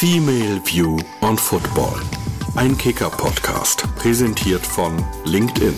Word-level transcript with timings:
Female 0.00 0.62
View 0.64 0.98
on 1.20 1.36
Football. 1.36 2.00
Ein 2.56 2.78
Kicker-Podcast, 2.78 3.84
präsentiert 3.96 4.66
von 4.66 5.04
LinkedIn. 5.26 5.74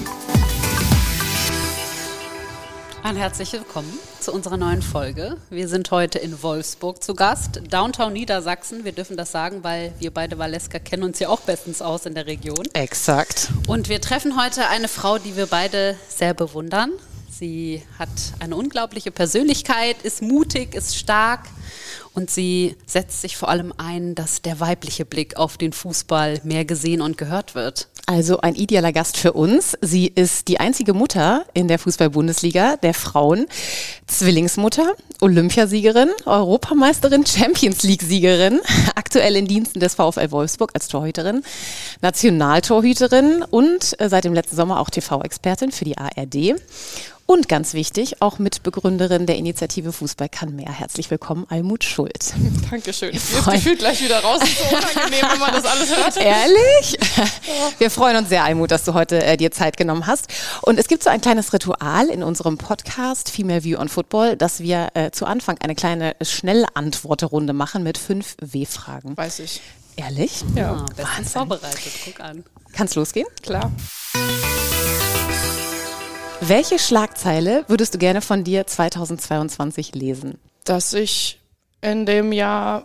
Ein 3.02 3.16
herzlich 3.16 3.52
willkommen 3.52 3.92
zu 4.20 4.32
unserer 4.32 4.56
neuen 4.56 4.80
Folge. 4.80 5.38
Wir 5.50 5.66
sind 5.66 5.90
heute 5.90 6.20
in 6.20 6.40
Wolfsburg 6.40 7.02
zu 7.02 7.16
Gast, 7.16 7.62
Downtown 7.68 8.12
Niedersachsen. 8.12 8.84
Wir 8.84 8.92
dürfen 8.92 9.16
das 9.16 9.32
sagen, 9.32 9.64
weil 9.64 9.92
wir 9.98 10.12
beide 10.12 10.38
Valeska 10.38 10.78
kennen 10.78 11.02
uns 11.02 11.18
ja 11.18 11.28
auch 11.28 11.40
bestens 11.40 11.82
aus 11.82 12.06
in 12.06 12.14
der 12.14 12.26
Region. 12.28 12.68
Exakt. 12.74 13.50
Und 13.66 13.88
wir 13.88 14.00
treffen 14.00 14.40
heute 14.40 14.68
eine 14.68 14.86
Frau, 14.86 15.18
die 15.18 15.36
wir 15.36 15.46
beide 15.46 15.96
sehr 16.08 16.32
bewundern. 16.32 16.92
Sie 17.28 17.82
hat 17.98 18.08
eine 18.38 18.54
unglaubliche 18.54 19.10
Persönlichkeit, 19.10 19.96
ist 20.04 20.22
mutig, 20.22 20.76
ist 20.76 20.96
stark 20.96 21.40
und 22.14 22.30
sie 22.30 22.76
setzt 22.86 23.22
sich 23.22 23.36
vor 23.36 23.48
allem 23.48 23.72
ein, 23.76 24.14
dass 24.14 24.42
der 24.42 24.60
weibliche 24.60 25.04
Blick 25.04 25.36
auf 25.36 25.56
den 25.56 25.72
Fußball 25.72 26.40
mehr 26.44 26.64
gesehen 26.64 27.00
und 27.00 27.16
gehört 27.18 27.54
wird. 27.54 27.88
Also 28.06 28.40
ein 28.40 28.56
idealer 28.56 28.92
Gast 28.92 29.16
für 29.16 29.32
uns. 29.32 29.78
Sie 29.80 30.06
ist 30.08 30.48
die 30.48 30.58
einzige 30.58 30.92
Mutter 30.92 31.46
in 31.54 31.68
der 31.68 31.78
Fußball-Bundesliga 31.78 32.76
der 32.76 32.94
Frauen. 32.94 33.46
Zwillingsmutter, 34.06 34.94
Olympiasiegerin, 35.20 36.10
Europameisterin, 36.26 37.24
Champions 37.24 37.84
League-Siegerin, 37.84 38.60
aktuell 38.96 39.36
in 39.36 39.46
Diensten 39.46 39.78
des 39.78 39.94
VfL 39.94 40.30
Wolfsburg 40.32 40.72
als 40.74 40.88
Torhüterin, 40.88 41.42
Nationaltorhüterin 42.00 43.44
und 43.48 43.98
äh, 44.00 44.08
seit 44.08 44.24
dem 44.24 44.34
letzten 44.34 44.56
Sommer 44.56 44.80
auch 44.80 44.90
TV-Expertin 44.90 45.70
für 45.70 45.84
die 45.84 45.96
ARD. 45.96 46.56
Und 47.26 47.48
ganz 47.48 47.72
wichtig, 47.72 48.20
auch 48.20 48.38
Mitbegründerin 48.38 49.26
der 49.26 49.36
Initiative 49.36 49.92
Fußball 49.92 50.28
kann 50.28 50.54
mehr. 50.56 50.70
Herzlich 50.70 51.10
willkommen, 51.10 51.46
Almut 51.48 51.84
Schuld. 51.84 52.34
Dankeschön. 52.70 53.14
Ich 53.14 53.22
bin 53.22 53.36
das 53.44 53.54
Gefühl 53.54 53.76
gleich 53.76 54.02
wieder 54.02 54.20
raus. 54.20 54.42
Ist 54.42 54.58
so 54.58 54.64
unangenehm, 54.76 55.26
wenn 55.30 55.38
man 55.38 55.52
das 55.52 55.64
alles 55.64 55.96
hört. 55.96 56.16
Ehrlich? 56.16 56.98
Wir 57.78 57.90
freuen 57.90 58.16
uns 58.16 58.28
sehr, 58.28 58.44
Almut, 58.44 58.70
dass 58.70 58.84
du 58.84 58.94
heute 58.94 59.22
äh, 59.22 59.36
dir 59.36 59.50
Zeit 59.50 59.76
genommen 59.76 60.06
hast. 60.06 60.26
Und 60.62 60.78
es 60.78 60.88
gibt 60.88 61.02
so 61.04 61.10
ein 61.10 61.20
kleines 61.20 61.52
Ritual 61.52 62.08
in 62.08 62.22
unserem 62.22 62.58
Podcast 62.58 63.30
Female 63.30 63.64
View 63.64 63.78
on 63.78 63.88
Football, 63.88 64.36
dass 64.36 64.60
wir 64.60 64.88
äh, 64.94 65.10
zu 65.10 65.24
Anfang 65.24 65.58
eine 65.58 65.74
kleine 65.74 66.16
Schnellantworterunde 66.20 67.52
machen 67.52 67.82
mit 67.82 67.98
fünf 67.98 68.36
W-Fragen. 68.40 69.16
Weiß 69.16 69.38
ich. 69.38 69.60
Ehrlich? 69.96 70.44
Ja. 70.56 70.72
Ah, 70.72 70.86
bestens 70.96 71.32
vorbereitet. 71.32 71.92
Guck 72.04 72.20
an. 72.20 72.44
Kann's 72.72 72.94
losgehen? 72.94 73.26
Klar. 73.42 73.70
Welche 76.44 76.80
Schlagzeile 76.80 77.64
würdest 77.68 77.94
du 77.94 77.98
gerne 77.98 78.20
von 78.20 78.42
dir 78.42 78.66
2022 78.66 79.94
lesen? 79.94 80.40
Dass 80.64 80.92
ich 80.92 81.38
in 81.80 82.04
dem 82.04 82.32
Jahr 82.32 82.84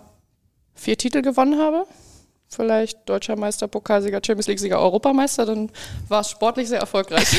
vier 0.75 0.95
Titel 0.95 1.23
gewonnen 1.23 1.59
habe. 1.59 1.87
Vielleicht 2.49 3.09
Deutscher 3.09 3.35
Meister, 3.35 3.67
Pokalsieger, 3.67 4.21
Champions 4.23 4.45
League-Sieger, 4.45 4.79
Europameister. 4.79 5.47
Dann 5.47 5.71
war 6.07 6.21
es 6.21 6.29
sportlich 6.29 6.67
sehr 6.69 6.81
erfolgreich. 6.81 7.25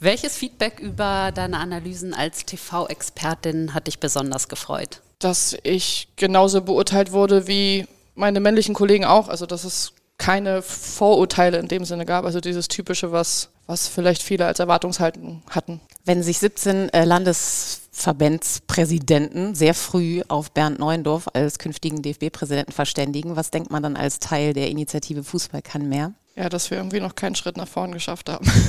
Welches 0.00 0.34
Feedback 0.34 0.80
über 0.80 1.30
deine 1.34 1.58
Analysen 1.58 2.14
als 2.14 2.46
TV-Expertin 2.46 3.74
hat 3.74 3.86
dich 3.86 4.00
besonders 4.00 4.48
gefreut? 4.48 5.02
Dass 5.18 5.54
ich 5.62 6.08
genauso 6.16 6.62
beurteilt 6.62 7.12
wurde 7.12 7.46
wie 7.46 7.86
meine 8.14 8.40
männlichen 8.40 8.74
Kollegen 8.74 9.04
auch. 9.04 9.28
Also, 9.28 9.44
dass 9.44 9.64
es 9.64 9.92
keine 10.20 10.60
Vorurteile 10.60 11.58
in 11.58 11.66
dem 11.66 11.84
Sinne 11.84 12.04
gab. 12.04 12.24
Also 12.24 12.40
dieses 12.40 12.68
typische, 12.68 13.10
was, 13.10 13.48
was 13.70 13.88
vielleicht 13.88 14.22
viele 14.22 14.44
als 14.46 14.58
Erwartungshaltung 14.58 15.42
hatten. 15.48 15.80
Wenn 16.04 16.22
sich 16.22 16.38
17 16.38 16.90
äh, 16.90 17.04
Landesverbandspräsidenten 17.04 19.54
sehr 19.54 19.72
früh 19.74 20.20
auf 20.28 20.50
Bernd 20.50 20.80
Neuendorf 20.80 21.28
als 21.32 21.58
künftigen 21.58 22.02
DFB-Präsidenten 22.02 22.72
verständigen, 22.72 23.36
was 23.36 23.50
denkt 23.50 23.70
man 23.70 23.82
dann 23.82 23.96
als 23.96 24.18
Teil 24.18 24.52
der 24.52 24.68
Initiative 24.68 25.22
Fußball 25.22 25.62
kann 25.62 25.88
mehr? 25.88 26.12
Ja, 26.34 26.48
dass 26.48 26.70
wir 26.70 26.78
irgendwie 26.78 27.00
noch 27.00 27.14
keinen 27.14 27.36
Schritt 27.36 27.56
nach 27.56 27.68
vorn 27.68 27.92
geschafft 27.92 28.28
haben. 28.28 28.50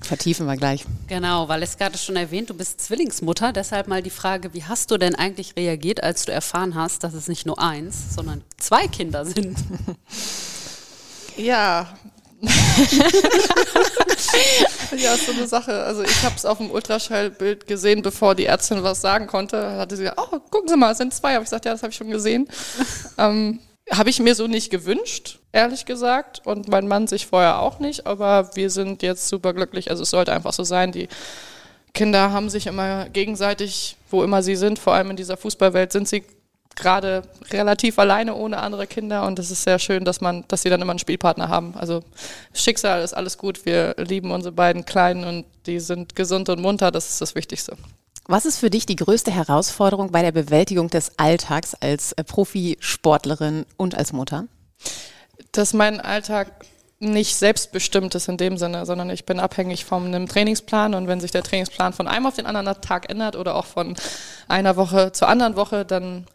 Vertiefen 0.00 0.46
wir 0.46 0.56
gleich. 0.56 0.84
Genau, 1.06 1.48
weil 1.48 1.62
es 1.62 1.78
gerade 1.78 1.96
schon 1.96 2.16
erwähnt, 2.16 2.50
du 2.50 2.54
bist 2.54 2.80
Zwillingsmutter. 2.80 3.52
Deshalb 3.52 3.86
mal 3.88 4.02
die 4.02 4.10
Frage, 4.10 4.52
wie 4.52 4.64
hast 4.64 4.90
du 4.90 4.98
denn 4.98 5.14
eigentlich 5.14 5.56
reagiert, 5.56 6.02
als 6.02 6.26
du 6.26 6.32
erfahren 6.32 6.74
hast, 6.74 7.04
dass 7.04 7.14
es 7.14 7.28
nicht 7.28 7.46
nur 7.46 7.58
eins, 7.58 8.14
sondern 8.14 8.42
zwei 8.58 8.86
Kinder 8.88 9.24
sind? 9.24 9.56
Ja. 11.36 11.96
ja, 14.96 15.14
ist 15.14 15.26
so 15.26 15.32
eine 15.32 15.46
Sache. 15.46 15.82
Also 15.84 16.02
ich 16.02 16.22
habe 16.22 16.34
es 16.36 16.44
auf 16.44 16.58
dem 16.58 16.70
Ultraschallbild 16.70 17.66
gesehen, 17.66 18.02
bevor 18.02 18.34
die 18.34 18.46
Ärztin 18.46 18.82
was 18.82 19.00
sagen 19.00 19.26
konnte. 19.26 19.76
Hatte 19.76 19.96
sie 19.96 20.04
gesagt, 20.04 20.20
oh, 20.20 20.38
gucken 20.50 20.68
Sie 20.68 20.76
mal, 20.76 20.92
es 20.92 20.98
sind 20.98 21.14
zwei. 21.14 21.34
Habe 21.34 21.42
ich 21.42 21.50
gesagt, 21.50 21.64
ja, 21.64 21.72
das 21.72 21.82
habe 21.82 21.90
ich 21.90 21.96
schon 21.96 22.10
gesehen. 22.10 22.48
ähm, 23.18 23.60
habe 23.90 24.10
ich 24.10 24.20
mir 24.20 24.34
so 24.34 24.46
nicht 24.46 24.70
gewünscht, 24.70 25.40
ehrlich 25.52 25.84
gesagt. 25.84 26.42
Und 26.44 26.68
mein 26.68 26.88
Mann 26.88 27.06
sich 27.06 27.26
vorher 27.26 27.60
auch 27.60 27.78
nicht. 27.78 28.06
Aber 28.06 28.54
wir 28.56 28.70
sind 28.70 29.02
jetzt 29.02 29.28
super 29.28 29.52
glücklich. 29.52 29.90
Also 29.90 30.02
es 30.02 30.10
sollte 30.10 30.32
einfach 30.32 30.52
so 30.52 30.64
sein. 30.64 30.92
Die 30.92 31.08
Kinder 31.92 32.32
haben 32.32 32.50
sich 32.50 32.66
immer 32.66 33.08
gegenseitig, 33.08 33.96
wo 34.10 34.24
immer 34.24 34.42
sie 34.42 34.56
sind, 34.56 34.78
vor 34.78 34.94
allem 34.94 35.10
in 35.10 35.16
dieser 35.16 35.36
Fußballwelt, 35.36 35.92
sind 35.92 36.08
sie 36.08 36.24
gerade 36.76 37.22
relativ 37.50 37.98
alleine 37.98 38.34
ohne 38.34 38.58
andere 38.58 38.86
Kinder 38.86 39.26
und 39.26 39.38
es 39.38 39.50
ist 39.50 39.62
sehr 39.62 39.78
schön, 39.78 40.04
dass 40.04 40.20
man, 40.20 40.44
dass 40.48 40.62
sie 40.62 40.70
dann 40.70 40.82
immer 40.82 40.92
einen 40.92 40.98
Spielpartner 40.98 41.48
haben. 41.48 41.74
Also 41.76 42.02
Schicksal 42.52 43.02
ist 43.02 43.14
alles 43.14 43.38
gut. 43.38 43.64
Wir 43.64 43.94
lieben 43.98 44.30
unsere 44.30 44.52
beiden 44.52 44.84
Kleinen 44.84 45.24
und 45.24 45.46
die 45.66 45.80
sind 45.80 46.16
gesund 46.16 46.48
und 46.48 46.60
munter. 46.60 46.90
Das 46.90 47.08
ist 47.08 47.20
das 47.20 47.34
Wichtigste. 47.34 47.76
Was 48.26 48.46
ist 48.46 48.58
für 48.58 48.70
dich 48.70 48.86
die 48.86 48.96
größte 48.96 49.30
Herausforderung 49.30 50.10
bei 50.10 50.22
der 50.22 50.32
Bewältigung 50.32 50.88
des 50.88 51.18
Alltags 51.18 51.74
als 51.74 52.12
äh, 52.12 52.24
Profisportlerin 52.24 53.66
und 53.76 53.94
als 53.94 54.12
Mutter? 54.14 54.46
Dass 55.52 55.74
mein 55.74 56.00
Alltag 56.00 56.48
nicht 57.00 57.36
selbstbestimmt 57.36 58.14
ist 58.14 58.28
in 58.28 58.36
dem 58.38 58.56
Sinne, 58.56 58.86
sondern 58.86 59.10
ich 59.10 59.26
bin 59.26 59.40
abhängig 59.40 59.84
von 59.84 60.06
einem 60.06 60.26
Trainingsplan 60.26 60.94
und 60.94 61.06
wenn 61.06 61.20
sich 61.20 61.32
der 61.32 61.42
Trainingsplan 61.42 61.92
von 61.92 62.08
einem 62.08 62.26
auf 62.26 62.36
den 62.36 62.46
anderen 62.46 62.80
Tag 62.80 63.10
ändert 63.10 63.36
oder 63.36 63.56
auch 63.56 63.66
von 63.66 63.94
einer 64.48 64.76
Woche 64.76 65.12
zur 65.12 65.28
anderen 65.28 65.56
Woche, 65.56 65.84
dann 65.84 66.26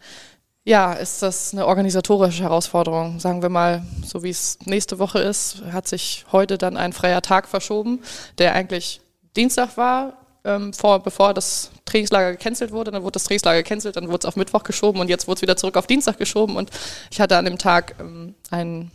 ja, 0.64 0.92
ist 0.92 1.22
das 1.22 1.52
eine 1.52 1.66
organisatorische 1.66 2.42
Herausforderung. 2.42 3.18
Sagen 3.18 3.42
wir 3.42 3.48
mal, 3.48 3.82
so 4.04 4.22
wie 4.22 4.30
es 4.30 4.58
nächste 4.64 4.98
Woche 4.98 5.18
ist, 5.18 5.62
hat 5.72 5.88
sich 5.88 6.26
heute 6.32 6.58
dann 6.58 6.76
ein 6.76 6.92
freier 6.92 7.22
Tag 7.22 7.48
verschoben, 7.48 8.02
der 8.38 8.54
eigentlich 8.54 9.00
Dienstag 9.36 9.76
war, 9.76 10.18
ähm, 10.44 10.72
vor, 10.72 11.02
bevor 11.02 11.34
das 11.34 11.70
Trainingslager 11.86 12.32
gecancelt 12.32 12.72
wurde. 12.72 12.90
Dann 12.90 13.02
wurde 13.02 13.12
das 13.12 13.24
Trainingslager 13.24 13.62
gecancelt, 13.62 13.96
dann 13.96 14.08
wurde 14.08 14.18
es 14.18 14.24
auf 14.26 14.36
Mittwoch 14.36 14.62
geschoben 14.62 15.00
und 15.00 15.08
jetzt 15.08 15.26
wurde 15.26 15.38
es 15.38 15.42
wieder 15.42 15.56
zurück 15.56 15.76
auf 15.76 15.86
Dienstag 15.86 16.18
geschoben. 16.18 16.56
Und 16.56 16.70
ich 17.10 17.20
hatte 17.20 17.36
an 17.36 17.46
dem 17.46 17.58
Tag 17.58 17.94
ähm, 17.98 18.34
einen 18.50 18.90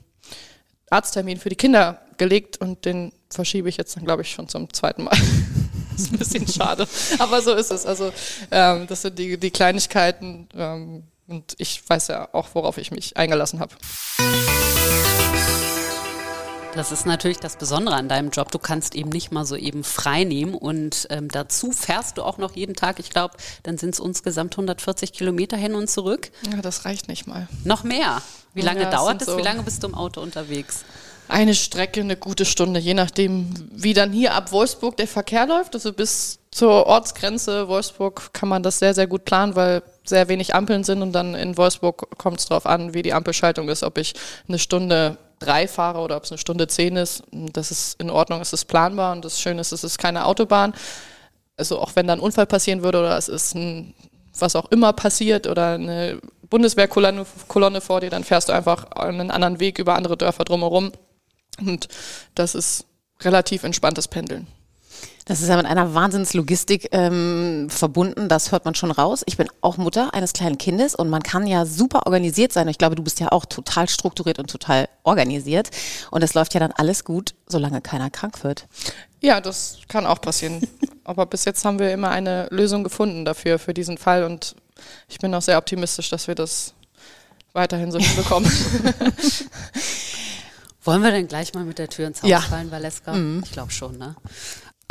Arzttermin 0.89 1.39
für 1.39 1.49
die 1.49 1.55
Kinder 1.55 2.01
gelegt 2.17 2.57
und 2.57 2.85
den 2.85 3.11
verschiebe 3.29 3.69
ich 3.69 3.77
jetzt 3.77 3.97
dann, 3.97 4.05
glaube 4.05 4.21
ich, 4.21 4.31
schon 4.31 4.47
zum 4.47 4.71
zweiten 4.71 5.03
Mal. 5.03 5.17
das 5.91 6.03
ist 6.03 6.13
ein 6.13 6.19
bisschen 6.19 6.47
schade. 6.47 6.87
Aber 7.17 7.41
so 7.41 7.53
ist 7.53 7.71
es. 7.71 7.85
Also 7.85 8.11
ähm, 8.51 8.85
das 8.87 9.01
sind 9.01 9.17
die, 9.17 9.37
die 9.37 9.51
Kleinigkeiten 9.51 10.47
ähm, 10.55 11.03
und 11.27 11.55
ich 11.57 11.81
weiß 11.87 12.07
ja 12.09 12.29
auch, 12.33 12.49
worauf 12.53 12.77
ich 12.77 12.91
mich 12.91 13.17
eingelassen 13.17 13.59
habe. 13.59 13.75
Das 16.75 16.91
ist 16.91 17.05
natürlich 17.05 17.37
das 17.39 17.55
Besondere 17.55 17.95
an 17.95 18.09
deinem 18.09 18.31
Job. 18.31 18.51
Du 18.51 18.59
kannst 18.59 18.95
eben 18.95 19.07
nicht 19.09 19.31
mal 19.31 19.45
so 19.45 19.55
eben 19.55 19.85
frei 19.85 20.25
nehmen 20.25 20.53
und 20.53 21.07
ähm, 21.09 21.29
dazu 21.29 21.71
fährst 21.71 22.17
du 22.17 22.23
auch 22.23 22.37
noch 22.37 22.53
jeden 22.53 22.75
Tag. 22.75 22.99
Ich 22.99 23.09
glaube, 23.11 23.35
dann 23.63 23.77
sind 23.77 23.93
es 23.93 23.99
insgesamt 23.99 24.55
140 24.55 25.13
Kilometer 25.13 25.55
hin 25.55 25.73
und 25.73 25.89
zurück. 25.89 26.31
Ja, 26.51 26.61
das 26.61 26.83
reicht 26.83 27.07
nicht 27.07 27.27
mal. 27.27 27.47
Noch 27.63 27.83
mehr. 27.85 28.21
Wie 28.53 28.61
lange 28.61 28.81
Ja, 28.81 28.89
dauert 28.91 29.21
es? 29.21 29.27
so- 29.27 29.37
Wie 29.37 29.41
lange 29.41 29.63
bist 29.63 29.83
du 29.83 29.87
im 29.87 29.95
Auto 29.95 30.19
unterwegs? 30.19 30.83
Eine 31.29 31.55
Strecke, 31.55 32.01
eine 32.01 32.17
gute 32.17 32.43
Stunde, 32.43 32.79
je 32.81 32.93
nachdem, 32.93 33.51
wie 33.71 33.93
dann 33.93 34.11
hier 34.11 34.33
ab 34.35 34.51
Wolfsburg 34.51 34.97
der 34.97 35.07
Verkehr 35.07 35.47
läuft. 35.47 35.75
Also 35.75 35.93
bis 35.93 36.39
zur 36.51 36.85
Ortsgrenze 36.87 37.69
Wolfsburg 37.69 38.33
kann 38.33 38.49
man 38.49 38.63
das 38.63 38.79
sehr, 38.79 38.93
sehr 38.93 39.07
gut 39.07 39.23
planen, 39.23 39.55
weil 39.55 39.81
sehr 40.05 40.27
wenig 40.27 40.55
Ampeln 40.55 40.83
sind 40.83 41.01
und 41.01 41.11
dann 41.11 41.35
in 41.35 41.57
Wolfsburg 41.57 42.17
kommt 42.17 42.39
es 42.39 42.45
darauf 42.47 42.65
an, 42.65 42.93
wie 42.93 43.01
die 43.01 43.13
Ampelschaltung 43.13 43.69
ist, 43.69 43.83
ob 43.83 43.97
ich 43.97 44.13
eine 44.47 44.59
Stunde 44.59 45.17
drei 45.39 45.67
fahre 45.67 45.99
oder 45.99 46.17
ob 46.17 46.23
es 46.23 46.31
eine 46.31 46.37
Stunde 46.37 46.67
zehn 46.67 46.95
ist. 46.95 47.23
Das 47.31 47.71
ist 47.71 47.99
in 47.99 48.09
Ordnung, 48.09 48.41
es 48.41 48.53
ist 48.53 48.65
planbar 48.65 49.11
und 49.11 49.25
das 49.25 49.39
Schöne 49.39 49.61
ist, 49.61 49.71
es 49.71 49.83
ist 49.83 49.97
keine 49.97 50.25
Autobahn. 50.25 50.73
Also 51.57 51.79
auch 51.79 51.95
wenn 51.95 52.07
da 52.07 52.13
ein 52.13 52.19
Unfall 52.19 52.45
passieren 52.45 52.83
würde 52.83 52.99
oder 52.99 53.17
es 53.17 53.27
ist 53.27 53.55
ein, 53.55 53.93
was 54.37 54.55
auch 54.55 54.71
immer 54.71 54.93
passiert 54.93 55.47
oder 55.47 55.73
eine 55.73 56.19
Bundeswehrkolonne 56.49 57.25
Kolonne 57.47 57.81
vor 57.81 58.01
dir, 58.01 58.09
dann 58.09 58.23
fährst 58.23 58.49
du 58.49 58.53
einfach 58.53 58.91
einen 58.91 59.31
anderen 59.31 59.59
Weg 59.59 59.79
über 59.79 59.95
andere 59.95 60.17
Dörfer 60.17 60.43
drumherum. 60.43 60.91
Und 61.59 61.87
das 62.35 62.55
ist 62.55 62.85
relativ 63.21 63.63
entspanntes 63.63 64.07
Pendeln. 64.07 64.47
Das 65.27 65.41
ist 65.41 65.47
ja 65.49 65.57
mit 65.57 65.65
einer 65.65 65.95
Wahnsinnslogistik 65.95 66.89
ähm, 66.91 67.67
verbunden, 67.71 68.29
das 68.29 68.51
hört 68.51 68.63
man 68.65 68.75
schon 68.75 68.91
raus. 68.91 69.23
Ich 69.25 69.37
bin 69.37 69.47
auch 69.61 69.77
Mutter 69.77 70.13
eines 70.13 70.33
kleinen 70.33 70.59
Kindes 70.59 70.93
und 70.93 71.09
man 71.09 71.23
kann 71.23 71.47
ja 71.47 71.65
super 71.65 72.05
organisiert 72.05 72.53
sein. 72.53 72.67
Ich 72.67 72.77
glaube, 72.77 72.93
du 72.95 73.01
bist 73.03 73.19
ja 73.19 73.31
auch 73.31 73.45
total 73.45 73.89
strukturiert 73.89 74.37
und 74.37 74.51
total 74.51 74.87
organisiert. 75.03 75.71
Und 76.11 76.23
es 76.23 76.35
läuft 76.35 76.53
ja 76.53 76.59
dann 76.59 76.71
alles 76.73 77.03
gut, 77.03 77.33
solange 77.47 77.81
keiner 77.81 78.11
krank 78.11 78.43
wird. 78.43 78.67
Ja, 79.19 79.41
das 79.41 79.79
kann 79.87 80.05
auch 80.05 80.21
passieren. 80.21 80.61
Aber 81.03 81.25
bis 81.25 81.43
jetzt 81.45 81.65
haben 81.65 81.79
wir 81.79 81.91
immer 81.91 82.11
eine 82.11 82.45
Lösung 82.51 82.83
gefunden 82.83 83.25
dafür, 83.25 83.57
für 83.57 83.73
diesen 83.73 83.97
Fall. 83.97 84.25
Und 84.25 84.55
ich 85.09 85.17
bin 85.17 85.33
auch 85.33 85.41
sehr 85.41 85.57
optimistisch, 85.57 86.11
dass 86.11 86.27
wir 86.27 86.35
das 86.35 86.75
weiterhin 87.53 87.91
so 87.91 87.97
hinbekommen. 87.97 88.47
Wollen 90.83 91.01
wir 91.01 91.09
denn 91.09 91.27
gleich 91.27 91.55
mal 91.55 91.63
mit 91.63 91.79
der 91.79 91.89
Tür 91.89 92.05
ins 92.05 92.21
Haus 92.21 92.29
Ja. 92.29 92.41
fallen, 92.41 92.69
Valeska? 92.69 93.13
Mhm. 93.13 93.41
Ich 93.43 93.51
glaube 93.51 93.71
schon, 93.71 93.97
ne? 93.97 94.15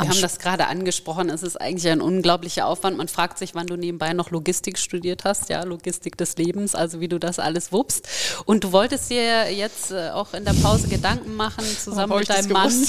Wir 0.01 0.09
haben 0.09 0.21
das 0.21 0.39
gerade 0.39 0.67
angesprochen. 0.67 1.29
Es 1.29 1.41
ist 1.41 1.55
eigentlich 1.59 1.89
ein 1.89 2.01
unglaublicher 2.01 2.67
Aufwand. 2.67 2.97
Man 2.97 3.07
fragt 3.07 3.37
sich, 3.37 3.55
wann 3.55 3.65
du 3.65 3.77
nebenbei 3.77 4.11
noch 4.11 4.29
Logistik 4.29 4.77
studiert 4.77 5.23
hast, 5.23 5.47
ja, 5.47 5.63
Logistik 5.63 6.17
des 6.17 6.35
Lebens, 6.35 6.75
also 6.75 6.99
wie 6.99 7.07
du 7.07 7.17
das 7.17 7.39
alles 7.39 7.71
wuppst. 7.71 8.05
Und 8.43 8.65
du 8.65 8.73
wolltest 8.73 9.09
dir 9.09 9.49
jetzt 9.53 9.91
äh, 9.91 10.09
auch 10.09 10.33
in 10.33 10.43
der 10.43 10.51
Pause 10.51 10.89
Gedanken 10.89 11.35
machen, 11.35 11.63
zusammen 11.65 12.11
hab 12.11 12.19
mit 12.19 12.29
deinem 12.29 12.51
Mann. 12.51 12.73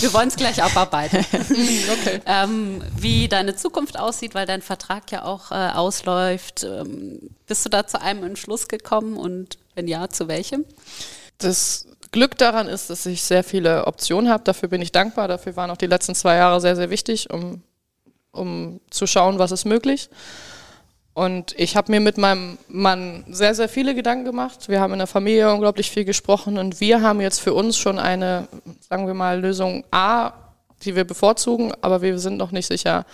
Wir 0.00 0.12
wollen 0.14 0.28
es 0.28 0.36
gleich 0.36 0.62
abarbeiten. 0.62 1.18
okay. 1.32 2.20
ähm, 2.24 2.82
wie 2.96 3.28
deine 3.28 3.56
Zukunft 3.56 3.98
aussieht, 3.98 4.34
weil 4.34 4.46
dein 4.46 4.62
Vertrag 4.62 5.10
ja 5.10 5.24
auch 5.24 5.50
äh, 5.50 5.54
ausläuft. 5.54 6.64
Ähm, 6.64 7.30
bist 7.46 7.64
du 7.66 7.68
da 7.68 7.86
zu 7.86 8.00
einem 8.00 8.24
Entschluss 8.24 8.68
gekommen 8.68 9.18
und 9.18 9.58
wenn 9.74 9.86
ja, 9.86 10.08
zu 10.08 10.28
welchem? 10.28 10.64
Das 11.38 11.86
Glück 12.12 12.38
daran 12.38 12.68
ist, 12.68 12.90
dass 12.90 13.06
ich 13.06 13.22
sehr 13.22 13.44
viele 13.44 13.86
Optionen 13.86 14.30
habe. 14.30 14.44
Dafür 14.44 14.68
bin 14.68 14.82
ich 14.82 14.92
dankbar. 14.92 15.28
Dafür 15.28 15.56
waren 15.56 15.70
auch 15.70 15.76
die 15.76 15.86
letzten 15.86 16.14
zwei 16.14 16.36
Jahre 16.36 16.60
sehr, 16.60 16.76
sehr 16.76 16.90
wichtig, 16.90 17.30
um, 17.30 17.62
um 18.32 18.80
zu 18.90 19.06
schauen, 19.06 19.38
was 19.38 19.52
ist 19.52 19.64
möglich. 19.64 20.08
Und 21.18 21.52
ich 21.58 21.76
habe 21.76 21.90
mir 21.90 21.98
mit 21.98 22.16
meinem 22.16 22.58
Mann 22.68 23.24
sehr, 23.28 23.52
sehr 23.52 23.68
viele 23.68 23.96
Gedanken 23.96 24.24
gemacht. 24.24 24.68
Wir 24.68 24.80
haben 24.80 24.92
in 24.92 25.00
der 25.00 25.08
Familie 25.08 25.52
unglaublich 25.52 25.90
viel 25.90 26.04
gesprochen 26.04 26.58
und 26.58 26.80
wir 26.80 27.02
haben 27.02 27.20
jetzt 27.20 27.40
für 27.40 27.54
uns 27.54 27.76
schon 27.76 27.98
eine, 27.98 28.46
sagen 28.88 29.08
wir 29.08 29.14
mal, 29.14 29.40
Lösung 29.40 29.82
A, 29.90 30.30
die 30.84 30.94
wir 30.94 31.04
bevorzugen, 31.04 31.72
aber 31.80 32.02
wir 32.02 32.20
sind 32.20 32.36
noch 32.36 32.52
nicht 32.52 32.68
sicher, 32.68 33.04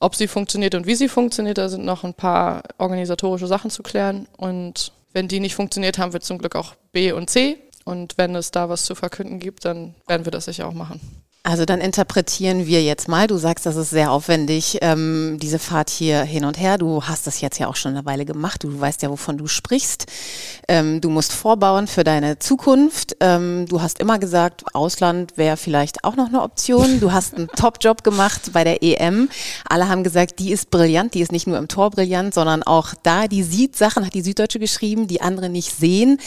ob 0.00 0.16
sie 0.16 0.26
funktioniert 0.26 0.74
und 0.74 0.88
wie 0.88 0.96
sie 0.96 1.08
funktioniert. 1.08 1.58
Da 1.58 1.68
sind 1.68 1.84
noch 1.84 2.02
ein 2.02 2.14
paar 2.14 2.64
organisatorische 2.78 3.46
Sachen 3.46 3.70
zu 3.70 3.84
klären. 3.84 4.26
Und 4.36 4.90
wenn 5.12 5.28
die 5.28 5.38
nicht 5.38 5.54
funktioniert, 5.54 5.98
haben 5.98 6.12
wir 6.12 6.20
zum 6.20 6.38
Glück 6.38 6.56
auch 6.56 6.74
B 6.90 7.12
und 7.12 7.30
C. 7.30 7.58
Und 7.86 8.18
wenn 8.18 8.34
es 8.34 8.50
da 8.50 8.68
was 8.68 8.84
zu 8.84 8.96
verkünden 8.96 9.38
gibt, 9.38 9.64
dann 9.64 9.94
werden 10.08 10.26
wir 10.26 10.32
das 10.32 10.46
sicher 10.46 10.66
auch 10.66 10.74
machen. 10.74 11.00
Also 11.46 11.64
dann 11.64 11.80
interpretieren 11.80 12.66
wir 12.66 12.82
jetzt 12.82 13.06
mal, 13.06 13.28
du 13.28 13.36
sagst, 13.36 13.66
das 13.66 13.76
ist 13.76 13.90
sehr 13.90 14.10
aufwendig, 14.10 14.78
ähm, 14.80 15.38
diese 15.40 15.60
Fahrt 15.60 15.90
hier 15.90 16.22
hin 16.22 16.44
und 16.44 16.58
her. 16.58 16.76
Du 16.76 17.04
hast 17.04 17.28
das 17.28 17.40
jetzt 17.40 17.60
ja 17.60 17.68
auch 17.68 17.76
schon 17.76 17.92
eine 17.92 18.04
Weile 18.04 18.24
gemacht, 18.24 18.64
du 18.64 18.80
weißt 18.80 19.02
ja, 19.02 19.10
wovon 19.10 19.38
du 19.38 19.46
sprichst. 19.46 20.06
Ähm, 20.66 21.00
du 21.00 21.08
musst 21.08 21.32
vorbauen 21.32 21.86
für 21.86 22.02
deine 22.02 22.40
Zukunft. 22.40 23.16
Ähm, 23.20 23.66
du 23.68 23.80
hast 23.80 24.00
immer 24.00 24.18
gesagt, 24.18 24.64
Ausland 24.74 25.38
wäre 25.38 25.56
vielleicht 25.56 26.02
auch 26.02 26.16
noch 26.16 26.26
eine 26.26 26.42
Option. 26.42 26.98
Du 26.98 27.12
hast 27.12 27.36
einen 27.36 27.46
Top-Job 27.56 28.02
gemacht 28.02 28.50
bei 28.52 28.64
der 28.64 28.82
EM. 28.82 29.28
Alle 29.68 29.88
haben 29.88 30.02
gesagt, 30.02 30.40
die 30.40 30.50
ist 30.50 30.72
brillant, 30.72 31.14
die 31.14 31.20
ist 31.20 31.30
nicht 31.30 31.46
nur 31.46 31.58
im 31.58 31.68
Tor 31.68 31.90
brillant, 31.90 32.34
sondern 32.34 32.64
auch 32.64 32.92
da, 33.04 33.28
die 33.28 33.44
sieht 33.44 33.76
Sachen, 33.76 34.04
hat 34.04 34.14
die 34.14 34.22
Süddeutsche 34.22 34.58
geschrieben, 34.58 35.06
die 35.06 35.20
andere 35.20 35.48
nicht 35.48 35.70
sehen. 35.70 36.18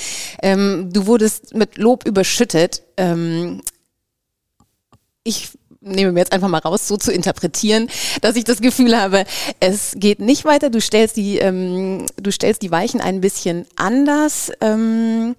Ähm, 0.41 0.91
du 0.93 1.07
wurdest 1.07 1.53
mit 1.55 1.77
Lob 1.77 2.07
überschüttet. 2.07 2.83
Ich 5.23 5.49
nehme 5.81 6.11
mir 6.11 6.19
jetzt 6.19 6.33
einfach 6.33 6.49
mal 6.49 6.59
raus, 6.59 6.87
so 6.87 6.97
zu 6.97 7.11
interpretieren, 7.11 7.89
dass 8.21 8.35
ich 8.35 8.43
das 8.43 8.61
Gefühl 8.61 8.97
habe, 8.97 9.25
es 9.59 9.93
geht 9.95 10.19
nicht 10.19 10.45
weiter. 10.45 10.69
Du 10.69 10.81
stellst 10.81 11.15
die, 11.17 11.37
ähm, 11.37 12.05
du 12.17 12.31
stellst 12.31 12.61
die 12.61 12.71
Weichen 12.71 12.99
ein 12.99 13.21
bisschen 13.21 13.65
anders. 13.77 14.51
Ähm, 14.61 15.35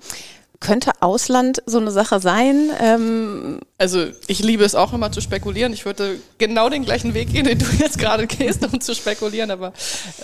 könnte 0.60 0.92
Ausland 1.00 1.62
so 1.64 1.78
eine 1.78 1.90
Sache 1.90 2.20
sein? 2.20 2.70
Ähm, 2.80 3.60
Also 3.78 4.06
ich 4.26 4.40
liebe 4.40 4.62
es 4.62 4.74
auch 4.74 4.92
immer 4.92 5.10
zu 5.10 5.22
spekulieren. 5.22 5.72
Ich 5.72 5.86
würde 5.86 6.20
genau 6.36 6.68
den 6.68 6.84
gleichen 6.84 7.14
Weg 7.14 7.32
gehen, 7.32 7.46
den 7.46 7.58
du 7.58 7.64
jetzt 7.78 7.98
gerade 7.98 8.26
gehst, 8.26 8.64
um 8.66 8.78
zu 8.80 8.94
spekulieren, 8.94 9.50
aber 9.50 9.72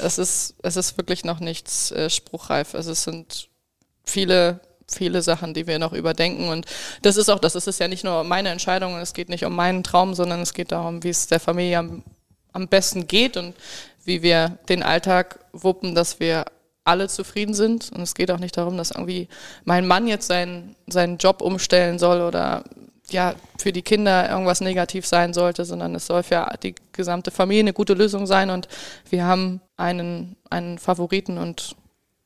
es 0.02 0.18
ist, 0.18 0.54
es 0.62 0.76
ist 0.76 0.98
wirklich 0.98 1.24
noch 1.24 1.40
nichts 1.40 1.90
äh, 1.90 2.10
spruchreif. 2.10 2.74
Also 2.74 2.90
es 2.92 3.04
sind 3.04 3.48
viele, 4.04 4.60
viele 4.90 5.22
Sachen, 5.22 5.54
die 5.54 5.66
wir 5.66 5.78
noch 5.78 5.92
überdenken 5.92 6.48
und 6.48 6.66
das 7.02 7.16
ist 7.16 7.28
auch, 7.28 7.38
das 7.38 7.54
ist 7.54 7.80
ja 7.80 7.88
nicht 7.88 8.04
nur 8.04 8.24
meine 8.24 8.50
Entscheidung 8.50 8.94
und 8.94 9.00
es 9.00 9.14
geht 9.14 9.28
nicht 9.28 9.44
um 9.44 9.54
meinen 9.54 9.82
Traum, 9.82 10.14
sondern 10.14 10.40
es 10.40 10.54
geht 10.54 10.72
darum, 10.72 11.02
wie 11.02 11.08
es 11.08 11.26
der 11.26 11.40
Familie 11.40 11.78
am, 11.78 12.02
am 12.52 12.68
besten 12.68 13.06
geht 13.06 13.36
und 13.36 13.54
wie 14.04 14.22
wir 14.22 14.58
den 14.68 14.82
Alltag 14.82 15.40
wuppen, 15.52 15.94
dass 15.94 16.20
wir 16.20 16.46
alle 16.86 17.08
zufrieden 17.08 17.54
sind. 17.54 17.90
Und 17.92 18.02
es 18.02 18.14
geht 18.14 18.30
auch 18.30 18.38
nicht 18.38 18.56
darum, 18.56 18.76
dass 18.76 18.92
irgendwie 18.92 19.28
mein 19.64 19.86
Mann 19.86 20.06
jetzt 20.06 20.28
seinen, 20.28 20.76
seinen 20.86 21.18
Job 21.18 21.42
umstellen 21.42 21.98
soll 21.98 22.22
oder 22.22 22.64
ja, 23.10 23.34
für 23.58 23.72
die 23.72 23.82
Kinder 23.82 24.28
irgendwas 24.28 24.60
negativ 24.60 25.06
sein 25.06 25.32
sollte, 25.32 25.64
sondern 25.64 25.94
es 25.94 26.06
soll 26.06 26.22
für 26.22 26.46
die 26.62 26.74
gesamte 26.92 27.30
Familie 27.30 27.62
eine 27.62 27.72
gute 27.72 27.94
Lösung 27.94 28.26
sein 28.26 28.50
und 28.50 28.68
wir 29.10 29.24
haben 29.24 29.60
einen, 29.76 30.36
einen 30.50 30.78
Favoriten 30.78 31.38
und 31.38 31.76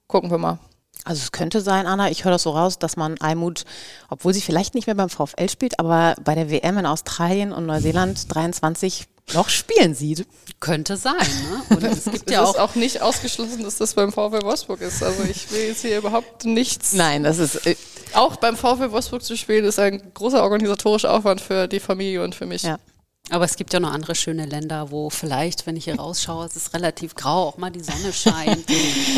gucken 0.07 0.31
wir 0.31 0.39
mal. 0.39 0.59
Also 1.05 1.21
es 1.23 1.33
könnte 1.33 1.61
sein, 1.61 1.87
Anna, 1.87 2.11
ich 2.11 2.25
höre 2.25 2.33
das 2.33 2.43
so 2.43 2.51
raus, 2.51 2.79
dass 2.79 2.97
man 2.97 3.17
Almut, 3.19 3.65
obwohl 4.09 4.35
sie 4.35 4.41
vielleicht 4.41 4.75
nicht 4.75 4.87
mehr 4.87 4.97
beim 4.97 5.09
VfL 5.09 5.49
spielt, 5.49 5.79
aber 5.79 6.15
bei 6.25 6.35
der 6.35 6.51
WM 6.51 6.79
in 6.79 6.87
Australien 6.87 7.53
und 7.53 7.67
Neuseeland 7.67 8.33
23 8.35 9.07
noch 9.35 9.49
spielen 9.49 9.95
sieht. 9.95 10.27
Könnte 10.59 10.97
sein, 10.97 11.15
ne? 11.15 11.63
Und 11.77 11.85
es 11.85 12.05
gibt 12.05 12.29
Es 12.29 12.35
ja 12.35 12.43
ist 12.43 12.59
auch 12.59 12.71
auch 12.71 12.75
nicht 12.75 13.01
ausgeschlossen, 13.01 13.63
dass 13.63 13.79
das 13.79 13.95
beim 13.95 14.13
VfL 14.13 14.43
Wolfsburg 14.43 14.81
ist. 14.81 15.03
Also 15.03 15.23
ich 15.23 15.51
will 15.53 15.69
jetzt 15.69 15.83
hier 15.83 15.99
überhaupt 15.99 16.45
nichts. 16.45 16.93
Nein, 16.93 17.23
das 17.23 17.39
ist 17.39 17.67
äh, 17.67 17.77
Auch 18.13 18.37
beim 18.37 18.57
VfL 18.57 18.91
Wolfsburg 18.91 19.23
zu 19.23 19.37
spielen 19.37 19.65
ist 19.65 19.79
ein 19.79 20.13
großer 20.15 20.43
organisatorischer 20.43 21.13
Aufwand 21.13 21.41
für 21.41 21.69
die 21.69 21.81
Familie 21.81 22.23
und 22.23 22.35
für 22.35 22.47
mich. 22.47 22.63
ja. 22.63 22.79
Aber 23.29 23.45
es 23.45 23.57
gibt 23.57 23.73
ja 23.73 23.79
noch 23.79 23.93
andere 23.93 24.17
schöne 24.17 24.45
Länder, 24.45 24.91
wo 24.91 25.09
vielleicht, 25.09 25.65
wenn 25.67 25.77
ich 25.77 25.85
hier 25.85 25.97
rausschaue, 25.97 26.47
es 26.47 26.57
ist 26.57 26.75
relativ 26.75 27.15
grau, 27.15 27.45
auch 27.45 27.59
mal 27.59 27.71
die 27.71 27.81
Sonne 27.81 28.13
scheint. 28.13 28.65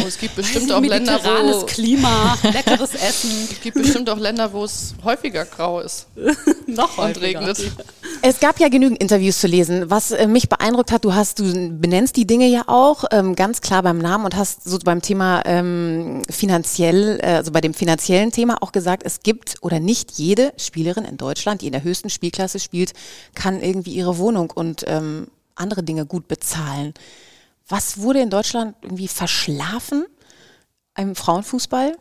Oh, 0.03 0.07
es 0.07 0.19
gibt 0.19 0.37
bestimmt 0.37 0.69
Weiß 0.69 0.77
auch 0.77 0.83
Länder, 0.83 1.19
wo 1.23 1.65
Klima, 1.65 2.37
leckeres 2.43 2.95
Essen, 2.95 3.31
es 3.51 3.61
gibt 3.63 3.79
bestimmt 3.79 4.11
auch 4.11 4.19
Länder, 4.19 4.53
wo 4.53 4.65
es 4.65 4.95
häufiger 5.03 5.47
grau 5.47 5.81
ist 5.81 6.09
noch 6.67 6.99
und 6.99 7.17
häufiger. 7.17 7.41
regnet. 7.41 7.73
Es 8.21 8.39
gab 8.39 8.61
ja 8.61 8.69
genügend 8.69 9.01
Interviews 9.01 9.41
zu 9.41 9.47
lesen. 9.47 9.91
Was 9.91 10.11
äh, 10.11 10.29
mich 10.29 10.49
beeindruckt 10.49 10.93
hat, 10.93 11.05
du 11.05 11.15
hast, 11.15 11.39
du 11.41 11.71
benennst 11.71 12.17
die 12.17 12.27
Dinge 12.27 12.47
ja 12.47 12.65
auch 12.67 13.05
ähm, 13.11 13.35
ganz 13.35 13.63
klar 13.63 13.83
beim 13.83 13.99
Namen 13.99 14.27
und 14.27 14.37
hast 14.37 14.63
so 14.65 14.79
beim 14.79 15.01
Thema 15.01 15.43
ähm, 15.47 16.23
finanziell, 16.31 17.19
äh, 17.23 17.27
also 17.27 17.51
bei 17.51 17.61
dem 17.61 17.73
finanziellen 17.75 18.31
Thema 18.31 18.59
auch 18.61 18.73
gesagt, 18.73 19.03
es 19.05 19.23
gibt 19.23 19.57
oder 19.61 19.81
nicht 19.81 20.13
jede 20.13 20.53
Spielerin 20.57 21.05
in 21.05 21.17
Deutschland, 21.17 21.63
die 21.63 21.67
in 21.67 21.73
der 21.73 21.83
höchsten 21.83 22.11
Spielklasse 22.11 22.61
spielt, 22.61 22.93
kann 23.35 23.61
irgendwie 23.61 23.92
ihre 23.93 24.19
Wohnung 24.19 24.51
und 24.51 24.85
ähm, 24.87 25.29
andere 25.55 25.83
Dinge 25.83 26.07
gut 26.07 26.29
bezahlen. 26.29 26.95
Was 27.69 27.99
wurde 27.99 28.21
in 28.21 28.31
Deutschland 28.31 28.77
irgendwie 28.83 29.09
verschlafen 29.09 30.05
im 30.97 31.15
Frauenfußball? 31.15 31.97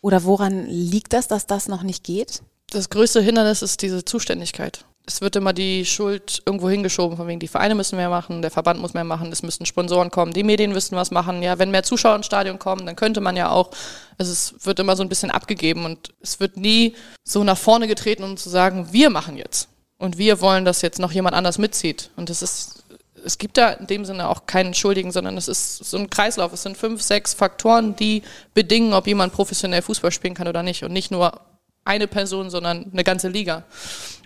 Oder 0.00 0.24
woran 0.24 0.66
liegt 0.66 1.12
das, 1.12 1.28
dass 1.28 1.46
das 1.46 1.68
noch 1.68 1.82
nicht 1.82 2.04
geht? 2.04 2.42
Das 2.70 2.90
größte 2.90 3.20
Hindernis 3.20 3.62
ist 3.62 3.82
diese 3.82 4.04
Zuständigkeit. 4.04 4.84
Es 5.04 5.20
wird 5.20 5.34
immer 5.34 5.52
die 5.52 5.84
Schuld 5.84 6.42
irgendwo 6.46 6.70
hingeschoben, 6.70 7.16
von 7.16 7.26
wegen 7.26 7.40
die 7.40 7.48
Vereine 7.48 7.74
müssen 7.74 7.96
mehr 7.96 8.08
machen, 8.08 8.40
der 8.40 8.52
Verband 8.52 8.80
muss 8.80 8.94
mehr 8.94 9.02
machen, 9.02 9.32
es 9.32 9.42
müssen 9.42 9.66
Sponsoren 9.66 10.12
kommen, 10.12 10.32
die 10.32 10.44
Medien 10.44 10.72
müssen 10.72 10.94
was 10.94 11.10
machen. 11.10 11.42
Ja, 11.42 11.58
wenn 11.58 11.72
mehr 11.72 11.82
Zuschauer 11.82 12.14
ins 12.14 12.26
Stadion 12.26 12.60
kommen, 12.60 12.86
dann 12.86 12.94
könnte 12.94 13.20
man 13.20 13.36
ja 13.36 13.50
auch, 13.50 13.70
also 14.16 14.30
es 14.30 14.54
wird 14.64 14.78
immer 14.78 14.94
so 14.94 15.02
ein 15.02 15.08
bisschen 15.08 15.32
abgegeben 15.32 15.84
und 15.84 16.14
es 16.20 16.38
wird 16.38 16.56
nie 16.56 16.94
so 17.24 17.42
nach 17.42 17.58
vorne 17.58 17.88
getreten, 17.88 18.22
um 18.22 18.36
zu 18.36 18.48
sagen, 18.48 18.92
wir 18.92 19.10
machen 19.10 19.36
jetzt. 19.36 19.68
Und 20.02 20.18
wir 20.18 20.40
wollen, 20.40 20.64
dass 20.64 20.82
jetzt 20.82 20.98
noch 20.98 21.12
jemand 21.12 21.36
anders 21.36 21.58
mitzieht. 21.58 22.10
Und 22.16 22.28
es 22.28 22.42
ist, 22.42 22.82
es 23.24 23.38
gibt 23.38 23.56
da 23.56 23.70
in 23.70 23.86
dem 23.86 24.04
Sinne 24.04 24.28
auch 24.28 24.46
keinen 24.46 24.74
Schuldigen, 24.74 25.12
sondern 25.12 25.36
es 25.36 25.46
ist 25.46 25.76
so 25.76 25.96
ein 25.96 26.10
Kreislauf. 26.10 26.52
Es 26.52 26.64
sind 26.64 26.76
fünf, 26.76 27.00
sechs 27.00 27.34
Faktoren, 27.34 27.94
die 27.94 28.24
bedingen, 28.52 28.94
ob 28.94 29.06
jemand 29.06 29.32
professionell 29.32 29.80
Fußball 29.80 30.10
spielen 30.10 30.34
kann 30.34 30.48
oder 30.48 30.64
nicht. 30.64 30.82
Und 30.82 30.92
nicht 30.92 31.12
nur 31.12 31.40
eine 31.84 32.08
Person, 32.08 32.50
sondern 32.50 32.90
eine 32.92 33.04
ganze 33.04 33.28
Liga. 33.28 33.62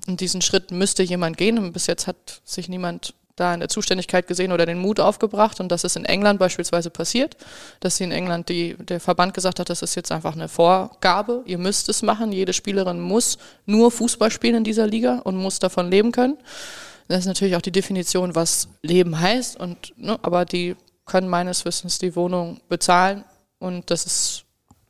Und 0.06 0.20
diesen 0.20 0.40
Schritt 0.40 0.70
müsste 0.70 1.02
jemand 1.02 1.36
gehen. 1.36 1.58
Und 1.58 1.74
bis 1.74 1.88
jetzt 1.88 2.06
hat 2.06 2.40
sich 2.46 2.70
niemand 2.70 3.12
da 3.36 3.52
in 3.52 3.60
der 3.60 3.68
Zuständigkeit 3.68 4.26
gesehen 4.26 4.50
oder 4.50 4.66
den 4.66 4.78
Mut 4.78 4.98
aufgebracht. 4.98 5.60
Und 5.60 5.70
das 5.70 5.84
ist 5.84 5.96
in 5.96 6.06
England 6.06 6.38
beispielsweise 6.38 6.90
passiert, 6.90 7.36
dass 7.80 7.96
sie 7.96 8.04
in 8.04 8.12
England 8.12 8.48
die, 8.48 8.74
der 8.78 8.98
Verband 8.98 9.34
gesagt 9.34 9.60
hat, 9.60 9.68
das 9.68 9.82
ist 9.82 9.94
jetzt 9.94 10.10
einfach 10.10 10.34
eine 10.34 10.48
Vorgabe. 10.48 11.42
Ihr 11.44 11.58
müsst 11.58 11.88
es 11.90 12.02
machen. 12.02 12.32
Jede 12.32 12.54
Spielerin 12.54 12.98
muss 12.98 13.38
nur 13.66 13.90
Fußball 13.90 14.30
spielen 14.30 14.56
in 14.56 14.64
dieser 14.64 14.86
Liga 14.86 15.20
und 15.24 15.36
muss 15.36 15.58
davon 15.58 15.90
leben 15.90 16.12
können. 16.12 16.38
Das 17.08 17.20
ist 17.20 17.26
natürlich 17.26 17.56
auch 17.56 17.62
die 17.62 17.72
Definition, 17.72 18.34
was 18.34 18.68
Leben 18.82 19.20
heißt. 19.20 19.60
Und, 19.60 19.92
ne, 19.96 20.18
aber 20.22 20.44
die 20.44 20.74
können 21.04 21.28
meines 21.28 21.64
Wissens 21.64 21.98
die 21.98 22.16
Wohnung 22.16 22.60
bezahlen. 22.68 23.24
Und 23.58 23.90
das 23.90 24.06
ist 24.06 24.44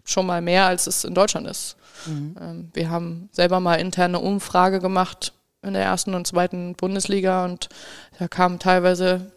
schon 0.04 0.24
mal 0.24 0.40
mehr, 0.40 0.66
als 0.66 0.86
es 0.86 1.04
in 1.04 1.14
Deutschland 1.14 1.48
ist. 1.48 1.76
Ähm, 2.40 2.70
wir 2.72 2.90
haben 2.90 3.28
selber 3.32 3.58
mal 3.58 3.76
interne 3.76 4.20
Umfrage 4.20 4.80
gemacht 4.80 5.32
in 5.62 5.74
der 5.74 5.82
ersten 5.82 6.14
und 6.14 6.26
zweiten 6.26 6.74
Bundesliga 6.74 7.44
und 7.44 7.68
da 8.18 8.28
kamen 8.28 8.58
teilweise 8.58 9.32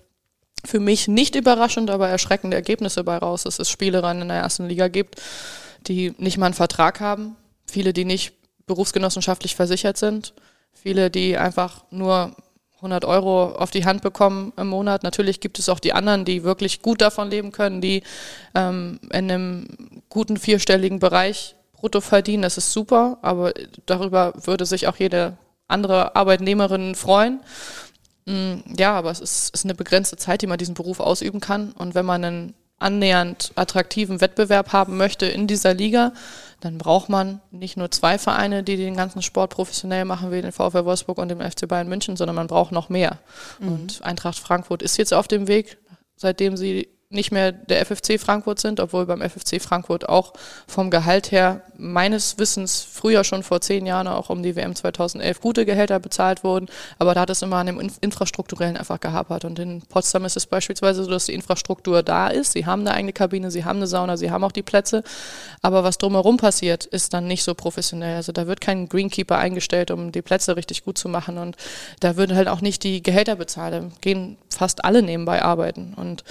für 0.66 0.80
mich 0.80 1.08
nicht 1.08 1.36
überraschend, 1.36 1.90
aber 1.90 2.10
erschreckende 2.10 2.56
Ergebnisse 2.56 3.04
bei 3.04 3.18
raus, 3.18 3.44
dass 3.44 3.60
es 3.60 3.70
Spielerinnen 3.70 4.24
in 4.24 4.28
der 4.28 4.38
ersten 4.38 4.68
Liga 4.68 4.88
gibt, 4.88 5.22
die 5.88 6.14
nicht 6.18 6.38
mal 6.38 6.48
einen 6.48 6.54
Vertrag 6.54 7.00
haben, 7.00 7.36
viele, 7.66 7.94
die 7.94 8.06
nicht 8.06 8.34
berufsgenossenschaftlich 8.66 9.56
versichert 9.56 9.98
sind, 9.98 10.34
viele, 10.74 11.10
die 11.10 11.38
einfach 11.38 11.84
nur 11.92 12.36
100 12.78 13.04
Euro 13.06 13.52
auf 13.52 13.72
die 13.72 13.86
Hand 13.86 14.02
bekommen 14.02 14.54
im 14.56 14.68
Monat. 14.68 15.04
Natürlich 15.04 15.40
gibt 15.42 15.60
es 15.60 15.68
auch 15.70 15.80
die 15.80 15.94
anderen, 15.94 16.24
die 16.24 16.44
wirklich 16.44 16.82
gut 16.82 17.02
davon 17.02 17.30
leben 17.30 17.52
können, 17.52 17.82
die 17.82 18.04
ähm, 18.56 19.00
in 19.12 19.32
einem 19.32 20.02
guten 20.08 20.38
vierstelligen 20.38 21.00
Bereich 21.00 21.56
brutto 21.74 22.00
verdienen. 22.00 22.44
Das 22.44 22.58
ist 22.58 22.72
super, 22.72 23.18
aber 23.22 23.54
darüber 23.86 24.34
würde 24.36 24.66
sich 24.66 24.88
auch 24.88 24.96
jede 24.96 25.38
andere 25.70 26.16
Arbeitnehmerin 26.16 26.96
freuen. 26.96 27.40
Mm, 28.26 28.56
ja, 28.78 28.94
aber 28.94 29.12
es 29.12 29.20
ist, 29.20 29.54
ist 29.54 29.66
eine 29.66 29.76
begrenzte 29.76 30.18
Zeit, 30.18 30.42
die 30.42 30.48
man 30.48 30.58
diesen 30.58 30.76
Beruf 30.76 31.00
ausüben 31.00 31.40
kann. 31.40 31.72
Und 31.72 31.96
wenn 31.96 32.06
man 32.06 32.24
einen 32.24 32.54
annähernd 32.80 33.52
attraktiven 33.56 34.22
Wettbewerb 34.22 34.72
haben 34.74 34.98
möchte 34.98 35.26
in 35.26 35.48
dieser 35.48 35.74
Liga, 35.74 36.14
dann 36.62 36.78
braucht 36.78 37.10
man 37.10 37.42
nicht 37.52 37.78
nur 37.78 37.92
zwei 37.92 38.18
Vereine, 38.18 38.64
die 38.64 38.78
den 38.78 38.96
ganzen 38.96 39.22
Sport 39.22 39.52
professionell 39.52 40.06
machen, 40.06 40.32
wie 40.32 40.42
den 40.42 40.52
VfL 40.52 40.86
Wolfsburg 40.86 41.18
und 41.18 41.30
den 41.30 41.42
FC 41.42 41.68
Bayern 41.68 41.88
München, 41.88 42.16
sondern 42.16 42.36
man 42.36 42.48
braucht 42.48 42.72
noch 42.72 42.90
mehr. 42.90 43.20
Mhm. 43.60 43.68
Und 43.68 44.04
Eintracht 44.04 44.40
Frankfurt 44.40 44.82
ist 44.82 44.98
jetzt 44.98 45.14
auf 45.14 45.28
dem 45.28 45.48
Weg, 45.48 45.78
seitdem 46.16 46.58
sie 46.58 46.90
nicht 47.12 47.32
mehr 47.32 47.52
der 47.52 47.84
FFC 47.84 48.20
Frankfurt 48.20 48.60
sind, 48.60 48.80
obwohl 48.80 49.08
beim 49.08 49.28
FFC 49.28 49.60
Frankfurt 49.60 50.08
auch 50.08 50.34
vom 50.68 50.92
Gehalt 50.92 51.32
her 51.32 51.64
meines 51.76 52.38
Wissens 52.38 52.84
früher 52.84 53.24
schon 53.24 53.42
vor 53.42 53.62
zehn 53.62 53.88
Jahren 53.88 54.08
auch 54.08 54.30
um 54.30 54.44
die 54.44 54.56
WM 54.56 54.76
2011 54.76 55.42
gute 55.42 55.66
Gehälter 55.66 56.00
bezahlt 56.00 56.44
wurden. 56.44 56.68
Aber 57.00 57.16
da 57.16 57.22
hat 57.22 57.32
es 57.32 57.42
immer 57.42 57.56
an 57.56 57.66
dem 57.66 57.80
Infrastrukturellen 58.02 58.78
einfach 58.78 59.00
gehapert. 59.00 59.44
Und 59.44 59.58
in 59.58 59.82
Potsdam 59.82 60.24
ist 60.24 60.38
es 60.38 60.46
beispielsweise 60.46 61.04
so, 61.04 61.10
dass 61.10 61.26
die 61.26 61.34
Infrastruktur 61.34 62.04
da 62.04 62.28
ist. 62.28 62.52
Sie 62.52 62.68
haben 62.68 62.82
eine 62.82 62.94
eigene 62.94 63.14
Kabine, 63.14 63.50
sie 63.50 63.66
haben 63.66 63.78
eine 63.78 63.88
Sauna, 63.88 64.16
sie 64.16 64.30
haben 64.30 64.44
auch 64.44 64.52
die 64.52 64.62
Plätze. 64.62 65.04
Aber 65.64 65.84
was 65.84 65.98
drumherum 65.98 66.38
passiert, 66.38 66.86
ist 66.86 67.16
dann 67.16 67.26
nicht 67.26 67.44
so 67.44 67.56
professionell. 67.56 68.18
Also 68.18 68.34
da 68.34 68.46
wird 68.46 68.62
kein 68.62 68.88
Greenkeeper 68.88 69.40
eingestellt, 69.40 69.90
um 69.90 70.12
die 70.12 70.22
Plätze 70.22 70.56
richtig 70.56 70.86
gut 70.86 71.00
zu 71.00 71.10
machen. 71.10 71.40
Und 71.40 71.58
da 72.02 72.18
würden 72.18 72.38
halt 72.38 72.50
auch 72.50 72.62
nicht 72.62 72.84
die 72.84 73.02
Gehälter 73.02 73.36
bezahlt. 73.36 73.74
Da 73.74 73.90
gehen 74.02 74.38
fast 74.52 74.86
alle 74.86 75.02
nebenbei 75.02 75.42
arbeiten. 75.42 75.96
Und 75.96 76.24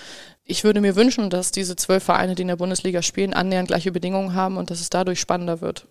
ich 0.49 0.65
würde 0.65 0.81
mir 0.81 0.97
wünschen, 0.97 1.29
dass 1.29 1.53
diese 1.53 1.77
zwölf 1.77 2.03
Vereine, 2.03 2.35
die 2.35 2.43
in 2.43 2.49
der 2.49 2.57
Bundesliga 2.57 3.03
spielen, 3.03 3.35
annähernd 3.35 3.69
gleiche 3.69 3.93
Bedingungen 3.93 4.35
haben 4.35 4.57
und 4.57 4.71
dass 4.71 4.81
es 4.81 4.89
dadurch 4.89 5.21
spannender 5.21 5.61
wird. 5.61 5.87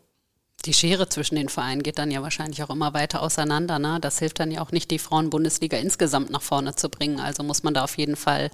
Die 0.66 0.74
Schere 0.74 1.08
zwischen 1.08 1.36
den 1.36 1.48
Vereinen 1.48 1.84
geht 1.84 2.00
dann 2.00 2.10
ja 2.10 2.24
wahrscheinlich 2.24 2.64
auch 2.64 2.72
immer 2.72 2.96
weiter 2.96 3.22
auseinander. 3.22 3.78
Ne? 3.78 4.00
Das 4.02 4.18
hilft 4.18 4.40
dann 4.40 4.50
ja 4.50 4.62
auch 4.62 4.72
nicht, 4.72 4.90
die 4.90 4.98
Frauen-Bundesliga 4.98 5.78
insgesamt 5.78 6.32
nach 6.32 6.42
vorne 6.42 6.76
zu 6.76 6.90
bringen. 6.90 7.20
Also 7.20 7.44
muss 7.44 7.62
man 7.62 7.76
da 7.76 7.84
auf 7.84 8.00
jeden 8.00 8.16
Fall 8.16 8.46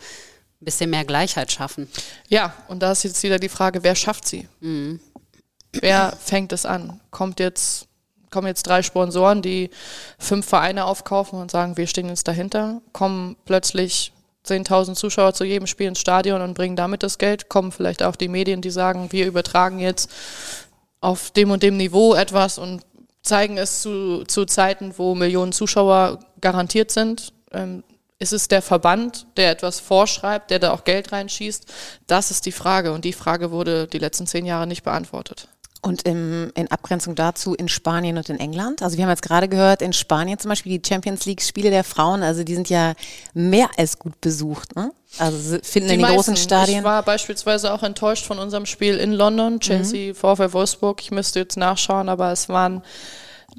ein 0.61 0.65
bisschen 0.65 0.89
mehr 0.89 1.05
Gleichheit 1.05 1.53
schaffen. 1.53 1.87
Ja, 2.27 2.53
und 2.67 2.83
da 2.83 2.91
ist 2.91 3.03
jetzt 3.03 3.23
wieder 3.23 3.39
die 3.39 3.49
Frage, 3.49 3.83
wer 3.83 3.95
schafft 3.95 4.27
sie? 4.27 4.49
Mhm. 4.59 4.99
Wer 5.71 6.17
fängt 6.21 6.51
es 6.51 6.65
an? 6.65 6.99
Kommt 7.11 7.39
jetzt, 7.39 7.87
kommen 8.29 8.47
jetzt 8.47 8.63
drei 8.63 8.83
Sponsoren, 8.83 9.41
die 9.41 9.69
fünf 10.19 10.45
Vereine 10.45 10.83
aufkaufen 10.83 11.39
und 11.39 11.49
sagen, 11.49 11.77
wir 11.77 11.87
stehen 11.87 12.09
jetzt 12.09 12.27
dahinter? 12.27 12.81
Kommen 12.91 13.37
plötzlich 13.45 14.11
10.000 14.45 14.95
Zuschauer 14.95 15.33
zu 15.33 15.43
jedem 15.45 15.67
Spiel 15.67 15.87
ins 15.87 15.99
Stadion 15.99 16.41
und 16.41 16.53
bringen 16.53 16.75
damit 16.75 17.03
das 17.03 17.17
Geld. 17.17 17.49
Kommen 17.49 17.71
vielleicht 17.71 18.03
auch 18.03 18.15
die 18.15 18.27
Medien, 18.27 18.61
die 18.61 18.71
sagen, 18.71 19.11
wir 19.11 19.25
übertragen 19.25 19.79
jetzt 19.79 20.11
auf 21.01 21.31
dem 21.31 21.51
und 21.51 21.63
dem 21.63 21.77
Niveau 21.77 22.13
etwas 22.13 22.57
und 22.57 22.81
zeigen 23.21 23.57
es 23.57 23.81
zu, 23.81 24.23
zu 24.25 24.45
Zeiten, 24.45 24.93
wo 24.97 25.15
Millionen 25.15 25.53
Zuschauer 25.53 26.19
garantiert 26.41 26.91
sind. 26.91 27.33
Ähm, 27.51 27.83
ist 28.19 28.33
es 28.33 28.47
der 28.47 28.61
Verband, 28.61 29.27
der 29.37 29.51
etwas 29.51 29.79
vorschreibt, 29.79 30.49
der 30.51 30.59
da 30.59 30.71
auch 30.71 30.83
Geld 30.83 31.11
reinschießt? 31.11 31.65
Das 32.07 32.31
ist 32.31 32.45
die 32.45 32.51
Frage 32.51 32.93
und 32.93 33.05
die 33.05 33.13
Frage 33.13 33.51
wurde 33.51 33.87
die 33.87 33.99
letzten 33.99 34.27
zehn 34.27 34.45
Jahre 34.45 34.67
nicht 34.67 34.83
beantwortet. 34.83 35.49
Und 35.83 36.03
im, 36.03 36.49
in 36.55 36.71
Abgrenzung 36.71 37.13
dazu 37.13 37.55
in 37.55 37.67
Spanien 37.67 38.17
und 38.17 38.29
in 38.29 38.39
England. 38.39 38.81
Also 38.81 38.95
wir 38.95 39.03
haben 39.03 39.09
jetzt 39.11 39.21
gerade 39.21 39.49
gehört, 39.49 39.81
in 39.81 39.91
Spanien 39.91 40.39
zum 40.39 40.47
Beispiel 40.47 40.79
die 40.79 40.87
Champions 40.87 41.25
League 41.25 41.41
Spiele 41.41 41.71
der 41.71 41.83
Frauen, 41.83 42.23
also 42.23 42.45
die 42.45 42.55
sind 42.55 42.69
ja 42.69 42.93
mehr 43.33 43.69
als 43.77 43.99
gut 43.99 44.21
besucht. 44.21 44.77
Ne? 44.77 44.93
Also 45.17 45.57
finden 45.61 45.89
die 45.89 45.95
in 45.95 45.99
den 45.99 46.01
meisten. 46.01 46.15
großen 46.15 46.37
Stadien. 46.37 46.77
Ich 46.79 46.83
war 46.85 47.03
beispielsweise 47.03 47.73
auch 47.73 47.83
enttäuscht 47.83 48.25
von 48.25 48.39
unserem 48.39 48.65
Spiel 48.65 48.95
in 48.95 49.11
London, 49.11 49.59
Chelsea 49.59 50.13
mhm. 50.13 50.15
VfL 50.15 50.53
Wolfsburg. 50.53 51.01
Ich 51.01 51.11
müsste 51.11 51.39
jetzt 51.39 51.57
nachschauen, 51.57 52.07
aber 52.07 52.31
es 52.31 52.47
waren 52.47 52.81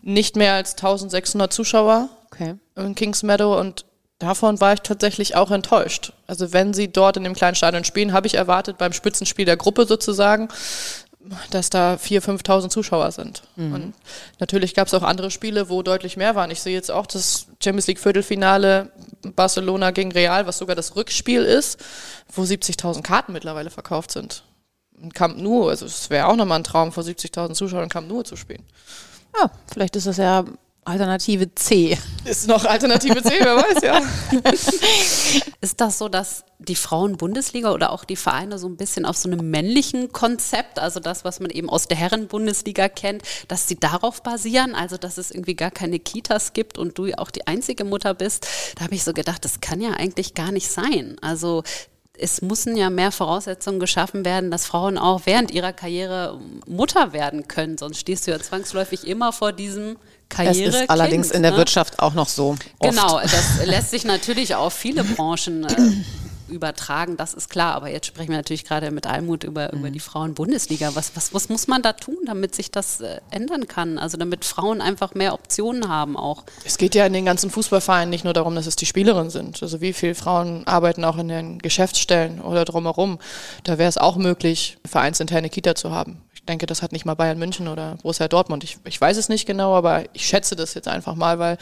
nicht 0.01 0.35
mehr 0.35 0.55
als 0.55 0.73
1600 0.73 1.53
Zuschauer 1.53 2.09
okay. 2.33 2.55
in 2.75 2.95
Kings 2.95 3.23
Meadow 3.23 3.61
und 3.61 3.85
Davon 4.21 4.61
war 4.61 4.75
ich 4.75 4.81
tatsächlich 4.81 5.35
auch 5.35 5.51
enttäuscht. 5.51 6.13
Also 6.29 6.53
wenn 6.53 6.73
sie 6.73 6.91
dort 6.91 7.17
in 7.17 7.25
dem 7.25 7.35
kleinen 7.35 7.57
Stadion 7.57 7.85
spielen, 7.85 8.13
habe 8.13 8.29
ich 8.29 8.35
erwartet 8.35 8.79
beim 8.79 8.93
Spitzenspiel 8.93 9.45
der 9.45 9.57
Gruppe 9.57 9.87
sozusagen, 9.87 10.49
dass 11.51 11.71
da 11.71 11.95
4.000, 11.95 12.43
5.000 12.43 12.69
Zuschauer 12.69 13.11
sind. 13.13 13.43
Mhm. 13.57 13.75
Und 13.75 13.95
natürlich 14.41 14.75
gab 14.75 14.87
es 14.89 14.95
auch 14.95 15.03
andere 15.03 15.31
Spiele, 15.31 15.69
wo 15.69 15.83
deutlich 15.83 16.17
mehr 16.17 16.35
waren. 16.35 16.51
Ich 16.51 16.61
sehe 16.61 16.75
jetzt 16.75 16.91
auch 16.91 17.07
das 17.07 17.47
Champions 17.63 17.87
League 17.87 17.99
Viertelfinale 17.99 18.91
Barcelona 19.35 19.91
gegen 19.91 20.13
Real, 20.13 20.47
was 20.47 20.59
sogar 20.59 20.77
das 20.77 20.97
Rückspiel 20.97 21.43
ist, 21.43 21.83
wo 22.33 22.43
70.000 22.43 23.03
Karten 23.03 23.33
mittlerweile 23.33 23.71
verkauft 23.71 24.11
sind. 24.11 24.45
In 25.01 25.13
Camp 25.13 25.39
Nou, 25.39 25.69
also 25.69 25.87
es 25.87 26.11
wäre 26.11 26.27
auch 26.27 26.37
nochmal 26.37 26.61
ein 26.61 26.65
Traum, 26.65 26.93
vor 26.93 27.03
70.000 27.03 27.55
Zuschauern 27.55 27.85
in 27.85 27.91
Camp 27.91 28.09
Nou 28.09 28.23
zu 28.23 28.37
spielen. 28.37 28.63
Ja, 29.37 29.51
vielleicht 29.73 29.97
ist 29.97 30.07
das 30.07 30.19
ja 30.19 30.45
Alternative 30.85 31.55
C. 31.55 31.99
Ist 32.25 32.47
noch 32.47 32.65
Alternative 32.65 33.23
C, 33.23 33.33
wer 33.41 33.57
weiß, 33.57 33.83
ja. 33.83 34.01
Ist 35.61 35.81
das 35.81 35.99
so, 35.99 36.09
dass 36.09 36.45
die 36.59 36.75
Frauen-Bundesliga 36.75 37.73
oder 37.73 37.91
auch 37.91 38.05
die 38.05 38.17
Vereine 38.17 38.59
so 38.59 38.69
ein 38.69 38.77
bisschen 38.77 39.07
auf 39.07 39.17
so 39.17 39.31
einem 39.31 39.51
männlichen 39.51 40.13
Konzept, 40.13 40.79
also 40.79 41.01
das, 41.01 41.25
was 41.25 41.41
man 41.41 41.51
eben 41.51 41.71
aus 41.71 41.89
der 41.89 41.97
Herren-Bundesliga 41.97 42.89
kennt, 42.89 43.23
dass 43.49 43.67
sie 43.67 43.77
darauf 43.77 44.23
basieren, 44.23 44.75
also 44.75 44.97
dass 44.97 45.17
es 45.17 45.31
irgendwie 45.31 45.55
gar 45.57 45.71
keine 45.71 45.99
Kitas 45.99 46.53
gibt 46.53 46.77
und 46.77 46.99
du 46.99 47.07
ja 47.07 47.19
auch 47.19 47.31
die 47.31 47.47
einzige 47.47 47.85
Mutter 47.85 48.13
bist? 48.15 48.47
Da 48.77 48.85
habe 48.85 48.95
ich 48.95 49.05
so 49.05 49.13
gedacht, 49.13 49.45
das 49.45 49.61
kann 49.61 49.81
ja 49.81 49.93
eigentlich 49.93 50.35
gar 50.35 50.53
nicht 50.53 50.71
sein. 50.71 51.17
Also 51.23 51.63
es 52.17 52.43
müssen 52.43 52.77
ja 52.77 52.91
mehr 52.91 53.11
Voraussetzungen 53.11 53.81
geschaffen 53.81 54.25
werden, 54.25 54.51
dass 54.51 54.67
Frauen 54.67 54.99
auch 54.99 55.23
während 55.25 55.51
ihrer 55.51 55.73
Karriere 55.73 56.41
Mutter 56.67 57.13
werden 57.13 57.49
können. 57.49 57.77
Sonst 57.77 57.99
stehst 57.99 58.27
du 58.27 58.31
ja 58.31 58.39
zwangsläufig 58.39 59.07
immer 59.07 59.33
vor 59.33 59.53
diesem 59.53 59.97
Karriere. 60.29 60.69
Es 60.69 60.75
ist 60.83 60.91
allerdings 60.91 61.31
in 61.31 61.43
der 61.43 61.53
ne? 61.53 61.57
Wirtschaft 61.59 61.99
auch 61.99 62.15
noch 62.15 62.29
so. 62.29 62.57
Oft. 62.79 62.91
Genau, 62.91 63.21
das 63.21 63.65
lässt 63.65 63.91
sich 63.91 64.05
natürlich 64.05 64.55
auf 64.55 64.73
viele 64.73 65.05
Branchen 65.05 65.65
äh, 65.65 65.75
übertragen, 66.49 67.17
das 67.17 67.35
ist 67.35 67.51
klar. 67.51 67.75
Aber 67.75 67.91
jetzt 67.91 68.07
sprechen 68.07 68.31
wir 68.31 68.37
natürlich 68.37 68.65
gerade 68.65 68.91
mit 68.91 69.07
Almut 69.07 69.45
über, 69.45 69.71
mhm. 69.73 69.81
über 69.81 69.91
die 69.91 70.01
Frauen-Bundesliga. 70.01 70.95
Was, 70.95 71.13
was, 71.15 71.35
was 71.35 71.49
muss 71.49 71.67
man 71.67 71.83
da 71.83 71.93
tun, 71.93 72.19
damit 72.27 72.55
sich 72.55 72.71
das 72.71 73.01
äh, 73.01 73.21
ändern 73.31 73.69
kann? 73.69 73.99
Also 73.99 74.17
damit 74.17 74.45
Frauen 74.45 74.81
einfach 74.81 75.15
mehr 75.15 75.35
Optionen 75.35 75.89
haben 75.89 76.17
auch. 76.17 76.45
Es 76.65 76.79
geht 76.79 76.95
ja 76.95 77.07
in 77.07 77.13
den 77.13 77.25
ganzen 77.25 77.51
Fußballvereinen 77.51 78.11
nicht 78.11 78.25
nur 78.25 78.33
darum, 78.33 78.55
dass 78.55 78.67
es 78.67 78.77
die 78.77 78.87
Spielerinnen 78.87 79.31
sind. 79.31 79.63
Also 79.63 79.81
wie 79.81 79.93
viele 79.93 80.15
Frauen 80.15 80.67
arbeiten 80.67 81.05
auch 81.05 81.19
in 81.19 81.29
den 81.29 81.59
Geschäftsstellen 81.59 82.41
oder 82.41 82.65
drumherum. 82.65 83.19
Da 83.65 83.79
wäre 83.79 83.89
es 83.89 83.99
auch 83.99 84.17
möglich, 84.17 84.79
vereinsinterne 84.85 85.51
Kita 85.51 85.75
zu 85.75 85.91
haben. 85.91 86.23
Denke, 86.49 86.67
das 86.67 86.83
hat 86.83 86.93
nicht 86.93 87.05
mal 87.05 87.15
Bayern 87.15 87.39
München 87.39 87.69
oder 87.69 87.97
Borussia 88.03 88.29
Dortmund. 88.29 88.65
Ich, 88.65 88.79
ich 88.85 89.01
weiß 89.01 89.17
es 89.17 89.29
nicht 89.29 89.47
genau, 89.47 89.75
aber 89.75 90.05
ich 90.13 90.27
schätze 90.27 90.57
das 90.57 90.75
jetzt 90.75 90.89
einfach 90.89 91.15
mal, 91.15 91.39
weil, 91.39 91.59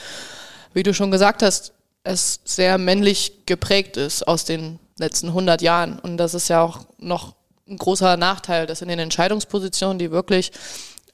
wie 0.75 0.83
du 0.83 0.93
schon 0.93 1.11
gesagt 1.11 1.43
hast, 1.43 1.73
es 2.05 2.41
sehr 2.45 2.79
männlich 2.79 3.47
geprägt 3.47 3.97
ist 3.97 4.27
aus 4.27 4.45
den 4.45 4.79
letzten 4.99 5.29
100 5.29 5.63
Jahren. 5.63 5.99
Und 5.99 6.17
das 6.17 6.35
ist 6.35 6.49
ja 6.49 6.63
auch 6.63 6.81
noch 6.99 7.35
ein 7.69 7.77
großer 7.77 8.17
Nachteil, 8.17 8.67
dass 8.67 8.83
in 8.83 8.89
den 8.89 8.99
Entscheidungspositionen, 8.99 9.99
die 9.99 10.11
wirklich 10.11 10.53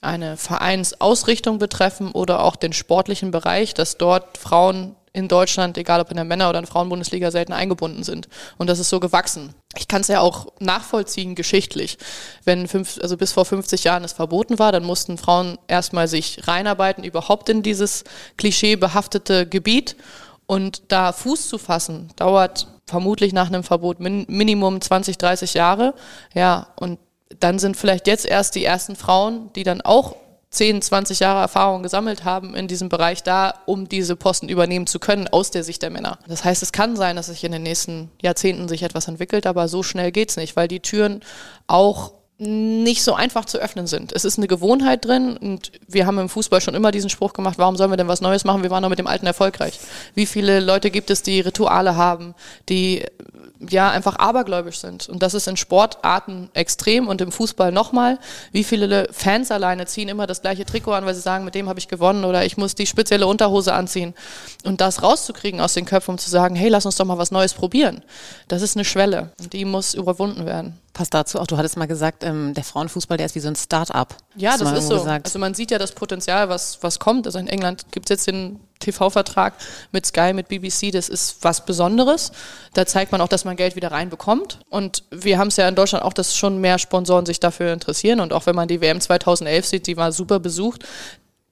eine 0.01 0.37
Vereinsausrichtung 0.37 1.59
betreffen 1.59 2.11
oder 2.11 2.43
auch 2.43 2.55
den 2.55 2.73
sportlichen 2.73 3.31
Bereich, 3.31 3.73
dass 3.73 3.97
dort 3.97 4.37
Frauen 4.37 4.95
in 5.13 5.27
Deutschland, 5.27 5.77
egal 5.77 6.01
ob 6.01 6.09
in 6.11 6.15
der 6.15 6.25
Männer- 6.25 6.49
oder 6.49 6.59
in 6.59 6.65
der 6.65 6.71
Frauenbundesliga, 6.71 7.31
selten 7.31 7.53
eingebunden 7.53 8.03
sind. 8.03 8.27
Und 8.57 8.69
das 8.69 8.79
ist 8.79 8.89
so 8.89 8.99
gewachsen. 8.99 9.53
Ich 9.77 9.87
kann 9.87 10.01
es 10.01 10.07
ja 10.07 10.19
auch 10.21 10.47
nachvollziehen 10.59 11.35
geschichtlich. 11.35 11.97
Wenn 12.43 12.67
fünf, 12.67 12.99
also 13.01 13.17
bis 13.17 13.31
vor 13.31 13.45
50 13.45 13.83
Jahren 13.83 14.03
es 14.03 14.13
verboten 14.13 14.59
war, 14.59 14.71
dann 14.71 14.83
mussten 14.83 15.17
Frauen 15.17 15.57
erstmal 15.67 16.07
sich 16.07 16.47
reinarbeiten, 16.47 17.03
überhaupt 17.03 17.49
in 17.49 17.63
dieses 17.63 18.03
klischeebehaftete 18.37 19.47
Gebiet. 19.47 19.95
Und 20.45 20.83
da 20.87 21.13
Fuß 21.13 21.49
zu 21.49 21.57
fassen, 21.57 22.09
dauert 22.15 22.67
vermutlich 22.87 23.33
nach 23.33 23.47
einem 23.47 23.63
Verbot 23.63 23.99
min 23.99 24.25
Minimum 24.27 24.81
20, 24.81 25.17
30 25.17 25.53
Jahre. 25.53 25.93
Ja, 26.33 26.69
und 26.75 26.99
dann 27.39 27.59
sind 27.59 27.77
vielleicht 27.77 28.07
jetzt 28.07 28.25
erst 28.25 28.55
die 28.55 28.65
ersten 28.65 28.95
Frauen, 28.95 29.53
die 29.53 29.63
dann 29.63 29.81
auch 29.81 30.15
10, 30.51 30.81
20 30.81 31.19
Jahre 31.19 31.41
Erfahrung 31.41 31.83
gesammelt 31.83 32.23
haben 32.23 32.55
in 32.55 32.67
diesem 32.67 32.89
Bereich 32.89 33.21
da, 33.21 33.53
um 33.65 33.87
diese 33.87 34.15
Posten 34.15 34.49
übernehmen 34.49 34.87
zu 34.87 34.99
können 34.99 35.27
aus 35.27 35.51
der 35.51 35.63
Sicht 35.63 35.83
der 35.83 35.91
Männer. 35.91 36.17
Das 36.27 36.43
heißt, 36.43 36.63
es 36.63 36.71
kann 36.71 36.95
sein, 36.95 37.15
dass 37.15 37.27
sich 37.27 37.43
in 37.43 37.51
den 37.51 37.63
nächsten 37.63 38.09
Jahrzehnten 38.21 38.67
sich 38.67 38.81
etwas 38.81 39.07
entwickelt, 39.07 39.45
aber 39.45 39.67
so 39.67 39.83
schnell 39.83 40.11
geht's 40.11 40.37
nicht, 40.37 40.55
weil 40.55 40.67
die 40.67 40.79
Türen 40.79 41.21
auch 41.67 42.13
nicht 42.39 43.03
so 43.03 43.13
einfach 43.15 43.43
zu 43.43 43.57
öffnen 43.57 43.85
sind. 43.85 44.13
Es 44.13 44.23
ist 44.23 44.37
eine 44.37 44.47
Gewohnheit 44.47 45.03
drin 45.03 45.35
und 45.35 45.73
wir 45.87 46.05
haben 46.05 46.17
im 46.19 46.29
Fußball 46.29 46.61
schon 46.61 46.73
immer 46.73 46.91
diesen 46.91 47.09
Spruch 47.09 47.33
gemacht, 47.33 47.57
warum 47.57 47.75
sollen 47.75 47.91
wir 47.91 47.97
denn 47.97 48.07
was 48.07 48.21
Neues 48.21 48.45
machen? 48.45 48.63
Wir 48.63 48.69
waren 48.69 48.81
doch 48.81 48.89
mit 48.89 48.97
dem 48.97 49.07
Alten 49.07 49.25
erfolgreich. 49.25 49.77
Wie 50.15 50.25
viele 50.25 50.61
Leute 50.61 50.89
gibt 50.89 51.09
es, 51.09 51.21
die 51.21 51.41
Rituale 51.41 51.97
haben, 51.97 52.35
die 52.69 53.03
ja 53.67 53.89
einfach 53.89 54.15
abergläubisch 54.15 54.79
sind. 54.79 55.09
Und 55.09 55.21
das 55.21 55.33
ist 55.33 55.49
in 55.49 55.57
Sportarten 55.57 56.49
extrem 56.53 57.09
und 57.09 57.19
im 57.19 57.31
Fußball 57.31 57.73
nochmal. 57.73 58.17
Wie 58.53 58.63
viele 58.63 59.09
Fans 59.11 59.51
alleine 59.51 59.85
ziehen 59.85 60.07
immer 60.07 60.27
das 60.27 60.41
gleiche 60.41 60.65
Trikot 60.65 60.93
an, 60.93 61.05
weil 61.05 61.15
sie 61.15 61.21
sagen, 61.21 61.43
mit 61.43 61.55
dem 61.55 61.67
habe 61.67 61.79
ich 61.79 61.89
gewonnen 61.89 62.23
oder 62.23 62.45
ich 62.45 62.55
muss 62.55 62.75
die 62.75 62.87
spezielle 62.87 63.27
Unterhose 63.27 63.73
anziehen. 63.73 64.13
Und 64.63 64.79
das 64.79 65.03
rauszukriegen 65.03 65.59
aus 65.59 65.73
den 65.73 65.85
Köpfen, 65.85 66.11
um 66.11 66.17
zu 66.17 66.29
sagen, 66.29 66.55
hey, 66.55 66.69
lass 66.69 66.85
uns 66.85 66.95
doch 66.95 67.05
mal 67.05 67.17
was 67.17 67.31
Neues 67.31 67.53
probieren. 67.53 68.01
Das 68.47 68.61
ist 68.61 68.77
eine 68.77 68.85
Schwelle 68.85 69.33
und 69.41 69.51
die 69.51 69.65
muss 69.65 69.93
überwunden 69.93 70.45
werden 70.45 70.79
passt 70.99 71.13
dazu 71.13 71.39
auch. 71.39 71.47
Du 71.47 71.55
hattest 71.55 71.77
mal 71.77 71.87
gesagt, 71.87 72.25
ähm, 72.25 72.53
der 72.53 72.65
Frauenfußball, 72.65 73.15
der 73.15 73.25
ist 73.25 73.33
wie 73.33 73.39
so 73.39 73.47
ein 73.47 73.55
Start-up. 73.55 74.17
Ja, 74.35 74.57
das 74.57 74.69
ist 74.73 74.87
so. 74.89 74.95
Gesagt. 74.95 75.27
Also 75.27 75.39
man 75.39 75.53
sieht 75.53 75.71
ja 75.71 75.77
das 75.77 75.93
Potenzial, 75.93 76.49
was, 76.49 76.79
was 76.81 76.99
kommt. 76.99 77.25
Also 77.25 77.39
in 77.39 77.47
England 77.47 77.85
gibt 77.93 78.07
es 78.07 78.09
jetzt 78.09 78.27
den 78.27 78.59
TV-Vertrag 78.79 79.53
mit 79.93 80.05
Sky, 80.05 80.33
mit 80.33 80.49
BBC. 80.49 80.91
Das 80.91 81.07
ist 81.07 81.37
was 81.41 81.65
Besonderes. 81.65 82.33
Da 82.73 82.85
zeigt 82.85 83.13
man 83.13 83.21
auch, 83.21 83.29
dass 83.29 83.45
man 83.45 83.55
Geld 83.55 83.77
wieder 83.77 83.93
reinbekommt. 83.93 84.59
Und 84.69 85.03
wir 85.09 85.37
haben 85.37 85.47
es 85.47 85.55
ja 85.55 85.69
in 85.69 85.75
Deutschland 85.75 86.03
auch, 86.03 86.11
dass 86.11 86.35
schon 86.35 86.59
mehr 86.59 86.77
Sponsoren 86.79 87.25
sich 87.25 87.39
dafür 87.39 87.71
interessieren. 87.71 88.19
Und 88.19 88.33
auch 88.33 88.45
wenn 88.45 88.55
man 88.55 88.67
die 88.67 88.81
WM 88.81 88.99
2011 88.99 89.65
sieht, 89.65 89.87
die 89.87 89.95
war 89.95 90.11
super 90.11 90.41
besucht 90.41 90.83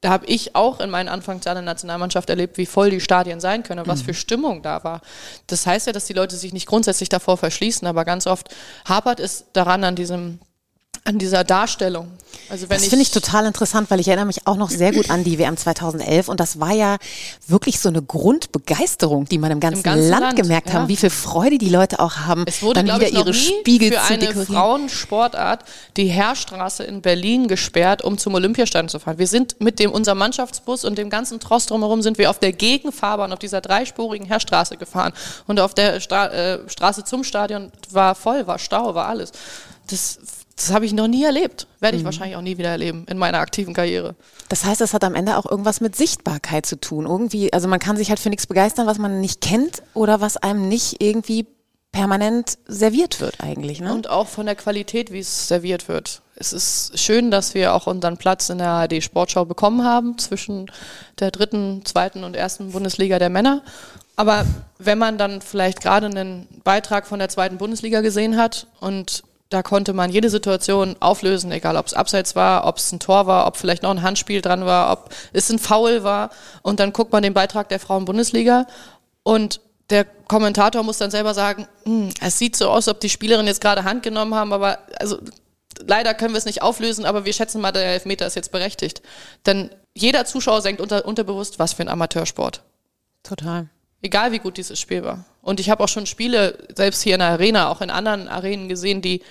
da 0.02 0.10
habe 0.10 0.26
ich 0.28 0.56
auch 0.56 0.80
in 0.80 0.90
meinen 0.90 1.10
Anfangsjahren 1.10 1.58
der 1.64 1.74
Nationalmannschaft 1.74 2.30
erlebt, 2.30 2.58
wie 2.58 2.66
voll 2.66 2.90
die 2.90 3.02
Stadien 3.02 3.40
sein 3.40 3.64
können 3.64 3.82
und 3.82 3.88
was 3.88 4.02
mhm. 4.02 4.06
für 4.06 4.14
Stimmung 4.14 4.62
da 4.62 4.84
war. 4.84 5.02
Das 5.48 5.66
heißt 5.66 5.88
ja, 5.88 5.94
dass 5.94 6.06
die 6.06 6.14
Leute 6.14 6.36
sich 6.36 6.54
nicht 6.54 6.68
grundsätzlich 6.68 7.10
davor 7.10 7.38
verschließen, 7.38 7.88
aber 7.88 8.06
ganz 8.06 8.28
oft 8.28 8.54
hapert 8.88 9.20
es 9.20 9.46
daran 9.54 9.84
an 9.84 9.96
diesem 9.96 10.40
an 11.08 11.18
dieser 11.18 11.44
Darstellung. 11.44 12.12
Also 12.50 12.70
wenn 12.70 12.78
das 12.78 12.88
finde 12.88 13.04
ich 13.04 13.12
total 13.12 13.46
interessant, 13.46 13.90
weil 13.90 14.00
ich 14.00 14.08
erinnere 14.08 14.26
mich 14.26 14.46
auch 14.46 14.58
noch 14.58 14.70
sehr 14.70 14.92
gut 14.92 15.10
an 15.10 15.24
die 15.24 15.40
WM 15.40 15.58
2011 15.58 16.28
und 16.28 16.40
das 16.40 16.60
war 16.60 16.72
ja 16.72 16.98
wirklich 17.48 17.80
so 17.80 17.90
eine 17.90 18.02
Grundbegeisterung, 18.02 19.26
die 19.26 19.38
man 19.38 19.52
im 19.52 19.60
ganzen, 19.60 19.80
Im 19.80 19.84
ganzen 19.84 20.10
Land, 20.10 20.22
Land, 20.22 20.36
gemerkt 20.36 20.68
ja. 20.68 20.74
haben, 20.76 20.88
wie 20.88 20.96
viel 20.96 21.10
Freude 21.10 21.58
die 21.58 21.70
Leute 21.70 22.00
auch 22.00 22.18
haben, 22.18 22.46
es 22.46 22.62
wurde, 22.62 22.84
dann 22.84 23.00
wieder 23.00 23.08
ich, 23.08 23.18
ihre 23.18 23.34
Spiegel 23.34 23.92
für 23.92 23.98
zu 23.98 24.14
eine 24.14 24.20
dekorieren. 24.20 24.56
Frauensportart 24.56 25.64
die 25.96 26.08
Heerstraße 26.08 26.84
in 26.84 27.02
Berlin 27.02 27.48
gesperrt, 27.48 28.04
um 28.04 28.18
zum 28.18 28.36
Olympiastadion 28.36 28.90
zu 28.90 29.00
fahren. 29.00 29.18
Wir 29.18 29.28
sind 29.28 29.60
mit 29.60 29.80
dem 29.80 29.92
unserem 29.92 30.18
Mannschaftsbus 30.18 30.86
und 30.86 30.98
dem 30.98 31.10
ganzen 31.10 31.40
Trost 31.40 31.70
drumherum 31.70 32.02
sind 32.02 32.18
wir 32.18 32.30
auf 32.30 32.40
der 32.40 32.52
Gegenfahrbahn 32.52 33.32
auf 33.32 33.40
dieser 33.40 33.62
dreispurigen 33.62 34.28
Heerstraße 34.28 34.78
gefahren 34.78 35.14
und 35.48 35.60
auf 35.60 35.74
der 35.74 36.00
Stra 36.02 36.28
äh, 36.28 36.70
Straße 36.70 37.04
zum 37.04 37.24
Stadion 37.24 37.72
war 37.92 38.16
voll, 38.16 38.48
war 38.48 38.60
Stau, 38.60 38.94
war 38.94 39.08
alles. 39.08 39.32
Das 39.90 40.20
das 40.58 40.74
habe 40.74 40.86
ich 40.86 40.94
noch 40.94 41.08
nie 41.08 41.24
erlebt. 41.24 41.68
Werde 41.80 41.98
ich 41.98 42.04
mhm. 42.04 42.08
wahrscheinlich 42.08 42.36
auch 42.36 42.42
nie 42.42 42.58
wieder 42.58 42.70
erleben 42.70 43.06
in 43.08 43.18
meiner 43.18 43.38
aktiven 43.38 43.76
Karriere. 43.76 44.16
Das 44.50 44.66
heißt, 44.66 44.82
das 44.82 44.94
hat 44.94 45.04
am 45.04 45.14
Ende 45.14 45.38
auch 45.38 45.46
irgendwas 45.46 45.82
mit 45.82 45.96
Sichtbarkeit 45.96 46.66
zu 46.66 46.80
tun. 46.80 47.06
Irgendwie, 47.06 47.54
also 47.54 47.68
man 47.68 47.80
kann 47.80 47.96
sich 47.96 48.10
halt 48.10 48.20
für 48.20 48.30
nichts 48.30 48.48
begeistern, 48.48 48.88
was 48.88 48.98
man 48.98 49.22
nicht 49.22 49.40
kennt 49.40 49.84
oder 49.94 50.20
was 50.20 50.36
einem 50.36 50.68
nicht 50.68 51.02
irgendwie 51.02 51.46
permanent 51.92 52.58
serviert 52.68 53.22
wird 53.22 53.40
eigentlich. 53.40 53.82
Ne? 53.82 53.94
Und 53.94 54.10
auch 54.10 54.28
von 54.28 54.48
der 54.48 54.56
Qualität, 54.56 55.12
wie 55.12 55.20
es 55.20 55.48
serviert 55.48 55.88
wird. 55.88 56.22
Es 56.36 56.54
ist 56.54 57.00
schön, 57.00 57.32
dass 57.32 57.54
wir 57.54 57.74
auch 57.74 57.88
unseren 57.88 58.18
Platz 58.18 58.50
in 58.50 58.58
der 58.58 58.70
ARD 58.70 59.04
Sportschau 59.04 59.46
bekommen 59.46 59.84
haben 59.84 60.18
zwischen 60.18 60.72
der 61.20 61.32
dritten, 61.32 61.86
zweiten 61.86 62.24
und 62.24 62.36
ersten 62.36 62.72
Bundesliga 62.72 63.20
der 63.20 63.30
Männer. 63.30 63.62
Aber 64.16 64.46
wenn 64.80 64.98
man 64.98 65.20
dann 65.20 65.42
vielleicht 65.42 65.82
gerade 65.82 66.08
einen 66.08 66.48
Beitrag 66.64 67.06
von 67.06 67.20
der 67.20 67.30
zweiten 67.30 67.58
Bundesliga 67.58 68.02
gesehen 68.02 68.38
hat 68.38 68.68
und 68.80 69.24
da 69.50 69.64
konnte 69.64 69.94
man 69.94 70.12
jede 70.12 70.30
Situation 70.30 70.96
auflösen, 71.00 71.52
egal 71.52 71.78
ob 71.78 71.86
es 71.88 71.94
abseits 71.94 72.36
war, 72.36 72.66
ob 72.66 72.78
es 72.78 72.92
ein 72.92 73.00
Tor 73.00 73.28
war, 73.28 73.48
ob 73.48 73.58
vielleicht 73.58 73.84
noch 73.84 73.92
ein 73.92 74.02
Handspiel 74.02 74.42
dran 74.42 74.66
war, 74.66 74.92
ob 74.92 75.10
es 75.32 75.50
ein 75.50 75.60
Foul 75.60 76.04
war. 76.04 76.32
Und 76.64 76.80
dann 76.80 76.92
guckt 76.92 77.12
man 77.14 77.24
den 77.24 77.34
Beitrag 77.34 77.70
der 77.70 77.80
Frauen-Bundesliga 77.80 78.68
und 79.24 79.62
der 79.90 80.04
Kommentator 80.04 80.84
muss 80.84 80.98
dann 80.98 81.12
selber 81.12 81.34
sagen, 81.34 81.68
hm, 81.84 82.10
es 82.22 82.38
sieht 82.38 82.58
so 82.58 82.70
aus, 82.70 82.90
ob 82.90 83.00
die 83.00 83.10
Spielerinnen 83.10 83.48
jetzt 83.48 83.62
gerade 83.62 83.86
Hand 83.86 84.04
genommen 84.04 84.36
haben, 84.36 84.52
aber 84.52 84.80
also 85.00 85.18
leider 85.86 86.14
können 86.14 86.34
wir 86.34 86.40
es 86.40 86.46
nicht 86.46 86.62
auflösen, 86.62 87.06
aber 87.06 87.24
wir 87.24 87.32
schätzen 87.32 87.62
mal, 87.62 87.72
der 87.72 87.86
Elfmeter 87.86 88.28
ist 88.28 88.36
jetzt 88.36 88.52
berechtigt. 88.52 89.02
Denn 89.46 89.70
jeder 89.94 90.26
Zuschauer 90.26 90.62
senkt 90.62 90.82
unter, 90.82 91.06
unterbewusst, 91.06 91.58
was 91.58 91.74
für 91.74 91.84
ein 91.84 91.90
Amateursport. 91.90 92.64
Total. 93.24 93.70
Egal 94.02 94.32
wie 94.32 94.40
gut 94.40 94.58
dieses 94.58 94.80
Spiel 94.80 95.04
war. 95.04 95.26
Und 95.42 95.60
ich 95.60 95.70
habe 95.70 95.84
auch 95.84 95.88
schon 95.88 96.06
Spiele, 96.06 96.68
selbst 96.76 97.02
hier 97.02 97.16
in 97.16 97.20
der 97.20 97.30
Arena, 97.30 97.70
auch 97.70 97.82
in 97.82 97.90
anderen 97.90 98.28
Arenen 98.28 98.70
gesehen, 98.70 99.02
die, 99.02 99.22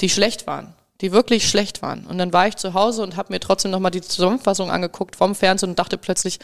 die 0.00 0.08
schlecht 0.08 0.46
waren. 0.46 0.74
Die 1.00 1.10
wirklich 1.10 1.48
schlecht 1.48 1.82
waren. 1.82 2.06
Und 2.06 2.18
dann 2.18 2.32
war 2.32 2.46
ich 2.46 2.56
zu 2.56 2.74
Hause 2.74 3.02
und 3.02 3.16
habe 3.16 3.32
mir 3.32 3.40
trotzdem 3.40 3.70
nochmal 3.72 3.90
die 3.90 4.00
Zusammenfassung 4.00 4.70
angeguckt 4.70 5.16
vom 5.16 5.34
Fernsehen 5.34 5.70
und 5.70 5.78
dachte 5.78 5.98
plötzlich, 5.98 6.38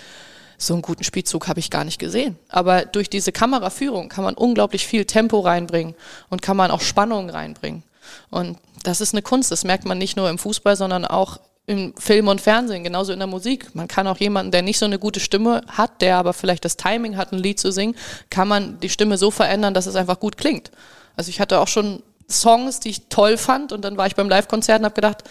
so 0.58 0.74
einen 0.74 0.82
guten 0.82 1.04
Spielzug 1.04 1.48
habe 1.48 1.60
ich 1.60 1.70
gar 1.70 1.84
nicht 1.84 1.98
gesehen. 1.98 2.38
Aber 2.48 2.84
durch 2.84 3.08
diese 3.08 3.32
Kameraführung 3.32 4.08
kann 4.08 4.24
man 4.24 4.34
unglaublich 4.34 4.86
viel 4.86 5.06
Tempo 5.06 5.40
reinbringen 5.40 5.94
und 6.28 6.42
kann 6.42 6.56
man 6.56 6.70
auch 6.70 6.82
Spannung 6.82 7.30
reinbringen. 7.30 7.82
Und 8.30 8.58
das 8.82 9.00
ist 9.00 9.14
eine 9.14 9.22
Kunst. 9.22 9.50
Das 9.50 9.64
merkt 9.64 9.86
man 9.86 9.98
nicht 9.98 10.16
nur 10.16 10.28
im 10.28 10.38
Fußball, 10.38 10.76
sondern 10.76 11.04
auch 11.04 11.38
im 11.70 11.94
Film 11.96 12.26
und 12.26 12.40
Fernsehen, 12.40 12.82
genauso 12.82 13.12
in 13.12 13.20
der 13.20 13.28
Musik. 13.28 13.76
Man 13.76 13.86
kann 13.86 14.08
auch 14.08 14.16
jemanden, 14.16 14.50
der 14.50 14.62
nicht 14.62 14.80
so 14.80 14.86
eine 14.86 14.98
gute 14.98 15.20
Stimme 15.20 15.62
hat, 15.68 16.02
der 16.02 16.16
aber 16.16 16.32
vielleicht 16.32 16.64
das 16.64 16.76
Timing 16.76 17.16
hat, 17.16 17.32
ein 17.32 17.38
Lied 17.38 17.60
zu 17.60 17.70
singen, 17.70 17.94
kann 18.28 18.48
man 18.48 18.80
die 18.80 18.88
Stimme 18.88 19.16
so 19.16 19.30
verändern, 19.30 19.72
dass 19.72 19.86
es 19.86 19.94
einfach 19.94 20.18
gut 20.18 20.36
klingt. 20.36 20.72
Also 21.14 21.28
ich 21.28 21.38
hatte 21.38 21.60
auch 21.60 21.68
schon 21.68 22.02
Songs, 22.28 22.80
die 22.80 22.88
ich 22.88 23.06
toll 23.08 23.36
fand 23.36 23.70
und 23.70 23.84
dann 23.84 23.96
war 23.96 24.08
ich 24.08 24.16
beim 24.16 24.28
Live-Konzert 24.28 24.80
und 24.80 24.84
habe 24.84 24.96
gedacht, 24.96 25.22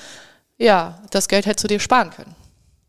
ja, 0.57 1.01
das 1.11 1.27
Geld 1.27 1.45
hättest 1.45 1.65
du 1.65 1.67
dir 1.67 1.81
sparen 1.81 2.11
können. 2.11 2.35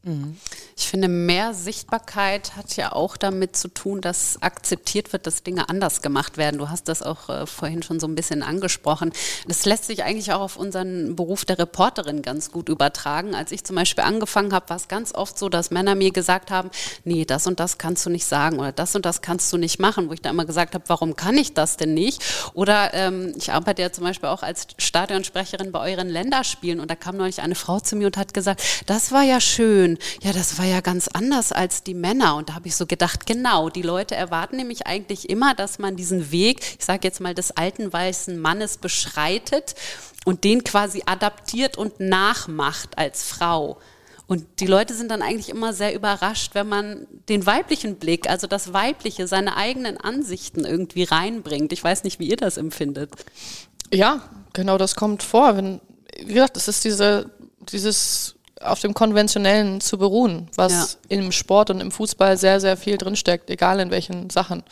Mhm. 0.04 0.36
Ich 0.76 0.88
finde, 0.88 1.08
mehr 1.08 1.54
Sichtbarkeit 1.54 2.56
hat 2.56 2.76
ja 2.76 2.92
auch 2.92 3.16
damit 3.16 3.56
zu 3.56 3.68
tun, 3.68 4.00
dass 4.00 4.40
akzeptiert 4.42 5.12
wird, 5.12 5.26
dass 5.26 5.42
Dinge 5.42 5.68
anders 5.68 6.02
gemacht 6.02 6.36
werden. 6.36 6.58
Du 6.58 6.68
hast 6.68 6.88
das 6.88 7.02
auch 7.02 7.28
äh, 7.28 7.46
vorhin 7.46 7.82
schon 7.82 8.00
so 8.00 8.06
ein 8.06 8.14
bisschen 8.14 8.42
angesprochen. 8.42 9.12
Das 9.46 9.64
lässt 9.64 9.84
sich 9.84 10.04
eigentlich 10.04 10.32
auch 10.32 10.40
auf 10.40 10.56
unseren 10.56 11.16
Beruf 11.16 11.44
der 11.44 11.58
Reporterin 11.58 12.22
ganz 12.22 12.50
gut 12.50 12.68
übertragen. 12.68 13.34
Als 13.34 13.52
ich 13.52 13.64
zum 13.64 13.76
Beispiel 13.76 14.04
angefangen 14.04 14.52
habe, 14.52 14.68
war 14.70 14.76
es 14.76 14.88
ganz 14.88 15.14
oft 15.14 15.38
so, 15.38 15.48
dass 15.48 15.70
Männer 15.70 15.94
mir 15.94 16.10
gesagt 16.12 16.50
haben, 16.50 16.70
nee, 17.04 17.24
das 17.24 17.46
und 17.46 17.60
das 17.60 17.78
kannst 17.78 18.06
du 18.06 18.10
nicht 18.10 18.26
sagen 18.26 18.58
oder 18.58 18.72
das 18.72 18.94
und 18.94 19.04
das 19.04 19.22
kannst 19.22 19.52
du 19.52 19.56
nicht 19.56 19.78
machen, 19.78 20.08
wo 20.08 20.12
ich 20.12 20.22
da 20.22 20.30
immer 20.30 20.44
gesagt 20.44 20.74
habe, 20.74 20.84
warum 20.86 21.16
kann 21.16 21.36
ich 21.36 21.54
das 21.54 21.76
denn 21.76 21.94
nicht? 21.94 22.22
Oder 22.54 22.94
ähm, 22.94 23.34
ich 23.36 23.52
arbeite 23.52 23.82
ja 23.82 23.92
zum 23.92 24.04
Beispiel 24.04 24.28
auch 24.28 24.42
als 24.42 24.68
Stadionsprecherin 24.78 25.72
bei 25.72 25.90
euren 25.90 26.08
Länderspielen 26.08 26.80
und 26.80 26.90
da 26.90 26.94
kam 26.94 27.16
neulich 27.16 27.42
eine 27.42 27.54
Frau 27.54 27.80
zu 27.80 27.96
mir 27.96 28.06
und 28.06 28.16
hat 28.16 28.34
gesagt, 28.34 28.62
das 28.86 29.12
war 29.12 29.22
ja 29.22 29.40
schön. 29.40 29.98
Ja, 30.22 30.32
das 30.32 30.58
war 30.58 30.64
ja 30.64 30.69
ganz 30.78 31.08
anders 31.08 31.50
als 31.50 31.82
die 31.82 31.94
Männer. 31.94 32.36
Und 32.36 32.48
da 32.48 32.54
habe 32.54 32.68
ich 32.68 32.76
so 32.76 32.86
gedacht, 32.86 33.26
genau, 33.26 33.68
die 33.68 33.82
Leute 33.82 34.14
erwarten 34.14 34.56
nämlich 34.56 34.86
eigentlich 34.86 35.28
immer, 35.28 35.54
dass 35.56 35.80
man 35.80 35.96
diesen 35.96 36.30
Weg, 36.30 36.60
ich 36.78 36.84
sage 36.84 37.00
jetzt 37.02 37.20
mal, 37.20 37.34
des 37.34 37.50
alten 37.50 37.92
weißen 37.92 38.38
Mannes 38.38 38.78
beschreitet 38.78 39.74
und 40.24 40.44
den 40.44 40.62
quasi 40.62 41.02
adaptiert 41.06 41.76
und 41.76 41.98
nachmacht 41.98 42.96
als 42.96 43.24
Frau. 43.24 43.78
Und 44.30 44.46
die 44.60 44.66
Leute 44.66 44.94
sind 44.94 45.10
dann 45.10 45.22
eigentlich 45.22 45.48
immer 45.48 45.72
sehr 45.72 45.92
überrascht, 45.92 46.54
wenn 46.54 46.68
man 46.68 47.08
den 47.28 47.46
weiblichen 47.46 47.96
Blick, 47.96 48.30
also 48.30 48.46
das 48.46 48.72
Weibliche, 48.72 49.26
seine 49.26 49.56
eigenen 49.56 49.96
Ansichten 49.96 50.64
irgendwie 50.64 51.02
reinbringt. 51.02 51.72
Ich 51.72 51.82
weiß 51.82 52.04
nicht, 52.04 52.20
wie 52.20 52.28
ihr 52.28 52.36
das 52.36 52.56
empfindet. 52.56 53.10
Ja, 53.92 54.22
genau 54.52 54.78
das 54.78 54.94
kommt 54.94 55.24
vor. 55.24 55.56
Wenn, 55.56 55.80
wie 56.16 56.34
gesagt, 56.34 56.56
es 56.56 56.68
ist 56.68 56.84
diese, 56.84 57.28
dieses 57.72 58.36
auf 58.62 58.80
dem 58.80 58.94
Konventionellen 58.94 59.80
zu 59.80 59.98
beruhen, 59.98 60.48
was 60.54 60.98
ja. 61.08 61.16
im 61.16 61.32
Sport 61.32 61.70
und 61.70 61.80
im 61.80 61.90
Fußball 61.90 62.36
sehr, 62.36 62.60
sehr 62.60 62.76
viel 62.76 62.98
drinsteckt, 62.98 63.48
egal 63.50 63.80
in 63.80 63.90
welchen 63.90 64.28
Sachen. 64.28 64.62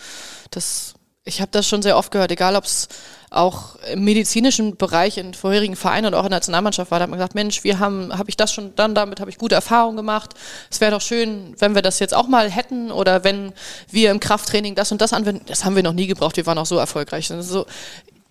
Das, 0.51 0.95
ich 1.25 1.41
habe 1.41 1.51
das 1.53 1.67
schon 1.67 1.83
sehr 1.83 1.97
oft 1.97 2.11
gehört, 2.11 2.31
egal 2.31 2.55
ob 2.55 2.65
es 2.65 2.89
auch 3.31 3.77
im 3.91 4.05
medizinischen 4.05 4.77
Bereich 4.77 5.19
in 5.19 5.35
vorherigen 5.35 5.77
Vereinen 5.77 6.07
oder 6.07 6.21
auch 6.21 6.25
in 6.25 6.31
der 6.31 6.39
Nationalmannschaft 6.39 6.91
war, 6.91 6.99
da 6.99 7.05
hat 7.05 7.11
man 7.11 7.19
gesagt, 7.19 7.35
Mensch, 7.35 7.65
wir 7.65 7.79
haben, 7.79 8.17
habe 8.17 8.29
ich 8.29 8.37
das 8.37 8.53
schon 8.53 8.75
dann, 8.75 8.95
damit 8.95 9.21
habe 9.21 9.31
ich 9.31 9.39
gute 9.39 9.55
Erfahrungen 9.55 9.97
gemacht. 9.97 10.35
Es 10.71 10.81
wäre 10.81 10.93
doch 10.93 11.01
schön, 11.01 11.55
wenn 11.59 11.75
wir 11.75 11.83
das 11.83 11.99
jetzt 11.99 12.15
auch 12.15 12.29
mal 12.29 12.51
hätten 12.51 12.91
oder 12.91 13.25
wenn 13.25 13.53
wir 13.91 14.11
im 14.11 14.21
Krafttraining 14.21 14.75
das 14.75 14.93
und 14.93 15.01
das 15.01 15.13
anwenden. 15.13 15.45
Das 15.47 15.65
haben 15.65 15.77
wir 15.77 15.83
noch 15.83 15.93
nie 15.93 16.07
gebraucht, 16.07 16.37
wir 16.37 16.47
waren 16.47 16.59
auch 16.59 16.67
so 16.67 16.79
erfolgreich. 16.79 17.31
Also, 17.31 17.67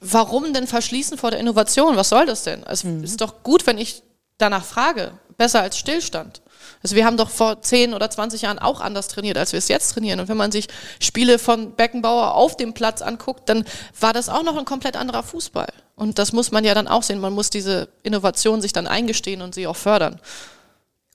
warum 0.02 0.54
denn 0.54 0.68
verschließen 0.68 1.18
vor 1.18 1.32
der 1.32 1.40
Innovation? 1.40 1.96
Was 1.96 2.10
soll 2.10 2.26
das 2.26 2.44
denn? 2.44 2.64
Also, 2.64 2.88
mhm. 2.88 3.04
Es 3.04 3.12
ist 3.12 3.22
doch 3.22 3.44
gut, 3.44 3.66
wenn 3.68 3.78
ich 3.78 4.04
danach 4.38 4.64
frage 4.64 5.12
besser 5.38 5.62
als 5.62 5.78
Stillstand. 5.78 6.42
Also 6.84 6.96
wir 6.96 7.06
haben 7.06 7.18
doch 7.18 7.30
vor 7.30 7.62
10 7.62 7.94
oder 7.94 8.10
20 8.10 8.44
Jahren 8.44 8.60
auch 8.60 8.82
anders 8.82 9.08
trainiert, 9.08 9.38
als 9.38 9.52
wir 9.52 9.58
es 9.58 9.68
jetzt 9.68 9.94
trainieren. 9.94 10.20
Und 10.20 10.28
wenn 10.28 10.38
man 10.38 10.52
sich 10.52 10.68
Spiele 11.00 11.40
von 11.40 11.74
Beckenbauer 11.74 12.34
auf 12.36 12.58
dem 12.58 12.74
Platz 12.74 13.02
anguckt, 13.02 13.50
dann 13.50 13.66
war 14.00 14.14
das 14.14 14.30
auch 14.30 14.44
noch 14.44 14.58
ein 14.58 14.66
komplett 14.66 14.96
anderer 14.96 15.24
Fußball. 15.24 15.68
Und 15.96 16.20
das 16.20 16.34
muss 16.34 16.52
man 16.52 16.64
ja 16.64 16.74
dann 16.74 16.88
auch 16.88 17.04
sehen. 17.04 17.20
Man 17.20 17.34
muss 17.34 17.50
diese 17.50 17.90
Innovation 18.04 18.62
sich 18.62 18.74
dann 18.74 18.88
eingestehen 18.88 19.42
und 19.42 19.56
sie 19.56 19.68
auch 19.68 19.76
fördern. 19.76 20.20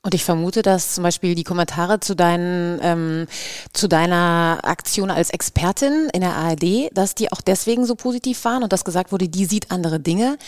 Und 0.04 0.14
ich 0.14 0.24
vermute, 0.24 0.62
dass 0.62 0.96
zum 0.96 1.04
Beispiel 1.04 1.36
die 1.36 1.44
Kommentare 1.44 2.00
zu, 2.00 2.16
deinen, 2.16 2.80
ähm, 2.82 3.26
zu 3.72 3.86
deiner 3.86 4.58
Aktion 4.64 5.12
als 5.12 5.30
Expertin 5.30 6.10
in 6.12 6.22
der 6.22 6.34
ARD, 6.34 6.90
dass 6.92 7.14
die 7.14 7.30
auch 7.30 7.40
deswegen 7.40 7.86
so 7.86 7.94
positiv 7.94 8.44
waren 8.44 8.64
und 8.64 8.72
dass 8.72 8.84
gesagt 8.84 9.12
wurde, 9.12 9.28
die 9.28 9.44
sieht 9.44 9.70
andere 9.70 10.00
Dinge 10.00 10.38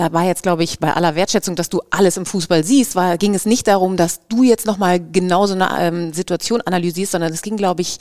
da 0.00 0.14
war 0.14 0.24
jetzt, 0.24 0.42
glaube 0.42 0.64
ich, 0.64 0.78
bei 0.78 0.94
aller 0.94 1.14
Wertschätzung, 1.14 1.56
dass 1.56 1.68
du 1.68 1.82
alles 1.90 2.16
im 2.16 2.24
Fußball 2.24 2.64
siehst, 2.64 2.94
war, 2.94 3.18
ging 3.18 3.34
es 3.34 3.44
nicht 3.44 3.66
darum, 3.66 3.98
dass 3.98 4.26
du 4.28 4.42
jetzt 4.42 4.64
nochmal 4.64 4.98
genau 4.98 5.46
so 5.46 5.52
eine 5.52 5.68
ähm, 5.78 6.14
Situation 6.14 6.62
analysierst, 6.62 7.12
sondern 7.12 7.32
es 7.34 7.42
ging, 7.42 7.58
glaube 7.58 7.82
ich, 7.82 7.98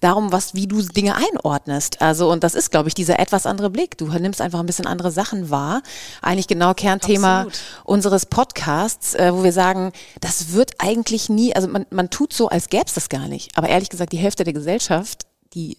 darum, 0.00 0.32
was, 0.32 0.54
wie 0.54 0.66
du 0.66 0.80
Dinge 0.80 1.14
einordnest. 1.14 2.00
Also, 2.00 2.32
und 2.32 2.42
das 2.42 2.54
ist, 2.54 2.70
glaube 2.70 2.88
ich, 2.88 2.94
dieser 2.94 3.18
etwas 3.18 3.44
andere 3.44 3.68
Blick. 3.68 3.98
Du 3.98 4.06
nimmst 4.06 4.40
einfach 4.40 4.60
ein 4.60 4.66
bisschen 4.66 4.86
andere 4.86 5.10
Sachen 5.10 5.50
wahr. 5.50 5.82
Eigentlich 6.22 6.48
genau 6.48 6.72
Kernthema 6.72 7.42
Absolut. 7.42 7.60
unseres 7.84 8.24
Podcasts, 8.24 9.14
äh, 9.14 9.30
wo 9.34 9.44
wir 9.44 9.52
sagen, 9.52 9.92
das 10.22 10.52
wird 10.52 10.72
eigentlich 10.78 11.28
nie, 11.28 11.54
also 11.54 11.68
man, 11.68 11.84
man 11.90 12.08
tut 12.08 12.32
so, 12.32 12.48
als 12.48 12.70
gäbe 12.70 12.84
es 12.86 12.94
das 12.94 13.10
gar 13.10 13.28
nicht. 13.28 13.58
Aber 13.58 13.68
ehrlich 13.68 13.90
gesagt, 13.90 14.12
die 14.12 14.18
Hälfte 14.18 14.44
der 14.44 14.54
Gesellschaft, 14.54 15.26
die 15.52 15.76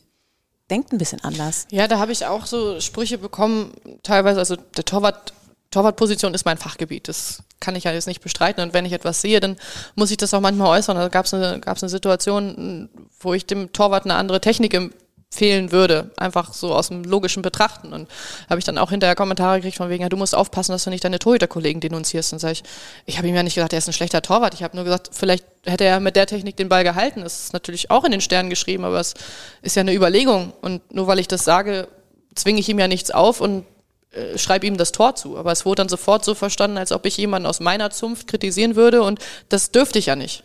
denkt 0.70 0.92
ein 0.92 0.98
bisschen 0.98 1.24
anders. 1.24 1.68
Ja, 1.72 1.88
da 1.88 2.00
habe 2.00 2.12
ich 2.12 2.26
auch 2.26 2.46
so 2.46 2.80
Sprüche 2.80 3.18
bekommen, 3.18 3.74
teilweise, 4.04 4.40
also 4.40 4.56
der 4.56 4.86
Torwart, 4.86 5.34
Torwartposition 5.74 6.34
ist 6.34 6.46
mein 6.46 6.58
Fachgebiet. 6.58 7.08
Das 7.08 7.44
kann 7.60 7.76
ich 7.76 7.86
ja 7.86 7.92
jetzt 7.92 8.08
nicht 8.08 8.22
bestreiten. 8.22 8.62
Und 8.62 8.74
wenn 8.74 8.86
ich 8.86 8.94
etwas 8.94 9.22
sehe, 9.22 9.40
dann 9.40 9.58
muss 9.96 10.12
ich 10.12 10.18
das 10.18 10.34
auch 10.34 10.40
manchmal 10.40 10.78
äußern. 10.78 10.96
Da 10.96 11.08
gab 11.08 11.26
es 11.26 11.34
eine, 11.34 11.60
gab's 11.60 11.84
eine 11.84 11.90
Situation, 11.90 12.90
wo 13.20 13.34
ich 13.34 13.46
dem 13.46 13.74
Torwart 13.74 14.06
eine 14.06 14.16
andere 14.16 14.40
Technik 14.40 14.76
empfehlen 14.76 15.72
würde. 15.72 16.12
Einfach 16.18 16.54
so 16.54 16.76
aus 16.76 16.90
dem 16.90 17.04
logischen 17.04 17.42
Betrachten. 17.42 17.92
Und 17.92 18.08
habe 18.50 18.60
ich 18.60 18.66
dann 18.66 18.78
auch 18.78 18.92
hinterher 18.92 19.16
Kommentare 19.16 19.58
gekriegt 19.58 19.78
von 19.78 19.90
wegen, 19.90 20.04
ja, 20.04 20.10
du 20.10 20.18
musst 20.18 20.36
aufpassen, 20.36 20.74
dass 20.74 20.84
du 20.84 20.92
nicht 20.92 21.04
deine 21.04 21.18
Torhüterkollegen 21.18 21.82
denunzierst. 21.82 22.34
Und 22.34 22.40
sage 22.40 22.54
ich, 22.54 22.64
ich 23.08 23.18
habe 23.18 23.28
ihm 23.28 23.36
ja 23.36 23.42
nicht 23.42 23.56
gesagt, 23.56 23.74
er 23.74 23.80
ist 23.80 23.88
ein 23.88 23.94
schlechter 23.94 24.22
Torwart. 24.22 24.54
Ich 24.54 24.62
habe 24.62 24.76
nur 24.76 24.86
gesagt, 24.86 25.10
vielleicht 25.12 25.46
hätte 25.66 25.86
er 25.86 26.00
mit 26.00 26.16
der 26.16 26.28
Technik 26.28 26.56
den 26.56 26.70
Ball 26.70 26.84
gehalten. 26.84 27.22
Das 27.22 27.46
ist 27.46 27.54
natürlich 27.54 27.90
auch 27.90 28.04
in 28.04 28.12
den 28.12 28.22
Sternen 28.22 28.52
geschrieben, 28.52 28.86
aber 28.86 29.00
es 29.00 29.16
ist 29.64 29.76
ja 29.76 29.82
eine 29.82 29.94
Überlegung. 29.94 30.54
Und 30.62 30.94
nur 30.94 31.08
weil 31.08 31.18
ich 31.18 31.28
das 31.28 31.44
sage, 31.44 31.88
zwinge 32.36 32.60
ich 32.60 32.70
ihm 32.70 32.78
ja 32.78 32.88
nichts 32.88 33.10
auf 33.10 33.42
und 33.42 33.66
äh, 34.13 34.38
schreibe 34.38 34.65
ihm 34.67 34.78
das 34.78 34.91
Tor 34.91 35.15
zu. 35.15 35.38
Aber 35.38 35.52
es 35.52 35.65
wurde 35.65 35.82
dann 35.82 35.89
sofort 35.89 36.23
so 36.23 36.36
verstanden, 36.36 36.78
als 36.78 36.91
ob 36.91 37.06
ich 37.06 37.17
jemanden 37.17 37.45
aus 37.45 37.60
meiner 37.60 37.89
Zunft 37.89 38.28
kritisieren 38.28 38.76
würde 38.76 39.02
und 39.02 39.19
das 39.49 39.71
dürfte 39.71 39.99
ich 39.99 40.08
ja 40.08 40.15
nicht. 40.15 40.43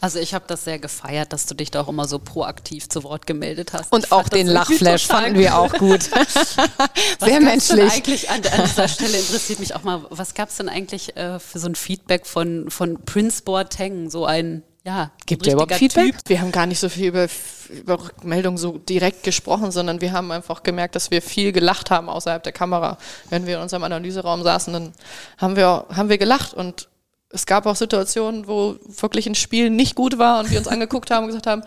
Also 0.00 0.18
ich 0.18 0.34
habe 0.34 0.44
das 0.48 0.64
sehr 0.64 0.78
gefeiert, 0.78 1.32
dass 1.32 1.46
du 1.46 1.54
dich 1.54 1.70
da 1.70 1.82
auch 1.82 1.88
immer 1.88 2.06
so 2.06 2.18
proaktiv 2.18 2.88
zu 2.88 3.04
Wort 3.04 3.26
gemeldet 3.26 3.72
hast. 3.72 3.92
Und 3.92 4.06
Ich 4.06 4.12
auch 4.12 4.28
den 4.28 4.46
Lachflash 4.46 5.06
fanden 5.06 5.38
wir 5.38 5.58
auch 5.58 5.72
gut. 5.74 6.10
Was 7.18 7.28
Sehr 7.28 7.40
menschlich. 7.40 7.92
eigentlich 7.92 8.30
an, 8.30 8.40
an 8.52 8.64
dieser 8.64 8.88
Stelle 8.88 9.18
interessiert 9.18 9.60
mich 9.60 9.74
auch 9.74 9.82
mal, 9.82 10.02
was 10.10 10.34
gab 10.34 10.48
es 10.48 10.56
denn 10.56 10.68
eigentlich 10.68 11.16
äh, 11.16 11.38
für 11.38 11.58
so 11.58 11.68
ein 11.68 11.74
Feedback 11.74 12.26
von, 12.26 12.70
von 12.70 13.02
Prince 13.04 13.42
Boateng, 13.42 14.10
so 14.10 14.24
ein, 14.24 14.62
ja, 14.86 15.10
Gibt 15.24 15.46
der 15.46 15.54
überhaupt 15.54 15.74
Feedback? 15.74 16.18
Typ? 16.18 16.28
Wir 16.28 16.40
haben 16.42 16.52
gar 16.52 16.66
nicht 16.66 16.78
so 16.78 16.90
viel 16.90 17.06
über, 17.08 17.26
über 17.70 18.04
Rückmeldungen 18.04 18.58
so 18.58 18.76
direkt 18.76 19.22
gesprochen, 19.22 19.70
sondern 19.70 20.02
wir 20.02 20.12
haben 20.12 20.30
einfach 20.30 20.62
gemerkt, 20.62 20.94
dass 20.94 21.10
wir 21.10 21.22
viel 21.22 21.52
gelacht 21.52 21.90
haben 21.90 22.10
außerhalb 22.10 22.42
der 22.42 22.52
Kamera. 22.52 22.98
Wenn 23.30 23.46
wir 23.46 23.56
in 23.56 23.62
unserem 23.62 23.82
Analyseraum 23.84 24.42
saßen, 24.42 24.72
dann 24.74 24.92
haben 25.38 25.56
wir, 25.56 25.86
haben 25.88 26.10
wir 26.10 26.18
gelacht 26.18 26.52
und 26.52 26.88
es 27.30 27.46
gab 27.46 27.64
auch 27.64 27.76
Situationen, 27.76 28.46
wo 28.46 28.76
wirklich 29.00 29.26
ein 29.26 29.34
Spiel 29.34 29.70
nicht 29.70 29.94
gut 29.94 30.18
war 30.18 30.40
und 30.40 30.50
wir 30.50 30.58
uns 30.58 30.68
angeguckt 30.68 31.10
haben 31.10 31.24
und 31.24 31.28
gesagt 31.28 31.46
haben, 31.46 31.62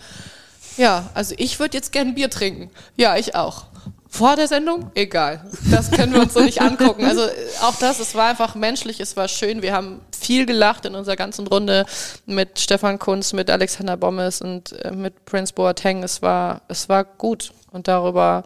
ja, 0.77 1.09
also 1.15 1.33
ich 1.39 1.59
würde 1.59 1.75
jetzt 1.75 1.91
gern 1.91 2.13
Bier 2.13 2.29
trinken. 2.29 2.69
Ja, 2.95 3.17
ich 3.17 3.33
auch. 3.33 3.65
Vor 4.09 4.35
der 4.35 4.47
Sendung? 4.47 4.89
Egal. 4.95 5.45
Das 5.69 5.91
können 5.91 6.13
wir 6.13 6.21
uns 6.21 6.33
so 6.33 6.39
nicht 6.39 6.61
angucken. 6.61 7.05
Also 7.05 7.23
auch 7.61 7.75
das, 7.79 7.99
es 7.99 8.15
war 8.15 8.29
einfach 8.29 8.55
menschlich, 8.55 8.99
es 8.99 9.17
war 9.17 9.27
schön. 9.27 9.61
Wir 9.61 9.73
haben 9.73 10.01
viel 10.17 10.45
gelacht 10.45 10.85
in 10.85 10.95
unserer 10.95 11.15
ganzen 11.15 11.47
Runde 11.47 11.85
mit 12.25 12.59
Stefan 12.59 12.99
Kunz, 12.99 13.33
mit 13.33 13.49
Alexander 13.49 13.97
Bommes 13.97 14.41
und 14.41 14.73
äh, 14.83 14.91
mit 14.91 15.25
Prince 15.25 15.53
Boateng. 15.53 16.03
Es 16.03 16.21
war, 16.21 16.61
es 16.67 16.89
war 16.89 17.03
gut. 17.03 17.51
Und 17.71 17.87
darüber 17.87 18.43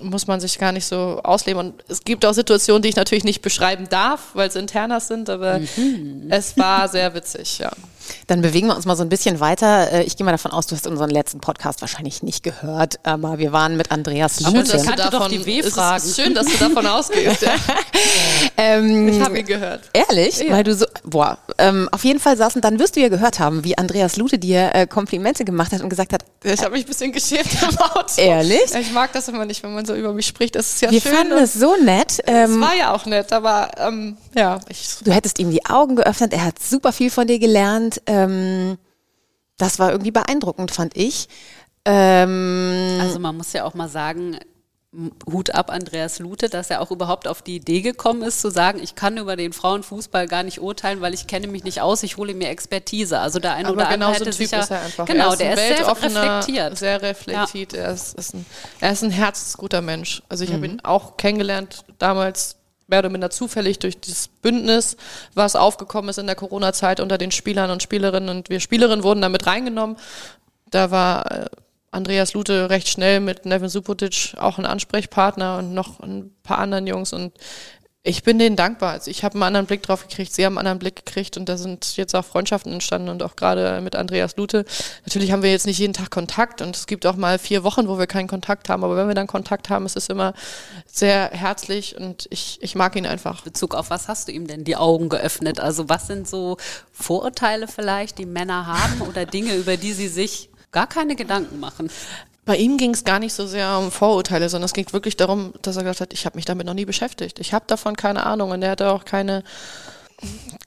muss 0.00 0.26
man 0.26 0.40
sich 0.40 0.58
gar 0.58 0.72
nicht 0.72 0.86
so 0.86 1.20
ausleben. 1.22 1.60
Und 1.60 1.84
es 1.88 2.02
gibt 2.02 2.26
auch 2.26 2.34
Situationen, 2.34 2.82
die 2.82 2.88
ich 2.88 2.96
natürlich 2.96 3.24
nicht 3.24 3.42
beschreiben 3.42 3.88
darf, 3.88 4.30
weil 4.34 4.48
es 4.48 4.56
internas 4.56 5.08
sind, 5.08 5.30
aber 5.30 5.60
es 6.30 6.58
war 6.58 6.88
sehr 6.88 7.14
witzig, 7.14 7.58
ja. 7.58 7.70
Dann 8.26 8.42
bewegen 8.42 8.66
wir 8.68 8.76
uns 8.76 8.84
mal 8.86 8.96
so 8.96 9.02
ein 9.02 9.08
bisschen 9.08 9.40
weiter. 9.40 9.92
Äh, 9.92 10.02
Ich 10.04 10.16
gehe 10.16 10.24
mal 10.24 10.32
davon 10.32 10.50
aus, 10.52 10.66
du 10.66 10.74
hast 10.76 10.86
unseren 10.86 11.10
letzten 11.10 11.40
Podcast 11.40 11.80
wahrscheinlich 11.80 12.22
nicht 12.22 12.42
gehört, 12.42 12.98
aber 13.04 13.38
wir 13.38 13.52
waren 13.52 13.76
mit 13.76 13.90
Andreas 13.90 14.44
Aber 14.44 14.58
Lute. 14.58 14.72
das 14.72 14.84
kannte 14.84 15.08
doch 15.10 15.28
die 15.28 15.44
W-Fragen. 15.44 15.96
Es 15.96 16.04
ist 16.04 16.16
schön, 16.20 16.34
dass 16.34 16.46
du 16.46 16.56
davon 16.58 16.86
ausgehst. 16.86 17.42
Ja. 17.42 17.52
Ähm, 18.56 19.08
Ich 19.08 19.20
habe 19.20 19.38
ihn 19.38 19.46
gehört. 19.46 19.82
Ehrlich? 19.92 20.42
Weil 20.48 20.64
du 20.64 20.74
so, 20.74 20.86
boah, 21.04 21.38
ähm, 21.58 21.88
auf 21.92 22.04
jeden 22.04 22.20
Fall 22.20 22.36
saßen, 22.36 22.60
dann 22.60 22.78
wirst 22.78 22.96
du 22.96 23.00
ja 23.00 23.08
gehört 23.08 23.38
haben, 23.40 23.64
wie 23.64 23.76
Andreas 23.78 24.16
Lute 24.16 24.38
dir 24.38 24.70
äh, 24.74 24.86
Komplimente 24.86 25.44
gemacht 25.44 25.72
hat 25.72 25.80
und 25.80 25.88
gesagt 25.88 26.12
hat, 26.12 26.24
Ich 26.42 26.60
habe 26.62 26.72
mich 26.72 26.84
ein 26.84 26.88
bisschen 26.88 27.12
geschämt 27.12 27.46
im 27.62 27.78
Auto. 27.78 28.04
Ehrlich? 28.20 28.70
Ja, 28.72 28.80
Ich 28.80 28.92
mag 28.92 29.12
das 29.12 29.28
immer 29.28 29.44
nicht, 29.44 29.62
wenn 29.62 29.74
man 29.74 29.84
so 29.84 29.94
über 29.94 30.12
mich 30.12 30.26
spricht. 30.26 30.54
Das 30.56 30.74
ist 30.74 30.82
ja 30.82 30.90
wir 30.90 31.00
schön. 31.00 31.12
fanden 31.14 31.32
und 31.34 31.42
es 31.42 31.54
so 31.54 31.74
nett. 31.82 32.12
es 32.12 32.22
Ähm, 32.26 32.60
war 32.60 32.74
ja 32.74 32.92
auch 32.94 33.06
nett, 33.06 33.32
aber 33.32 33.70
ähm, 33.78 34.16
ja, 34.36 34.60
ich, 34.68 34.88
du 35.02 35.12
hättest 35.12 35.38
ihm 35.38 35.50
die 35.50 35.64
Augen 35.66 35.96
geöffnet, 35.96 36.32
er 36.32 36.44
hat 36.44 36.62
super 36.62 36.92
viel 36.92 37.10
von 37.10 37.26
dir 37.26 37.38
gelernt. 37.38 37.93
Ähm, 38.06 38.78
das 39.58 39.78
war 39.78 39.92
irgendwie 39.92 40.10
beeindruckend, 40.10 40.70
fand 40.70 40.96
ich. 40.96 41.28
Ähm, 41.84 42.98
Also 43.00 43.18
man 43.18 43.36
muss 43.36 43.52
ja 43.52 43.64
auch 43.64 43.74
mal 43.74 43.88
sagen, 43.88 44.38
Hut 45.30 45.50
ab 45.50 45.70
Andreas 45.70 46.20
Lute, 46.20 46.48
dass 46.48 46.70
er 46.70 46.80
auch 46.80 46.90
überhaupt 46.90 47.26
auf 47.26 47.42
die 47.42 47.56
Idee 47.56 47.80
gekommen 47.80 48.22
ist, 48.22 48.40
zu 48.40 48.50
sagen, 48.50 48.80
ich 48.80 48.94
kann 48.94 49.16
über 49.18 49.34
den 49.34 49.52
Frauenfußball 49.52 50.28
gar 50.28 50.44
nicht 50.44 50.60
urteilen, 50.60 51.00
weil 51.00 51.14
ich 51.14 51.26
kenne 51.26 51.48
mich 51.48 51.64
nicht 51.64 51.80
aus, 51.80 52.02
ich 52.04 52.16
hole 52.16 52.32
mir 52.34 52.48
Expertise. 52.48 53.18
Also 53.18 53.40
der 53.40 53.54
eine 53.54 53.68
aber 53.68 53.76
oder 53.78 53.86
genau 53.88 54.06
andere 54.06 54.24
so 54.24 54.26
hätte 54.26 54.36
Typ 54.36 54.48
sicher, 54.48 54.60
ist 54.62 54.70
er 54.70 54.82
einfach. 54.82 55.04
Genau, 55.06 55.26
er 55.26 55.32
ist 55.32 55.40
der 55.40 55.48
ein 55.48 55.58
ist 55.58 55.58
sehr 55.58 55.88
reflektiert. 56.22 56.78
Sehr 56.78 57.02
reflektiert. 57.02 57.74
Er, 57.74 57.92
ist, 57.92 58.14
ist 58.14 58.34
ein, 58.34 58.46
er 58.80 58.92
ist 58.92 59.02
ein 59.02 59.10
herzensguter 59.10 59.80
Mensch. 59.82 60.22
Also 60.28 60.44
ich 60.44 60.52
habe 60.52 60.64
ihn 60.66 60.80
auch 60.84 61.16
kennengelernt 61.16 61.84
damals 61.98 62.56
mehr 62.86 63.00
oder 63.00 63.08
minder 63.08 63.30
zufällig 63.30 63.78
durch 63.78 63.98
dieses 63.98 64.28
Bündnis, 64.28 64.96
was 65.34 65.56
aufgekommen 65.56 66.10
ist 66.10 66.18
in 66.18 66.26
der 66.26 66.36
Corona-Zeit 66.36 67.00
unter 67.00 67.18
den 67.18 67.30
Spielern 67.30 67.70
und 67.70 67.82
Spielerinnen 67.82 68.28
und 68.28 68.50
wir 68.50 68.60
Spielerinnen 68.60 69.04
wurden 69.04 69.22
damit 69.22 69.46
reingenommen. 69.46 69.96
Da 70.70 70.90
war 70.90 71.30
äh, 71.30 71.46
Andreas 71.90 72.34
Lute 72.34 72.70
recht 72.70 72.88
schnell 72.88 73.20
mit 73.20 73.46
Nevin 73.46 73.68
Supotic 73.68 74.34
auch 74.38 74.58
ein 74.58 74.66
Ansprechpartner 74.66 75.58
und 75.58 75.74
noch 75.74 76.00
ein 76.00 76.34
paar 76.42 76.58
anderen 76.58 76.86
Jungs 76.86 77.12
und 77.12 77.32
ich 78.06 78.22
bin 78.22 78.38
denen 78.38 78.54
dankbar. 78.54 78.92
Also 78.92 79.10
ich 79.10 79.24
habe 79.24 79.34
einen 79.34 79.44
anderen 79.44 79.66
Blick 79.66 79.82
drauf 79.82 80.06
gekriegt, 80.06 80.32
sie 80.34 80.44
haben 80.44 80.58
einen 80.58 80.66
anderen 80.66 80.78
Blick 80.78 81.04
gekriegt 81.06 81.38
und 81.38 81.48
da 81.48 81.56
sind 81.56 81.96
jetzt 81.96 82.14
auch 82.14 82.24
Freundschaften 82.24 82.70
entstanden 82.70 83.08
und 83.08 83.22
auch 83.22 83.34
gerade 83.34 83.80
mit 83.80 83.96
Andreas 83.96 84.36
Lute. 84.36 84.66
Natürlich 85.06 85.32
haben 85.32 85.42
wir 85.42 85.50
jetzt 85.50 85.64
nicht 85.64 85.78
jeden 85.78 85.94
Tag 85.94 86.10
Kontakt 86.10 86.60
und 86.60 86.76
es 86.76 86.86
gibt 86.86 87.06
auch 87.06 87.16
mal 87.16 87.38
vier 87.38 87.64
Wochen, 87.64 87.88
wo 87.88 87.98
wir 87.98 88.06
keinen 88.06 88.28
Kontakt 88.28 88.68
haben, 88.68 88.84
aber 88.84 88.96
wenn 88.96 89.08
wir 89.08 89.14
dann 89.14 89.26
Kontakt 89.26 89.70
haben, 89.70 89.86
ist 89.86 89.96
es 89.96 90.10
immer 90.10 90.34
sehr 90.86 91.30
herzlich 91.30 91.96
und 91.96 92.28
ich, 92.28 92.58
ich 92.60 92.74
mag 92.74 92.94
ihn 92.94 93.06
einfach. 93.06 93.40
Bezug 93.40 93.74
auf 93.74 93.88
was 93.88 94.06
hast 94.06 94.28
du 94.28 94.32
ihm 94.32 94.46
denn 94.46 94.64
die 94.64 94.76
Augen 94.76 95.08
geöffnet? 95.08 95.58
Also 95.58 95.88
was 95.88 96.06
sind 96.06 96.28
so 96.28 96.58
Vorurteile 96.92 97.68
vielleicht, 97.68 98.18
die 98.18 98.26
Männer 98.26 98.66
haben 98.66 99.00
oder 99.00 99.24
Dinge, 99.24 99.54
über 99.54 99.78
die 99.78 99.94
sie 99.94 100.08
sich 100.08 100.50
gar 100.72 100.86
keine 100.86 101.16
Gedanken 101.16 101.58
machen? 101.58 101.88
Bei 102.44 102.56
ihm 102.56 102.76
ging 102.76 102.92
es 102.92 103.04
gar 103.04 103.18
nicht 103.18 103.32
so 103.32 103.46
sehr 103.46 103.78
um 103.78 103.90
Vorurteile, 103.90 104.48
sondern 104.48 104.66
es 104.66 104.74
ging 104.74 104.92
wirklich 104.92 105.16
darum, 105.16 105.54
dass 105.62 105.76
er 105.76 105.82
gesagt 105.82 106.00
hat, 106.00 106.12
ich 106.12 106.26
habe 106.26 106.36
mich 106.36 106.44
damit 106.44 106.66
noch 106.66 106.74
nie 106.74 106.84
beschäftigt. 106.84 107.38
Ich 107.38 107.54
habe 107.54 107.64
davon 107.66 107.96
keine 107.96 108.26
Ahnung 108.26 108.50
und 108.50 108.62
er 108.62 108.72
hatte 108.72 108.90
auch 108.90 109.06
keine, 109.06 109.44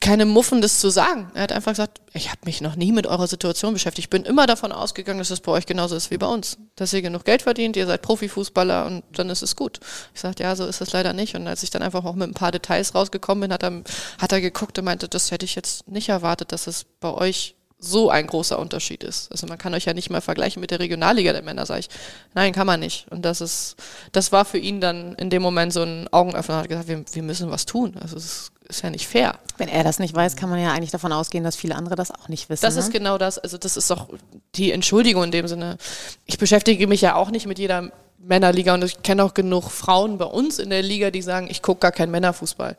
keine 0.00 0.24
Muffen, 0.24 0.60
das 0.60 0.80
zu 0.80 0.90
sagen. 0.90 1.30
Er 1.34 1.42
hat 1.42 1.52
einfach 1.52 1.72
gesagt, 1.72 2.00
ich 2.12 2.30
habe 2.30 2.40
mich 2.44 2.60
noch 2.60 2.74
nie 2.74 2.90
mit 2.90 3.06
eurer 3.06 3.28
Situation 3.28 3.74
beschäftigt. 3.74 4.06
Ich 4.06 4.10
bin 4.10 4.24
immer 4.24 4.46
davon 4.46 4.72
ausgegangen, 4.72 5.20
dass 5.20 5.30
es 5.30 5.40
bei 5.40 5.52
euch 5.52 5.66
genauso 5.66 5.94
ist 5.94 6.10
wie 6.10 6.18
bei 6.18 6.26
uns. 6.26 6.58
Dass 6.74 6.92
ihr 6.92 7.02
genug 7.02 7.24
Geld 7.24 7.42
verdient, 7.42 7.76
ihr 7.76 7.86
seid 7.86 8.02
Profifußballer 8.02 8.86
und 8.86 9.04
dann 9.12 9.30
ist 9.30 9.42
es 9.42 9.54
gut. 9.54 9.78
Ich 10.14 10.20
sagte, 10.20 10.42
ja, 10.42 10.56
so 10.56 10.66
ist 10.66 10.80
es 10.80 10.92
leider 10.92 11.12
nicht. 11.12 11.36
Und 11.36 11.46
als 11.46 11.62
ich 11.62 11.70
dann 11.70 11.82
einfach 11.82 12.04
auch 12.04 12.14
mit 12.14 12.28
ein 12.28 12.34
paar 12.34 12.50
Details 12.52 12.96
rausgekommen 12.96 13.42
bin, 13.42 13.52
hat 13.52 13.62
er, 13.62 13.82
hat 14.18 14.32
er 14.32 14.40
geguckt 14.40 14.78
und 14.78 14.84
meinte, 14.84 15.08
das 15.08 15.30
hätte 15.30 15.44
ich 15.44 15.54
jetzt 15.54 15.86
nicht 15.86 16.08
erwartet, 16.08 16.50
dass 16.50 16.66
es 16.66 16.84
bei 16.98 17.12
euch 17.12 17.54
so 17.80 18.10
ein 18.10 18.26
großer 18.26 18.58
Unterschied 18.58 19.04
ist. 19.04 19.30
Also 19.30 19.46
man 19.46 19.56
kann 19.56 19.72
euch 19.72 19.84
ja 19.84 19.94
nicht 19.94 20.10
mal 20.10 20.20
vergleichen 20.20 20.60
mit 20.60 20.72
der 20.72 20.80
Regionalliga 20.80 21.32
der 21.32 21.42
Männer, 21.42 21.64
sage 21.64 21.80
ich. 21.80 21.88
Nein, 22.34 22.52
kann 22.52 22.66
man 22.66 22.80
nicht. 22.80 23.06
Und 23.10 23.24
das 23.24 23.40
ist, 23.40 23.76
das 24.10 24.32
war 24.32 24.44
für 24.44 24.58
ihn 24.58 24.80
dann 24.80 25.14
in 25.14 25.30
dem 25.30 25.42
Moment 25.42 25.72
so 25.72 25.82
ein 25.82 26.08
Augenöffner. 26.12 26.56
Er 26.56 26.58
hat 26.62 26.68
gesagt, 26.68 26.88
wir, 26.88 27.04
wir 27.10 27.22
müssen 27.22 27.50
was 27.50 27.66
tun. 27.66 27.94
Also 28.00 28.16
es 28.16 28.24
ist, 28.24 28.52
ist 28.68 28.82
ja 28.82 28.90
nicht 28.90 29.06
fair. 29.06 29.38
wenn 29.58 29.68
er 29.68 29.84
das 29.84 30.00
nicht 30.00 30.14
weiß, 30.14 30.34
kann 30.34 30.50
man 30.50 30.60
ja 30.60 30.72
eigentlich 30.72 30.90
davon 30.90 31.12
ausgehen, 31.12 31.44
dass 31.44 31.54
viele 31.54 31.76
andere 31.76 31.94
das 31.94 32.10
auch 32.10 32.28
nicht 32.28 32.50
wissen. 32.50 32.62
Das 32.62 32.74
ne? 32.74 32.80
ist 32.80 32.92
genau 32.92 33.16
das. 33.16 33.38
Also 33.38 33.58
das 33.58 33.76
ist 33.76 33.92
auch 33.92 34.08
die 34.56 34.72
Entschuldigung 34.72 35.24
in 35.24 35.30
dem 35.30 35.46
Sinne. 35.46 35.78
Ich 36.26 36.38
beschäftige 36.38 36.88
mich 36.88 37.00
ja 37.00 37.14
auch 37.14 37.30
nicht 37.30 37.46
mit 37.46 37.60
jeder 37.60 37.92
Männerliga 38.18 38.74
und 38.74 38.82
ich 38.82 39.02
kenne 39.02 39.22
auch 39.22 39.34
genug 39.34 39.70
Frauen 39.70 40.18
bei 40.18 40.24
uns 40.24 40.58
in 40.58 40.70
der 40.70 40.82
Liga, 40.82 41.12
die 41.12 41.22
sagen, 41.22 41.46
ich 41.48 41.62
gucke 41.62 41.80
gar 41.80 41.92
keinen 41.92 42.10
Männerfußball. 42.10 42.76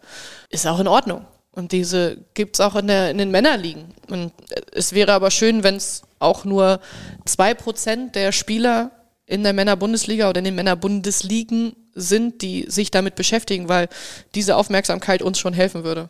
Ist 0.50 0.68
auch 0.68 0.80
in 0.80 0.88
Ordnung. 0.88 1.26
Und 1.52 1.72
diese 1.72 2.18
gibt's 2.34 2.60
auch 2.60 2.76
in, 2.76 2.88
der, 2.88 3.12
in 3.12 3.18
den 3.18 3.32
Männerligen. 3.32 3.94
Und 4.08 4.32
es 4.72 4.94
wäre 4.94 5.14
aber 5.14 5.32
schön, 5.32 5.64
wenn 5.64 5.76
es 5.76 6.04
auch 6.20 6.46
nur 6.46 6.80
zwei 7.26 7.54
Prozent 7.54 8.16
der 8.16 8.32
Spieler 8.32 8.92
in 9.26 9.44
der 9.44 9.54
Männerbundesliga 9.54 10.30
oder 10.30 10.40
in 10.40 10.46
den 10.46 10.56
Männerbundesligen 10.56 11.74
sind, 11.94 12.42
die 12.42 12.66
sich 12.68 12.92
damit 12.92 13.16
beschäftigen, 13.16 13.68
weil 13.68 13.90
diese 14.36 14.56
Aufmerksamkeit 14.56 15.22
uns 15.22 15.40
schon 15.40 15.54
helfen 15.54 15.84
würde. 15.84 16.10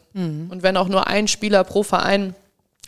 Und 0.52 0.64
wenn 0.64 0.78
auch 0.78 0.88
nur 0.88 1.08
ein 1.08 1.28
Spieler 1.28 1.64
pro 1.64 1.84
Verein 1.84 2.36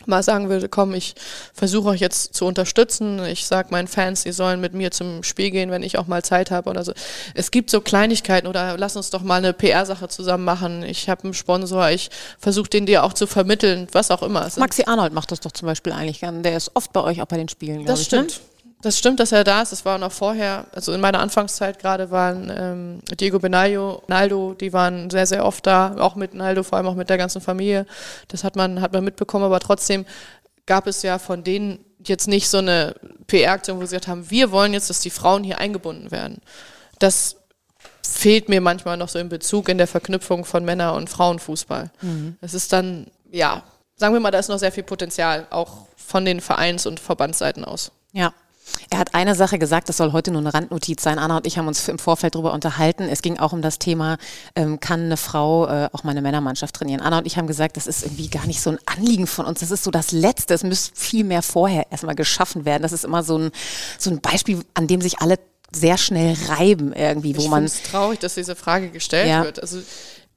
mal 0.06 0.22
sagen 0.22 0.48
würde, 0.48 0.68
komm, 0.68 0.94
ich 0.94 1.14
versuche 1.54 1.88
euch 1.88 2.00
jetzt 2.00 2.34
zu 2.34 2.46
unterstützen. 2.46 3.24
Ich 3.24 3.46
sage 3.46 3.68
meinen 3.70 3.88
Fans, 3.88 4.22
sie 4.22 4.32
sollen 4.32 4.60
mit 4.60 4.74
mir 4.74 4.90
zum 4.90 5.22
Spiel 5.22 5.50
gehen, 5.50 5.70
wenn 5.70 5.82
ich 5.82 5.98
auch 5.98 6.06
mal 6.06 6.22
Zeit 6.22 6.50
habe 6.50 6.70
oder 6.70 6.84
so. 6.84 6.92
Es 7.34 7.50
gibt 7.50 7.70
so 7.70 7.80
Kleinigkeiten 7.80 8.46
oder 8.46 8.76
lass 8.78 8.96
uns 8.96 9.10
doch 9.10 9.22
mal 9.22 9.36
eine 9.36 9.52
PR-Sache 9.52 10.08
zusammen 10.08 10.44
machen. 10.44 10.82
Ich 10.82 11.08
habe 11.08 11.24
einen 11.24 11.34
Sponsor, 11.34 11.90
ich 11.90 12.10
versuche 12.38 12.70
den 12.70 12.86
dir 12.86 13.04
auch 13.04 13.12
zu 13.12 13.26
vermitteln, 13.26 13.88
was 13.92 14.10
auch 14.10 14.22
immer. 14.22 14.48
Maxi 14.56 14.84
Arnold 14.86 15.12
macht 15.12 15.30
das 15.30 15.40
doch 15.40 15.52
zum 15.52 15.66
Beispiel 15.66 15.92
eigentlich 15.92 16.20
gern. 16.20 16.42
Der 16.42 16.56
ist 16.56 16.70
oft 16.74 16.92
bei 16.92 17.02
euch 17.02 17.22
auch 17.22 17.26
bei 17.26 17.36
den 17.36 17.48
Spielen. 17.48 17.84
Das 17.86 18.00
ich, 18.00 18.06
stimmt. 18.06 18.30
Ne? 18.30 18.51
Das 18.82 18.98
stimmt, 18.98 19.20
dass 19.20 19.30
er 19.30 19.44
da 19.44 19.62
ist. 19.62 19.70
Das 19.70 19.84
war 19.84 19.96
noch 19.96 20.10
vorher, 20.10 20.66
also 20.72 20.92
in 20.92 21.00
meiner 21.00 21.20
Anfangszeit 21.20 21.78
gerade 21.78 22.10
waren 22.10 22.52
ähm, 22.54 23.00
Diego 23.18 23.38
Benayo, 23.38 24.02
Naldo, 24.08 24.54
die 24.54 24.72
waren 24.72 25.08
sehr, 25.08 25.26
sehr 25.26 25.44
oft 25.46 25.66
da, 25.66 25.94
auch 25.98 26.16
mit 26.16 26.34
Naldo, 26.34 26.64
vor 26.64 26.78
allem 26.78 26.88
auch 26.88 26.96
mit 26.96 27.08
der 27.08 27.16
ganzen 27.16 27.40
Familie. 27.40 27.86
Das 28.28 28.42
hat 28.42 28.56
man, 28.56 28.80
hat 28.80 28.92
man 28.92 29.04
mitbekommen, 29.04 29.44
aber 29.44 29.60
trotzdem 29.60 30.04
gab 30.66 30.88
es 30.88 31.02
ja 31.02 31.20
von 31.20 31.44
denen 31.44 31.84
jetzt 32.04 32.26
nicht 32.26 32.48
so 32.48 32.58
eine 32.58 32.94
PR-Aktion, 33.28 33.76
wo 33.76 33.82
sie 33.82 33.94
gesagt 33.94 34.08
haben, 34.08 34.28
wir 34.30 34.50
wollen 34.50 34.72
jetzt, 34.72 34.90
dass 34.90 35.00
die 35.00 35.10
Frauen 35.10 35.44
hier 35.44 35.58
eingebunden 35.58 36.10
werden. 36.10 36.38
Das 36.98 37.36
fehlt 38.02 38.48
mir 38.48 38.60
manchmal 38.60 38.96
noch 38.96 39.08
so 39.08 39.20
in 39.20 39.28
Bezug 39.28 39.68
in 39.68 39.78
der 39.78 39.86
Verknüpfung 39.86 40.44
von 40.44 40.64
Männer- 40.64 40.94
und 40.94 41.08
Frauenfußball. 41.08 41.90
Mhm. 42.00 42.36
Es 42.40 42.52
ist 42.52 42.72
dann, 42.72 43.06
ja, 43.30 43.62
sagen 43.94 44.12
wir 44.12 44.20
mal, 44.20 44.32
da 44.32 44.40
ist 44.40 44.48
noch 44.48 44.58
sehr 44.58 44.72
viel 44.72 44.82
Potenzial, 44.82 45.46
auch 45.50 45.86
von 45.96 46.24
den 46.24 46.40
Vereins- 46.40 46.86
und 46.86 46.98
Verbandsseiten 46.98 47.64
aus. 47.64 47.92
Ja, 48.12 48.34
er 48.90 48.98
hat 48.98 49.14
eine 49.14 49.34
Sache 49.34 49.58
gesagt, 49.58 49.88
das 49.88 49.96
soll 49.96 50.12
heute 50.12 50.30
nur 50.30 50.40
eine 50.40 50.52
Randnotiz 50.52 51.02
sein. 51.02 51.18
Anna 51.18 51.38
und 51.38 51.46
ich 51.46 51.58
haben 51.58 51.66
uns 51.66 51.88
im 51.88 51.98
Vorfeld 51.98 52.34
darüber 52.34 52.52
unterhalten. 52.52 53.04
Es 53.04 53.22
ging 53.22 53.38
auch 53.38 53.52
um 53.52 53.62
das 53.62 53.78
Thema, 53.78 54.18
ähm, 54.54 54.80
kann 54.80 55.04
eine 55.04 55.16
Frau 55.16 55.66
äh, 55.66 55.88
auch 55.92 56.04
mal 56.04 56.10
eine 56.10 56.22
Männermannschaft 56.22 56.74
trainieren? 56.74 57.00
Anna 57.00 57.18
und 57.18 57.26
ich 57.26 57.36
haben 57.36 57.46
gesagt, 57.46 57.76
das 57.76 57.86
ist 57.86 58.04
irgendwie 58.04 58.28
gar 58.28 58.46
nicht 58.46 58.60
so 58.60 58.70
ein 58.70 58.78
Anliegen 58.86 59.26
von 59.26 59.46
uns. 59.46 59.60
Das 59.60 59.70
ist 59.70 59.84
so 59.84 59.90
das 59.90 60.12
Letzte. 60.12 60.54
Es 60.54 60.62
müsste 60.62 60.98
viel 60.98 61.24
mehr 61.24 61.42
vorher 61.42 61.90
erstmal 61.90 62.14
geschaffen 62.14 62.64
werden. 62.64 62.82
Das 62.82 62.92
ist 62.92 63.04
immer 63.04 63.22
so 63.22 63.38
ein, 63.38 63.50
so 63.98 64.10
ein 64.10 64.20
Beispiel, 64.20 64.62
an 64.74 64.86
dem 64.86 65.00
sich 65.00 65.20
alle 65.20 65.38
sehr 65.74 65.96
schnell 65.96 66.36
reiben 66.48 66.92
irgendwie, 66.92 67.36
wo 67.36 67.42
ich 67.42 67.48
man. 67.48 67.64
Es 67.64 67.76
ist 67.76 67.86
traurig, 67.86 68.20
dass 68.20 68.34
diese 68.34 68.56
Frage 68.56 68.90
gestellt 68.90 69.28
ja. 69.28 69.42
wird. 69.44 69.60
Also 69.60 69.78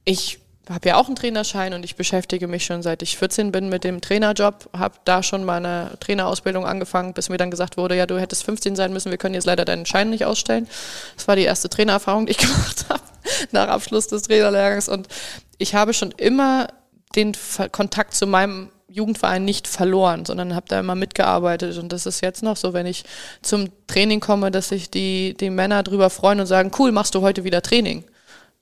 ich 0.04 0.38
habe 0.68 0.88
ja 0.88 0.96
auch 0.96 1.06
einen 1.06 1.16
Trainerschein 1.16 1.74
und 1.74 1.84
ich 1.84 1.96
beschäftige 1.96 2.48
mich 2.48 2.64
schon 2.64 2.82
seit 2.82 3.02
ich 3.02 3.16
14 3.16 3.52
bin 3.52 3.68
mit 3.68 3.84
dem 3.84 4.00
Trainerjob, 4.00 4.68
habe 4.76 4.96
da 5.04 5.22
schon 5.22 5.44
meine 5.44 5.92
Trainerausbildung 6.00 6.66
angefangen, 6.66 7.14
bis 7.14 7.28
mir 7.28 7.36
dann 7.36 7.50
gesagt 7.50 7.76
wurde, 7.76 7.96
ja, 7.96 8.06
du 8.06 8.18
hättest 8.18 8.44
15 8.44 8.74
sein 8.74 8.92
müssen, 8.92 9.10
wir 9.10 9.18
können 9.18 9.34
jetzt 9.34 9.46
leider 9.46 9.64
deinen 9.64 9.86
Schein 9.86 10.10
nicht 10.10 10.24
ausstellen. 10.24 10.66
Das 11.14 11.28
war 11.28 11.36
die 11.36 11.44
erste 11.44 11.68
Trainererfahrung, 11.68 12.26
die 12.26 12.32
ich 12.32 12.38
gemacht 12.38 12.86
habe 12.88 13.02
nach 13.52 13.68
Abschluss 13.68 14.08
des 14.08 14.22
Trainerlehrgangs 14.22 14.88
und 14.88 15.08
ich 15.58 15.74
habe 15.74 15.94
schon 15.94 16.10
immer 16.12 16.68
den 17.14 17.32
Kontakt 17.72 18.14
zu 18.14 18.26
meinem 18.26 18.70
Jugendverein 18.88 19.44
nicht 19.44 19.68
verloren, 19.68 20.24
sondern 20.24 20.54
habe 20.54 20.66
da 20.68 20.80
immer 20.80 20.94
mitgearbeitet. 20.94 21.76
Und 21.78 21.92
das 21.92 22.06
ist 22.06 22.22
jetzt 22.22 22.42
noch 22.42 22.56
so, 22.56 22.72
wenn 22.72 22.86
ich 22.86 23.04
zum 23.42 23.68
Training 23.86 24.20
komme, 24.20 24.50
dass 24.50 24.68
sich 24.70 24.90
die, 24.90 25.34
die 25.38 25.50
Männer 25.50 25.82
drüber 25.82 26.08
freuen 26.08 26.40
und 26.40 26.46
sagen, 26.46 26.70
cool, 26.78 26.92
machst 26.92 27.14
du 27.14 27.20
heute 27.20 27.44
wieder 27.44 27.62
Training. 27.62 28.04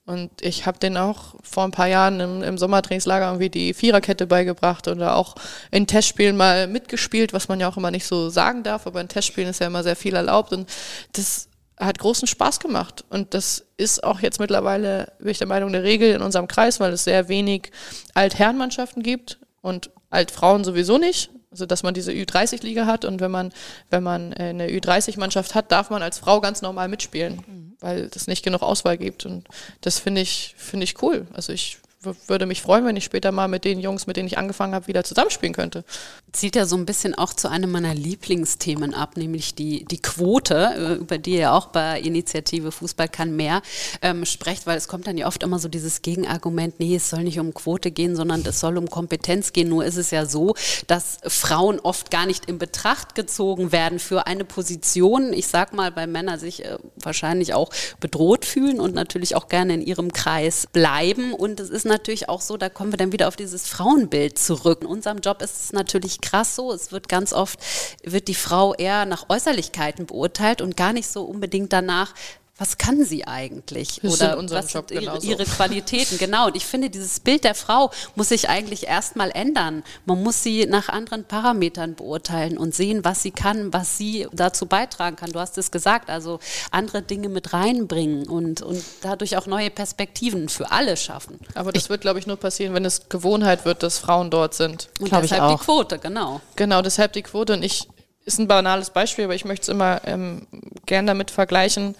Und 0.07 0.31
ich 0.43 0.67
habe 0.67 0.79
den 0.79 0.99
auch 0.99 1.35
vor 1.43 1.65
ein 1.65 1.71
paar 1.71 1.87
Jahren 1.87 2.21
im, 2.21 2.43
im 2.43 2.59
Sommertrainingslager 2.59 3.27
irgendwie 3.27 3.49
die 3.49 3.73
Viererkette 3.73 4.27
beigebracht 4.27 4.87
oder 4.87 5.17
auch 5.17 5.35
in 5.71 5.87
Testspielen 5.87 6.37
mal 6.37 6.67
mitgespielt, 6.67 7.33
was 7.33 7.49
man 7.49 7.59
ja 7.59 7.69
auch 7.69 7.79
immer 7.79 7.91
nicht 7.91 8.07
so 8.07 8.29
sagen 8.29 8.63
darf, 8.63 8.87
aber 8.87 9.01
in 9.01 9.09
Testspielen 9.09 9.49
ist 9.49 9.61
ja 9.61 9.67
immer 9.67 9.83
sehr 9.83 9.97
viel 9.97 10.15
erlaubt 10.15 10.53
und 10.53 10.71
das 11.13 11.49
hat 11.79 11.99
großen 11.99 12.29
Spaß 12.29 12.61
gemacht. 12.61 13.05
Und 13.09 13.35
das 13.35 13.65
ist 13.77 14.05
auch 14.05 14.21
jetzt 14.21 14.41
mittlerweile, 14.41 15.13
bin 15.19 15.29
ich 15.29 15.39
der 15.39 15.47
Meinung, 15.47 15.71
eine 15.71 15.83
Regel 15.83 16.15
in 16.15 16.23
unserem 16.23 16.49
Kreis, 16.49 16.81
weil 16.81 16.93
es 16.93 17.05
sehr 17.05 17.29
wenig 17.29 17.71
Altherrenmannschaften 18.13 19.03
gibt 19.03 19.39
und 19.61 19.91
Altfrauen 20.11 20.65
sowieso 20.65 20.99
nicht. 20.99 21.31
Also 21.55 21.67
dass 21.67 21.83
man 21.83 21.95
diese 21.95 22.11
Ü30-Liga 22.11 22.87
hat 22.87 23.05
und 23.05 23.21
wenn 23.21 23.31
man, 23.31 23.53
wenn 23.91 24.03
man 24.03 24.35
eine 24.35 24.69
Ü30-Mannschaft 24.69 25.55
hat, 25.55 25.71
darf 25.71 25.91
man 25.91 26.03
als 26.03 26.19
Frau 26.19 26.41
ganz 26.41 26.63
normal 26.63 26.89
mitspielen. 26.89 27.43
Mhm 27.47 27.65
weil 27.85 28.11
es 28.15 28.27
nicht 28.27 28.43
genug 28.43 28.63
Auswahl 28.63 28.97
gibt. 28.97 29.27
Und 29.27 29.47
das 29.83 29.99
finde 29.99 30.23
ich, 30.23 30.55
finde 30.57 30.85
ich 30.85 31.03
cool. 31.03 31.27
Also 31.35 31.53
ich 31.53 31.79
würde 32.27 32.47
mich 32.47 32.63
freuen, 32.63 32.85
wenn 32.85 32.97
ich 32.97 33.05
später 33.05 33.33
mal 33.33 33.49
mit 33.49 33.65
den 33.65 33.81
Jungs, 33.81 34.07
mit 34.07 34.17
denen 34.17 34.27
ich 34.27 34.39
angefangen 34.39 34.75
habe, 34.75 34.87
wieder 34.87 35.05
zusammenspielen 35.05 35.55
könnte. 35.55 35.85
Zieht 36.33 36.57
ja 36.57 36.67
so 36.67 36.77
ein 36.77 36.87
bisschen 36.87 37.15
auch 37.15 37.33
zu 37.33 37.49
einem 37.49 37.71
meiner 37.71 37.95
Lieblingsthemen 37.95 38.95
ab, 38.95 39.17
nämlich 39.17 39.55
die, 39.55 39.85
die 39.85 40.01
Quote, 40.01 40.55
äh, 40.77 40.95
über 40.95 41.19
die 41.19 41.37
ihr 41.37 41.53
auch 41.53 41.67
bei 41.67 42.01
Initiative 42.01 42.73
Fußball 42.73 43.09
kann 43.09 43.37
mehr 43.37 43.63
ähm, 44.03 44.25
sprecht, 44.25 44.67
weil 44.67 44.77
es 44.77 44.89
kommt 44.89 45.07
dann 45.07 45.19
ja 45.19 45.27
oft 45.27 45.43
immer 45.43 45.59
so 45.59 45.69
dieses 45.69 46.03
Gegenargument, 46.03 46.81
nee, 46.81 46.97
es 46.97 47.11
soll 47.11 47.25
nicht 47.25 47.39
um 47.39 47.55
Quote 47.55 47.91
gehen, 47.91 48.17
sondern 48.17 48.45
es 48.47 48.61
soll 48.61 48.79
um 48.79 48.89
Kompetenz 48.89 49.53
gehen. 49.53 49.69
Nur 49.69 49.85
ist 49.85 49.97
es 49.97 50.11
ja 50.11 50.27
so, 50.27 50.55
dass 50.87 51.19
Frauen 51.27 51.81
oft 51.81 52.11
gar 52.11 52.27
nicht 52.27 52.47
in 52.47 52.59
Betracht 52.59 53.15
gezogen 53.15 53.73
werden 53.73 53.99
für 53.99 54.27
eine 54.27 54.45
Position. 54.45 55.33
Ich 55.33 55.47
sag 55.47 55.73
mal, 55.73 55.91
bei 55.91 56.07
Männern 56.07 56.39
sich 56.39 56.65
äh, 56.65 56.79
wahrscheinlich 56.97 57.55
auch 57.55 57.71
bedroht 58.01 58.45
fühlen 58.45 58.81
und 58.81 58.95
natürlich 58.95 59.37
auch 59.37 59.49
gerne 59.49 59.75
in 59.75 59.83
ihrem 59.83 60.13
Kreis 60.13 60.67
bleiben. 60.73 61.33
Und 61.33 61.61
es 61.61 61.71
ist 61.71 61.85
natürlich 61.87 61.94
auch 62.29 62.41
so, 62.41 62.57
da 62.57 62.69
kommen 62.69 62.93
wir 62.93 62.97
dann 62.97 63.13
wieder 63.13 63.29
auf 63.29 63.37
dieses 63.37 63.69
Frauenbild 63.69 64.39
zurück. 64.39 64.83
In 64.83 64.87
unserem 64.87 65.19
Job 65.19 65.43
ist 65.43 65.65
es 65.65 65.73
natürlich 65.73 66.21
krass 66.21 66.57
so, 66.57 66.73
es 66.73 66.93
wird 66.93 67.09
ganz 67.09 67.33
oft, 67.33 67.59
wird 68.03 68.29
die 68.29 68.35
Frau 68.35 68.75
eher 68.75 69.07
nach 69.07 69.29
Äußerlichkeiten 69.29 70.07
beurteilt 70.07 70.61
und 70.61 70.77
gar 70.77 70.93
nicht 70.93 71.09
so 71.09 71.25
unbedingt 71.25 71.73
danach, 71.73 72.15
was 72.57 72.79
kann 72.79 73.05
sie 73.05 73.27
eigentlich? 73.27 73.99
Das 74.01 74.15
Oder 74.15 74.39
was 74.51 74.71
sind 74.71 74.93
ihre, 74.93 75.19
ihre, 75.19 75.45
Qualitäten? 75.45 76.19
Genau. 76.19 76.47
Und 76.47 76.57
ich 76.57 76.65
finde, 76.65 76.89
dieses 76.89 77.19
Bild 77.19 77.43
der 77.43 77.57
Frau 77.57 77.91
muss 78.15 78.29
sich 78.29 78.49
eigentlich 78.49 78.87
erstmal 78.87 79.33
ändern. 79.33 79.83
Man 80.07 80.23
muss 80.23 80.45
sie 80.45 80.65
nach 80.67 80.89
anderen 80.89 81.25
Parametern 81.25 81.97
beurteilen 81.97 82.57
und 82.57 82.73
sehen, 82.73 83.05
was 83.05 83.23
sie 83.23 83.33
kann, 83.33 83.73
was 83.73 83.99
sie 83.99 84.29
dazu 84.33 84.67
beitragen 84.67 85.17
kann. 85.17 85.33
Du 85.33 85.41
hast 85.41 85.59
es 85.59 85.73
gesagt, 85.73 86.11
also 86.11 86.39
andere 86.71 87.03
Dinge 87.03 87.29
mit 87.29 87.53
reinbringen 87.53 88.29
und, 88.29 88.63
und 88.63 88.85
dadurch 89.01 89.37
auch 89.37 89.47
neue 89.47 89.71
Perspektiven 89.71 90.49
für 90.49 90.71
alle 90.71 90.97
schaffen. 90.97 91.41
Aber 91.55 91.73
das 91.73 91.85
ich, 91.85 91.91
wird, 91.91 92.03
glaube 92.03 92.21
ich, 92.21 92.29
nur 92.29 92.37
passieren, 92.37 92.73
wenn 92.73 92.85
es 92.85 93.09
Gewohnheit 93.09 93.65
wird, 93.65 93.83
dass 93.83 93.99
Frauen 93.99 94.31
dort 94.31 94.55
sind. 94.55 94.91
Und 95.01 95.11
deshalb 95.11 95.25
ich 95.25 95.41
auch. 95.41 95.59
die 95.59 95.65
Quote, 95.65 95.99
genau. 95.99 96.41
Genau, 96.55 96.83
deshalb 96.83 97.15
die 97.15 97.23
Quote. 97.23 97.55
Und 97.55 97.65
ich, 97.65 97.89
ist 98.25 98.39
ein 98.39 98.47
banales 98.47 98.91
Beispiel, 98.91 99.25
aber 99.25 99.35
ich 99.35 99.45
möchte 99.45 99.63
es 99.63 99.69
immer 99.71 100.03
ähm, 100.05 100.47
gern 100.87 101.09
damit 101.09 101.33
vergleichen 101.33 101.97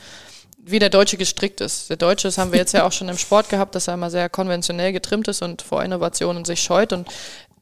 wie 0.67 0.79
der 0.79 0.91
Deutsche 0.91 1.17
gestrickt 1.17 1.61
ist. 1.61 1.91
Der 1.91 1.97
Deutsche, 1.97 2.29
das 2.29 2.39
haben 2.39 2.53
wir 2.53 2.59
jetzt 2.59 2.73
ja 2.73 2.87
auch 2.87 2.93
schon 2.93 3.09
im 3.09 3.19
Sport 3.19 3.49
gehabt, 3.49 3.75
dass 3.75 3.89
er 3.89 3.95
immer 3.95 4.11
sehr 4.11 4.29
konventionell 4.29 4.93
getrimmt 4.93 5.29
ist 5.29 5.43
und 5.43 5.63
vor 5.63 5.85
Innovationen 5.85 6.45
sich 6.45 6.63
scheut. 6.63 6.93
Und 6.93 7.09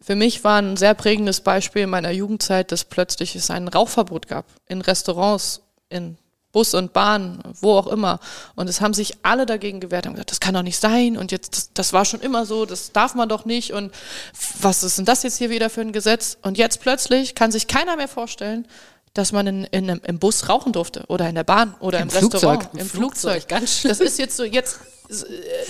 für 0.01 0.15
mich 0.15 0.45
war 0.45 0.61
ein 0.61 0.77
sehr 0.77 0.95
prägendes 0.95 1.41
Beispiel 1.41 1.83
in 1.83 1.91
meiner 1.91 2.11
Jugendzeit, 2.11 2.71
dass 2.71 2.85
plötzlich 2.85 3.35
es 3.35 3.51
ein 3.51 3.69
Rauchverbot 3.69 4.29
gab. 4.29 4.47
In 4.69 4.81
Restaurants, 4.81 5.63
in 5.89 6.17
Bus 6.53 6.75
und 6.75 6.93
Bahn, 6.93 7.41
wo 7.61 7.73
auch 7.73 7.87
immer. 7.87 8.21
Und 8.55 8.69
es 8.69 8.81
haben 8.81 8.95
sich 8.95 9.15
alle 9.23 9.47
dagegen 9.47 9.81
gewehrt, 9.81 10.07
haben 10.07 10.13
gesagt, 10.13 10.31
das 10.31 10.41
kann 10.41 10.55
doch 10.55 10.63
nicht 10.63 10.79
sein 10.79 11.17
und 11.17 11.33
jetzt, 11.33 11.57
das, 11.57 11.73
das, 11.73 11.93
war 11.95 12.05
schon 12.05 12.21
immer 12.21 12.45
so, 12.45 12.67
das 12.67 12.93
darf 12.93 13.15
man 13.15 13.29
doch 13.29 13.47
nicht 13.47 13.73
und 13.73 13.93
was 14.61 14.83
ist 14.83 14.99
denn 14.99 15.07
das 15.07 15.23
jetzt 15.23 15.39
hier 15.39 15.51
wieder 15.51 15.71
für 15.71 15.81
ein 15.81 15.93
Gesetz? 15.93 16.37
Und 16.43 16.59
jetzt 16.59 16.81
plötzlich 16.81 17.35
kann 17.35 17.51
sich 17.51 17.67
keiner 17.67 17.97
mehr 17.97 18.09
vorstellen, 18.09 18.67
dass 19.15 19.33
man 19.33 19.47
in, 19.47 19.65
in, 19.65 19.89
im 19.89 20.19
Bus 20.19 20.49
rauchen 20.49 20.73
durfte 20.73 21.05
oder 21.09 21.29
in 21.29 21.35
der 21.35 21.45
Bahn 21.45 21.75
oder 21.81 22.01
im, 22.01 22.09
im 22.09 22.15
Restaurant, 22.15 22.69
im, 22.73 22.81
im 22.81 22.87
Flugzeug. 22.87 23.33
Flugzeug. 23.33 23.49
Ganz 23.49 23.79
schön. 23.81 23.89
Das 23.91 24.01
ist 24.01 24.19
jetzt 24.19 24.37
so, 24.37 24.45
jetzt 24.45 24.81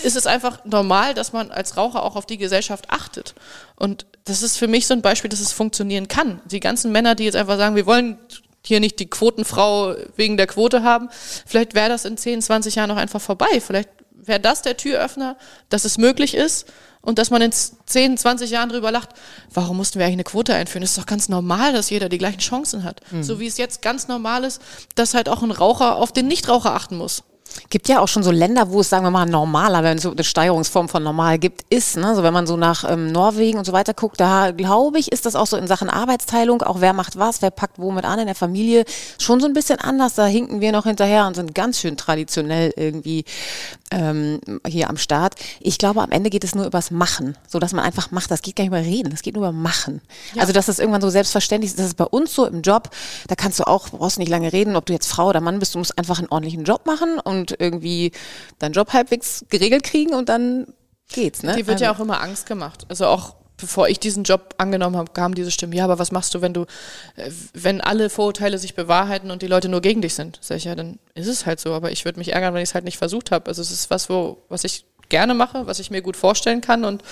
ist 0.05 0.17
es 0.17 0.27
einfach 0.27 0.65
normal, 0.65 1.15
dass 1.15 1.33
man 1.33 1.51
als 1.51 1.77
Raucher 1.77 2.05
auch 2.05 2.15
auf 2.15 2.27
die 2.27 2.39
Gesellschaft 2.39 2.91
achtet. 2.91 3.35
Und 3.77 4.07
das 4.25 4.43
ist 4.43 4.57
für 4.57 4.69
mich 4.69 4.87
so 4.87 4.95
ein 4.95 5.03
Beispiel, 5.03 5.31
dass 5.31 5.41
es 5.41 5.53
funktionieren 5.53 6.07
kann. 6.07 6.41
Die 6.45 6.61
ganzen 6.61 6.93
Männer, 6.93 7.15
die 7.15 7.25
jetzt 7.25 7.35
einfach 7.35 7.57
sagen, 7.57 7.75
wir 7.75 7.87
wollen 7.87 8.19
hier 8.65 8.79
nicht 8.79 9.01
die 9.01 9.11
Quotenfrau 9.11 9.97
wegen 10.15 10.37
der 10.37 10.47
Quote 10.47 10.85
haben, 10.85 11.09
vielleicht 11.47 11.75
wäre 11.75 11.89
das 11.89 12.05
in 12.05 12.17
10, 12.17 12.43
20 12.43 12.77
Jahren 12.77 12.89
noch 12.89 12.97
einfach 12.97 13.21
vorbei. 13.21 13.61
Vielleicht 13.61 13.89
wäre 14.13 14.39
das 14.39 14.63
der 14.63 14.77
Türöffner, 14.77 15.37
dass 15.69 15.85
es 15.85 15.99
möglich 15.99 16.35
ist 16.35 16.67
und 17.03 17.19
dass 17.19 17.31
man 17.31 17.43
in 17.43 17.53
10, 17.53 18.17
20 18.17 18.51
Jahren 18.51 18.69
drüber 18.69 18.91
lacht, 18.91 19.11
warum 19.53 19.77
mussten 19.77 19.99
wir 19.99 20.07
eigentlich 20.07 20.15
eine 20.15 20.25
Quote 20.25 20.55
einführen? 20.55 20.85
Es 20.85 20.91
ist 20.91 20.99
doch 20.99 21.07
ganz 21.07 21.29
normal, 21.29 21.73
dass 21.73 21.91
jeder 21.91 22.09
die 22.09 22.19
gleichen 22.19 22.39
Chancen 22.39 22.85
hat. 22.85 23.01
Mhm. 23.11 23.23
So 23.23 23.41
wie 23.41 23.47
es 23.47 23.59
jetzt 23.59 23.83
ganz 23.83 24.09
normal 24.09 24.45
ist, 24.45 24.63
dass 24.95 25.15
halt 25.15 25.29
auch 25.29 25.43
ein 25.43 25.51
Raucher 25.51 25.97
auf 25.97 26.13
den 26.13 26.29
Nichtraucher 26.29 26.75
achten 26.75 26.97
muss. 26.97 27.25
Gibt 27.71 27.89
ja 27.89 28.01
auch 28.01 28.09
schon 28.09 28.23
so 28.23 28.31
Länder, 28.31 28.71
wo 28.71 28.81
es, 28.81 28.89
sagen 28.89 29.05
wir 29.05 29.11
mal, 29.11 29.27
normaler, 29.27 29.83
wenn 29.83 29.97
es 29.97 30.03
so 30.03 30.11
eine 30.11 30.25
Steigerungsform 30.25 30.89
von 30.89 31.03
normal 31.03 31.39
gibt, 31.39 31.63
ist. 31.71 31.97
Ne? 31.97 32.15
So 32.15 32.23
wenn 32.23 32.33
man 32.33 32.47
so 32.47 32.57
nach 32.57 32.85
ähm, 32.89 33.13
Norwegen 33.13 33.59
und 33.59 33.65
so 33.65 33.73
weiter 33.73 33.95
guckt, 33.95 34.21
da 34.21 34.51
glaube 34.51 34.99
ich, 34.99 35.13
ist 35.13 35.27
das 35.27 35.37
auch 35.37 35.47
so 35.47 35.57
in 35.57 35.67
Sachen 35.67 35.89
Arbeitsteilung, 35.89 36.63
auch 36.63 36.81
wer 36.81 36.93
macht 36.93 37.19
was, 37.19 37.43
wer 37.43 37.51
packt 37.51 37.79
womit 37.79 38.05
an 38.05 38.19
in 38.19 38.27
der 38.27 38.35
Familie, 38.35 38.85
schon 39.19 39.41
so 39.41 39.47
ein 39.47 39.53
bisschen 39.53 39.79
anders. 39.79 40.15
Da 40.15 40.27
hinken 40.27 40.61
wir 40.61 40.73
noch 40.73 40.85
hinterher 40.85 41.27
und 41.27 41.37
sind 41.37 41.55
ganz 41.55 41.81
schön 41.81 41.97
traditionell 41.97 42.73
irgendwie 42.77 43.25
ähm, 43.91 44.41
hier 44.67 44.89
am 44.91 44.97
Start. 44.97 45.35
Ich 45.61 45.79
glaube, 45.79 46.03
am 46.03 46.11
Ende 46.11 46.31
geht 46.31 46.45
es 46.45 46.55
nur 46.55 46.67
übers 46.67 46.91
Machen, 46.91 47.37
so 47.47 47.59
dass 47.59 47.73
man 47.73 47.85
einfach 47.85 48.11
macht. 48.11 48.31
Das 48.31 48.43
geht 48.43 48.57
gar 48.57 48.65
nicht 48.65 48.73
über 48.73 48.81
Reden, 48.81 49.11
das 49.11 49.23
geht 49.23 49.35
nur 49.35 49.45
über 49.49 49.53
Machen. 49.53 50.01
Ja. 50.35 50.43
Also 50.43 50.53
dass 50.53 50.69
es 50.69 50.79
irgendwann 50.79 51.01
so 51.01 51.11
selbstverständlich 51.11 51.71
ist. 51.71 51.79
Das 51.79 51.87
ist 51.87 51.97
bei 51.97 52.05
uns 52.05 52.35
so 52.35 52.47
im 52.47 52.63
Job. 52.63 52.91
Da 53.29 53.35
kannst 53.35 53.59
du 53.59 53.65
auch, 53.65 53.91
brauchst 53.91 54.19
nicht 54.19 54.31
lange 54.31 54.53
reden, 54.53 54.77
ob 54.77 54.87
du 54.87 54.93
jetzt 54.93 55.07
Frau 55.07 55.29
oder 55.29 55.41
Mann 55.41 55.59
bist. 55.59 55.75
Du 55.75 55.79
musst 55.79 55.99
einfach 55.99 56.19
einen 56.19 56.29
ordentlichen 56.29 56.65
Job 56.65 56.87
machen 56.87 57.19
und 57.19 57.42
irgendwie 57.51 58.13
deinen 58.59 58.73
Job 58.73 58.93
halbwegs 58.93 59.45
geregelt 59.49 59.85
kriegen 59.85 60.15
und 60.15 60.29
dann 60.29 60.67
geht's. 61.09 61.43
Ne? 61.43 61.57
Die 61.57 61.67
wird 61.67 61.81
ja 61.81 61.91
also 61.91 62.01
auch 62.01 62.05
immer 62.05 62.21
Angst 62.23 62.47
gemacht. 62.47 62.87
Also 62.89 63.07
auch 63.07 63.37
bevor 63.63 63.89
ich 63.89 64.01
diesen 64.01 64.25
Job 64.25 64.55
angenommen 64.59 64.97
habe, 64.97 65.13
kam 65.13 65.35
diese 65.35 65.53
Stimme, 65.53 65.77
ja, 65.77 65.85
aber 65.85 65.99
was 65.99 66.11
machst 66.11 66.35
du, 66.35 66.43
wenn 66.43 66.53
du, 66.53 66.63
äh, 67.17 67.31
wenn 67.55 67.81
alle 67.81 68.11
Vorurteile 68.11 68.59
sich 68.59 68.75
bewahrheiten 68.75 69.31
und 69.31 69.41
die 69.41 69.47
Leute 69.47 69.69
nur 69.69 69.81
gegen 69.81 70.03
dich 70.03 70.15
sind? 70.15 70.39
Sag 70.43 70.57
ich, 70.57 70.65
ja, 70.65 70.75
dann 70.75 70.99
ist 71.15 71.29
es 71.29 71.47
halt 71.47 71.61
so, 71.61 71.73
aber 71.73 71.93
ich 71.93 72.05
würde 72.05 72.19
mich 72.19 72.33
ärgern, 72.33 72.55
wenn 72.55 72.63
ich 72.63 72.71
es 72.71 72.75
halt 72.75 72.85
nicht 72.85 72.99
versucht 72.99 73.31
habe. 73.31 73.47
Also 73.47 73.63
es 73.63 73.71
ist 73.71 73.89
was, 73.89 74.11
wo, 74.11 74.43
was 74.49 74.65
ich 74.65 74.85
gerne 75.09 75.35
mache, 75.35 75.67
was 75.67 75.79
ich 75.79 75.91
mir 75.91 76.03
gut 76.03 76.17
vorstellen 76.17 76.61
kann 76.61 76.85
und 76.85 77.03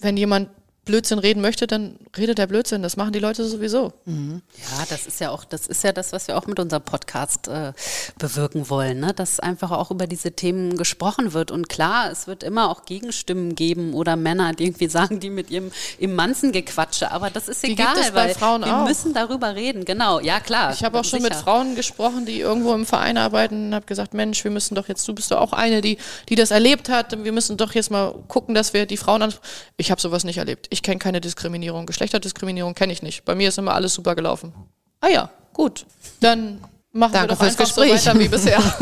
wenn 0.00 0.16
jemand 0.16 0.48
Blödsinn 0.84 1.18
reden 1.18 1.40
möchte, 1.40 1.66
dann 1.66 1.96
redet 2.16 2.38
der 2.38 2.46
Blödsinn. 2.46 2.82
Das 2.82 2.96
machen 2.96 3.12
die 3.12 3.18
Leute 3.18 3.44
sowieso. 3.44 3.92
Mhm. 4.04 4.42
Ja, 4.58 4.84
das 4.88 5.06
ist 5.06 5.20
ja 5.20 5.30
auch, 5.30 5.44
das 5.44 5.66
ist 5.66 5.82
ja 5.84 5.92
das, 5.92 6.12
was 6.12 6.28
wir 6.28 6.36
auch 6.36 6.46
mit 6.46 6.58
unserem 6.60 6.82
Podcast 6.82 7.48
äh, 7.48 7.72
bewirken 8.18 8.68
wollen, 8.70 9.00
ne? 9.00 9.12
dass 9.14 9.40
einfach 9.40 9.70
auch 9.70 9.90
über 9.90 10.06
diese 10.06 10.32
Themen 10.32 10.76
gesprochen 10.76 11.32
wird. 11.32 11.50
Und 11.50 11.68
klar, 11.68 12.10
es 12.10 12.26
wird 12.26 12.42
immer 12.42 12.70
auch 12.70 12.84
Gegenstimmen 12.84 13.54
geben 13.54 13.94
oder 13.94 14.16
Männer, 14.16 14.52
die 14.52 14.64
irgendwie 14.64 14.88
sagen, 14.88 15.20
die 15.20 15.30
mit 15.30 15.50
ihrem 15.50 15.70
im 15.98 16.14
Manzen 16.14 16.52
gequatsche. 16.52 17.10
Aber 17.10 17.30
das 17.30 17.48
ist 17.48 17.62
Die 17.62 17.72
egal, 17.72 17.94
gibt 17.94 18.06
es 18.06 18.12
bei 18.12 18.28
weil 18.28 18.34
Frauen 18.34 18.64
wir 18.64 18.76
auch. 18.82 18.86
müssen 18.86 19.14
darüber 19.14 19.54
reden. 19.54 19.84
Genau, 19.84 20.20
ja 20.20 20.40
klar. 20.40 20.72
Ich 20.72 20.84
habe 20.84 20.98
auch 20.98 21.04
schon 21.04 21.22
mit 21.22 21.32
sicher. 21.32 21.44
Frauen 21.44 21.74
gesprochen, 21.76 22.26
die 22.26 22.40
irgendwo 22.40 22.74
im 22.74 22.86
Verein 22.86 23.16
arbeiten 23.16 23.68
und 23.68 23.74
habe 23.74 23.86
gesagt, 23.86 24.14
Mensch, 24.14 24.44
wir 24.44 24.50
müssen 24.50 24.74
doch 24.74 24.88
jetzt, 24.88 25.06
du 25.08 25.14
bist 25.14 25.30
doch 25.30 25.38
auch 25.38 25.52
eine, 25.52 25.80
die, 25.80 25.98
die 26.28 26.34
das 26.34 26.50
erlebt 26.50 26.88
hat. 26.88 27.24
Wir 27.24 27.32
müssen 27.32 27.56
doch 27.56 27.72
jetzt 27.74 27.90
mal 27.90 28.14
gucken, 28.28 28.54
dass 28.54 28.72
wir 28.74 28.86
die 28.86 28.96
Frauen 28.96 29.22
an. 29.22 29.32
Ich 29.76 29.90
habe 29.90 30.00
sowas 30.00 30.24
nicht 30.24 30.38
erlebt. 30.38 30.66
Ich 30.74 30.82
kenne 30.82 30.98
keine 30.98 31.20
Diskriminierung. 31.20 31.86
Geschlechterdiskriminierung 31.86 32.74
kenne 32.74 32.92
ich 32.92 33.00
nicht. 33.00 33.24
Bei 33.24 33.36
mir 33.36 33.48
ist 33.48 33.58
immer 33.58 33.74
alles 33.74 33.94
super 33.94 34.16
gelaufen. 34.16 34.52
Ah 35.00 35.06
ja, 35.08 35.30
gut. 35.52 35.86
Dann 36.18 36.64
machen 36.94 37.12
Danke 37.12 37.30
wir 37.30 37.36
doch 37.36 37.42
einfach 37.42 37.64
Gespräch. 37.64 38.00
so 38.00 38.10
weiter 38.10 38.18
wie 38.18 38.28
bisher. 38.28 38.62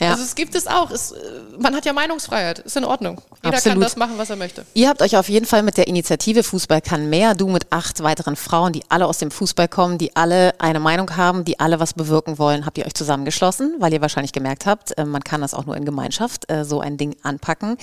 Ja. 0.00 0.12
Also 0.12 0.22
es 0.22 0.34
gibt 0.34 0.54
es 0.54 0.66
auch. 0.66 0.90
Es, 0.90 1.12
äh, 1.12 1.16
man 1.58 1.74
hat 1.74 1.84
ja 1.84 1.92
Meinungsfreiheit. 1.92 2.60
Ist 2.60 2.76
in 2.76 2.84
Ordnung. 2.84 3.20
Jeder 3.42 3.42
kann 3.42 3.54
Absolut. 3.54 3.84
das 3.84 3.96
machen, 3.96 4.12
was 4.16 4.30
er 4.30 4.36
möchte. 4.36 4.64
Ihr 4.74 4.88
habt 4.88 5.02
euch 5.02 5.16
auf 5.16 5.28
jeden 5.28 5.46
Fall 5.46 5.62
mit 5.62 5.76
der 5.76 5.88
Initiative 5.88 6.42
Fußball 6.42 6.80
kann 6.80 7.10
mehr, 7.10 7.34
du 7.34 7.48
mit 7.48 7.66
acht 7.70 8.02
weiteren 8.02 8.36
Frauen, 8.36 8.72
die 8.72 8.82
alle 8.88 9.06
aus 9.06 9.18
dem 9.18 9.30
Fußball 9.30 9.66
kommen, 9.68 9.98
die 9.98 10.14
alle 10.14 10.54
eine 10.60 10.78
Meinung 10.78 11.16
haben, 11.16 11.44
die 11.44 11.58
alle 11.58 11.80
was 11.80 11.94
bewirken 11.94 12.38
wollen, 12.38 12.64
habt 12.64 12.78
ihr 12.78 12.86
euch 12.86 12.94
zusammengeschlossen, 12.94 13.74
weil 13.80 13.92
ihr 13.92 14.00
wahrscheinlich 14.00 14.32
gemerkt 14.32 14.66
habt, 14.66 14.96
äh, 14.96 15.04
man 15.04 15.24
kann 15.24 15.40
das 15.40 15.52
auch 15.52 15.66
nur 15.66 15.76
in 15.76 15.84
Gemeinschaft 15.84 16.50
äh, 16.50 16.64
so 16.64 16.80
ein 16.80 16.96
Ding 16.96 17.16
anpacken. 17.22 17.76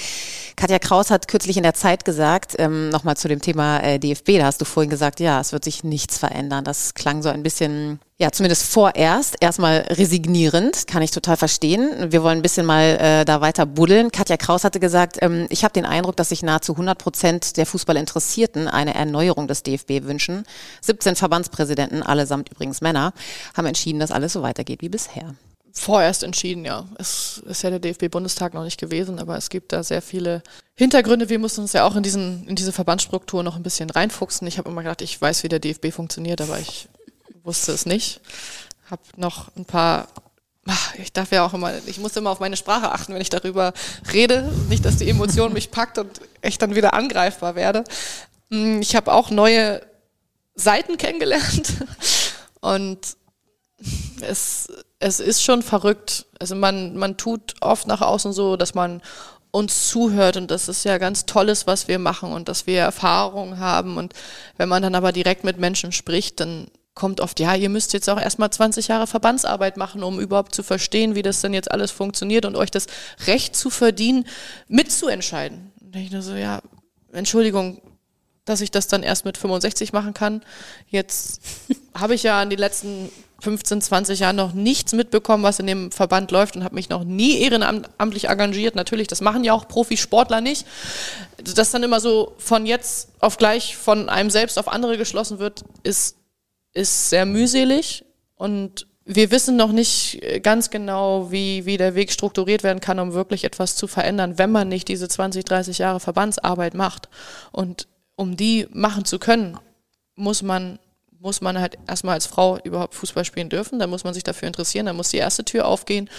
Katja 0.56 0.80
Kraus 0.80 1.12
hat 1.12 1.28
kürzlich 1.28 1.58
in 1.58 1.63
der 1.63 1.73
Zeit 1.73 2.06
gesagt, 2.06 2.56
ähm, 2.60 2.89
nochmal 2.89 3.17
zu 3.17 3.28
dem 3.28 3.41
Thema 3.41 3.97
DFB, 3.97 4.38
da 4.38 4.45
hast 4.45 4.62
du 4.62 4.65
vorhin 4.65 4.89
gesagt, 4.89 5.19
ja, 5.19 5.41
es 5.41 5.51
wird 5.51 5.63
sich 5.63 5.84
nichts 5.84 6.17
verändern. 6.17 6.63
Das 6.63 6.93
klang 6.93 7.21
so 7.21 7.30
ein 7.30 7.43
bisschen 7.43 7.99
ja, 8.17 8.32
zumindest 8.32 8.63
vorerst 8.63 9.36
erstmal 9.41 9.80
resignierend, 9.89 10.88
kann 10.88 11.01
ich 11.01 11.12
total 11.12 11.36
verstehen. 11.36 12.13
Wir 12.13 12.23
wollen 12.23 12.39
ein 12.39 12.41
bisschen 12.41 12.65
mal 12.65 12.97
äh, 12.97 13.25
da 13.25 13.41
weiter 13.41 13.65
buddeln. 13.65 14.10
Katja 14.10 14.38
Kraus 14.38 14.63
hatte 14.63 14.80
gesagt, 14.80 15.17
ähm, 15.21 15.47
ich 15.49 15.65
habe 15.65 15.73
den 15.73 15.86
Eindruck, 15.86 16.15
dass 16.15 16.30
sich 16.30 16.41
nahezu 16.41 16.73
100 16.73 16.97
Prozent 16.97 17.58
der 17.58 17.65
Fußballinteressierten 17.65 18.69
eine 18.69 18.95
Erneuerung 18.95 19.49
des 19.49 19.63
DFB 19.63 20.04
wünschen. 20.04 20.45
17 20.80 21.17
Verbandspräsidenten, 21.17 22.04
allesamt 22.04 22.49
übrigens 22.49 22.80
Männer, 22.80 23.12
haben 23.54 23.65
entschieden, 23.65 23.99
dass 23.99 24.12
alles 24.12 24.32
so 24.32 24.41
weitergeht 24.41 24.82
wie 24.82 24.89
bisher. 24.89 25.36
Vorerst 25.73 26.23
entschieden, 26.23 26.63
ja. 26.63 26.88
Es 26.97 27.43
ist 27.45 27.63
ja 27.63 27.69
der 27.69 27.80
DFB-Bundestag 27.80 28.54
noch 28.54 28.63
nicht 28.63 28.80
gewesen, 28.80 29.19
aber 29.19 29.36
es 29.36 29.49
gibt 29.49 29.73
da 29.73 29.84
sehr 29.84 30.01
viele 30.01 30.41
Hintergründe. 30.75 31.28
Wir 31.28 31.38
mussten 31.38 31.60
uns 31.60 31.73
ja 31.73 31.86
auch 31.86 31.97
in, 31.97 32.04
diesen, 32.04 32.47
in 32.47 32.56
diese 32.56 32.71
Verbandsstruktur 32.71 33.43
noch 33.43 33.58
ein 33.58 33.63
bisschen 33.63 33.89
reinfuchsen. 33.89 34.47
Ich 34.47 34.58
habe 34.58 34.69
immer 34.69 34.84
gedacht, 34.84 35.01
ich 35.01 35.19
weiß, 35.19 35.43
wie 35.43 35.49
der 35.49 35.60
DFB 35.60 35.91
funktioniert, 35.91 36.39
aber 36.39 36.58
ich 36.60 36.88
wusste 37.45 37.71
es 37.71 37.86
nicht. 37.86 38.21
Habe 38.89 39.01
noch 39.15 39.55
ein 39.55 39.65
paar. 39.65 40.08
Ach, 40.67 40.95
Ich 40.95 41.13
darf 41.13 41.31
ja 41.31 41.45
auch 41.45 41.53
immer, 41.53 41.71
ich 41.86 41.99
muss 41.99 42.17
immer 42.17 42.31
auf 42.31 42.39
meine 42.39 42.58
Sprache 42.58 42.91
achten, 42.91 43.13
wenn 43.13 43.21
ich 43.21 43.29
darüber 43.29 43.73
rede. 44.12 44.51
Nicht, 44.67 44.84
dass 44.84 44.97
die 44.97 45.10
Emotion 45.10 45.53
mich 45.53 45.71
packt 45.71 45.97
und 45.99 46.21
ich 46.41 46.58
dann 46.58 46.75
wieder 46.75 46.93
angreifbar 46.93 47.55
werde. 47.55 47.84
Mm, 48.49 48.81
Ich 48.81 48.95
habe 48.95 49.13
auch 49.13 49.29
neue 49.29 49.81
Seiten 50.55 50.97
kennengelernt 50.97 51.73
und 52.62 52.99
es, 54.21 54.67
es 54.99 55.19
ist 55.19 55.43
schon 55.43 55.62
verrückt. 55.62 56.25
Also 56.39 56.55
man, 56.55 56.95
man 56.97 57.17
tut 57.17 57.55
oft 57.62 57.86
nach 57.88 58.01
außen 58.01 58.34
so, 58.34 58.55
dass 58.55 58.73
man 58.73 59.01
uns 59.51 59.88
zuhört 59.88 60.36
und 60.38 60.51
das 60.51 60.67
ist 60.67 60.84
ja 60.84 60.97
ganz 60.97 61.25
Tolles, 61.25 61.67
was 61.67 61.88
wir 61.88 61.99
machen 61.99 62.34
und 62.34 62.49
dass 62.49 62.67
wir 62.67 62.81
Erfahrungen 62.81 63.60
haben 63.60 63.97
und 63.97 64.13
wenn 64.58 64.67
man 64.67 64.81
dann 64.81 64.95
aber 64.95 65.12
direkt 65.12 65.43
mit 65.45 65.60
Menschen 65.60 65.91
spricht, 65.91 66.39
dann 66.41 66.67
kommt 66.95 67.19
oft, 67.19 67.39
ja, 67.39 67.53
ihr 67.55 67.69
müsst 67.69 67.93
jetzt 67.93 68.10
auch 68.10 68.19
erstmal 68.19 68.49
20 68.49 68.88
Jahre 68.88 69.05
Verbandsarbeit 69.05 69.77
machen, 69.77 70.01
um 70.01 70.19
überhaupt 70.19 70.55
zu 70.55 70.63
verstehen, 70.63 71.13
wie 71.13 71.21
das 71.21 71.41
denn 71.41 71.53
jetzt 71.53 71.69
alles 71.69 71.91
funktioniert 71.91 72.45
und 72.45 72.55
euch 72.55 72.71
das 72.71 72.88
Recht 73.27 73.55
zu 73.55 73.69
verdienen, 73.69 74.25
mitzuentscheiden. 74.69 75.71
Und 75.81 75.95
ich 75.95 76.12
nur 76.12 76.21
so, 76.21 76.36
ja, 76.36 76.62
Entschuldigung, 77.12 77.81
dass 78.45 78.62
ich 78.62 78.71
das 78.71 78.88
dann 78.88 79.03
erst 79.03 79.25
mit 79.25 79.38
65 79.38 79.91
machen 79.91 80.13
kann. 80.13 80.41
Jetzt 80.88 81.41
habe 81.93 82.15
ich 82.15 82.23
ja 82.23 82.41
in 82.41 82.49
den 82.49 82.60
letzten 82.60 83.12
15, 83.41 83.81
20 83.81 84.19
Jahren 84.19 84.36
noch 84.38 84.53
nichts 84.53 84.93
mitbekommen, 84.93 85.43
was 85.43 85.60
in 85.60 85.67
dem 85.67 85.91
Verband 85.91 86.31
läuft 86.31 86.55
und 86.55 86.63
habe 86.63 86.75
mich 86.75 86.89
noch 86.89 87.03
nie 87.03 87.39
ehrenamtlich 87.39 88.29
engagiert. 88.29 88.75
Natürlich, 88.75 89.08
das 89.08 89.19
machen 89.19 89.43
ja 89.43 89.53
auch 89.53 89.67
Profisportler 89.67 90.39
nicht. 90.39 90.65
Dass 91.55 91.71
dann 91.71 91.84
immer 91.84 91.99
so 91.99 92.34
von 92.38 92.65
jetzt 92.65 93.10
auf 93.19 93.38
gleich 93.38 93.75
von 93.75 94.08
einem 94.08 94.29
selbst 94.29 94.58
auf 94.58 94.67
andere 94.69 94.97
geschlossen 94.97 95.39
wird, 95.39 95.65
ist, 95.84 96.15
ist 96.75 97.09
sehr 97.09 97.25
mühselig 97.25 98.05
und 98.35 98.85
wir 99.05 99.29
wissen 99.29 99.55
noch 99.55 99.71
nicht 99.71 100.19
ganz 100.41 100.71
genau, 100.71 101.31
wie, 101.31 101.65
wie 101.65 101.77
der 101.77 101.93
Weg 101.93 102.11
strukturiert 102.11 102.63
werden 102.63 102.79
kann, 102.79 102.99
um 102.99 103.13
wirklich 103.13 103.43
etwas 103.43 103.75
zu 103.75 103.88
verändern, 103.88 104.39
wenn 104.39 104.51
man 104.51 104.67
nicht 104.67 104.88
diese 104.88 105.07
20, 105.07 105.45
30 105.45 105.77
Jahre 105.77 105.99
Verbandsarbeit 105.99 106.73
macht. 106.73 107.07
Und 107.51 107.88
um 108.15 108.35
die 108.35 108.67
machen 108.71 109.05
zu 109.05 109.19
können, 109.19 109.59
muss 110.15 110.41
man, 110.41 110.79
muss 111.19 111.39
man 111.39 111.59
halt 111.59 111.77
erstmal 111.88 112.15
als 112.15 112.25
Frau 112.25 112.57
überhaupt 112.63 112.95
Fußball 112.95 113.25
spielen 113.25 113.49
dürfen. 113.49 113.77
Da 113.77 113.85
muss 113.85 114.03
man 114.03 114.15
sich 114.15 114.23
dafür 114.23 114.47
interessieren, 114.47 114.88
da 114.88 114.93
muss 114.93 115.09
die 115.09 115.17
erste 115.17 115.45
Tür 115.45 115.67
aufgehen. 115.67 116.09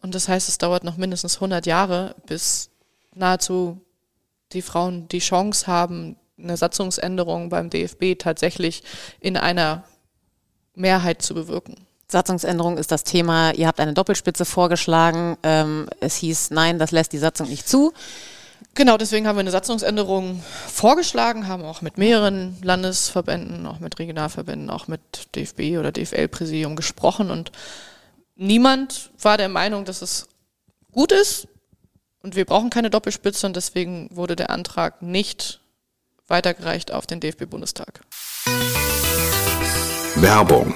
Und 0.00 0.16
das 0.16 0.28
heißt, 0.28 0.48
es 0.48 0.58
dauert 0.58 0.82
noch 0.82 0.96
mindestens 0.96 1.36
100 1.36 1.66
Jahre, 1.66 2.16
bis 2.26 2.70
nahezu 3.14 3.80
die 4.52 4.62
Frauen 4.62 5.06
die 5.08 5.20
Chance 5.20 5.68
haben, 5.68 6.16
eine 6.36 6.56
Satzungsänderung 6.56 7.48
beim 7.48 7.70
DFB 7.70 8.18
tatsächlich 8.18 8.82
in 9.20 9.36
einer 9.36 9.84
Mehrheit 10.74 11.22
zu 11.22 11.34
bewirken. 11.34 11.86
Satzungsänderung 12.08 12.78
ist 12.78 12.92
das 12.92 13.04
Thema. 13.04 13.52
Ihr 13.52 13.66
habt 13.66 13.80
eine 13.80 13.94
Doppelspitze 13.94 14.44
vorgeschlagen. 14.44 15.36
Ähm, 15.42 15.88
es 16.00 16.16
hieß, 16.16 16.50
nein, 16.50 16.78
das 16.78 16.90
lässt 16.90 17.12
die 17.12 17.18
Satzung 17.18 17.48
nicht 17.48 17.68
zu. 17.68 17.92
Genau, 18.74 18.96
deswegen 18.96 19.26
haben 19.26 19.36
wir 19.36 19.40
eine 19.40 19.50
Satzungsänderung 19.50 20.42
vorgeschlagen, 20.68 21.46
haben 21.46 21.64
auch 21.64 21.80
mit 21.80 21.98
mehreren 21.98 22.56
Landesverbänden, 22.62 23.66
auch 23.66 23.78
mit 23.78 23.98
Regionalverbänden, 23.98 24.70
auch 24.70 24.88
mit 24.88 25.00
DFB 25.36 25.78
oder 25.78 25.92
DFL-Präsidium 25.92 26.74
gesprochen 26.74 27.30
und 27.30 27.52
niemand 28.34 29.10
war 29.20 29.36
der 29.36 29.48
Meinung, 29.48 29.84
dass 29.84 30.02
es 30.02 30.28
gut 30.90 31.12
ist 31.12 31.46
und 32.22 32.34
wir 32.34 32.46
brauchen 32.46 32.70
keine 32.70 32.90
Doppelspitze 32.90 33.46
und 33.46 33.54
deswegen 33.54 34.08
wurde 34.10 34.34
der 34.34 34.50
Antrag 34.50 35.02
nicht 35.02 35.60
weitergereicht 36.26 36.92
auf 36.92 37.06
den 37.06 37.20
DFB-Bundestag. 37.20 38.00
Werbung. 40.16 40.74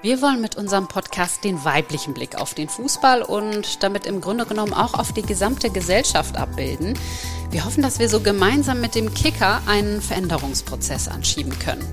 Wir 0.00 0.22
wollen 0.22 0.40
mit 0.40 0.56
unserem 0.56 0.88
Podcast 0.88 1.44
den 1.44 1.62
weiblichen 1.66 2.14
Blick 2.14 2.36
auf 2.36 2.54
den 2.54 2.70
Fußball 2.70 3.20
und 3.20 3.82
damit 3.82 4.06
im 4.06 4.22
Grunde 4.22 4.46
genommen 4.46 4.72
auch 4.72 4.94
auf 4.94 5.12
die 5.12 5.20
gesamte 5.20 5.68
Gesellschaft 5.68 6.38
abbilden. 6.38 6.94
Wir 7.50 7.66
hoffen, 7.66 7.82
dass 7.82 7.98
wir 7.98 8.08
so 8.08 8.20
gemeinsam 8.20 8.80
mit 8.80 8.94
dem 8.94 9.12
Kicker 9.12 9.60
einen 9.66 10.00
Veränderungsprozess 10.00 11.08
anschieben 11.08 11.58
können. 11.58 11.86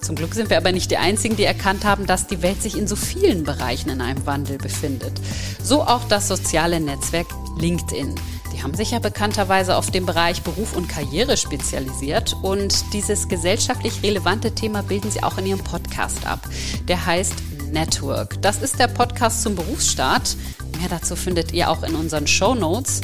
Zum 0.00 0.14
Glück 0.14 0.34
sind 0.34 0.50
wir 0.50 0.56
aber 0.56 0.70
nicht 0.70 0.92
die 0.92 0.98
Einzigen, 0.98 1.34
die 1.34 1.44
erkannt 1.44 1.84
haben, 1.84 2.06
dass 2.06 2.28
die 2.28 2.42
Welt 2.42 2.62
sich 2.62 2.78
in 2.78 2.86
so 2.86 2.94
vielen 2.94 3.42
Bereichen 3.42 3.90
in 3.90 4.00
einem 4.00 4.24
Wandel 4.24 4.56
befindet. 4.56 5.12
So 5.60 5.82
auch 5.82 6.04
das 6.04 6.28
soziale 6.28 6.78
Netzwerk 6.78 7.26
LinkedIn. 7.58 8.14
Die 8.52 8.62
haben 8.62 8.74
sich 8.74 8.90
ja 8.90 8.98
bekannterweise 8.98 9.76
auf 9.76 9.90
den 9.90 10.06
Bereich 10.06 10.42
Beruf 10.42 10.76
und 10.76 10.88
Karriere 10.88 11.36
spezialisiert 11.36 12.36
und 12.42 12.92
dieses 12.92 13.28
gesellschaftlich 13.28 14.02
relevante 14.02 14.54
Thema 14.54 14.82
bilden 14.82 15.10
sie 15.10 15.22
auch 15.22 15.38
in 15.38 15.46
ihrem 15.46 15.64
Podcast 15.64 16.26
ab. 16.26 16.40
Der 16.88 17.06
heißt 17.06 17.34
Network. 17.72 18.40
Das 18.42 18.60
ist 18.62 18.78
der 18.78 18.88
Podcast 18.88 19.42
zum 19.42 19.54
Berufsstart. 19.54 20.36
Mehr 20.78 20.88
dazu 20.88 21.16
findet 21.16 21.52
ihr 21.52 21.70
auch 21.70 21.82
in 21.82 21.94
unseren 21.94 22.26
Show 22.26 22.54
Notes. 22.54 23.00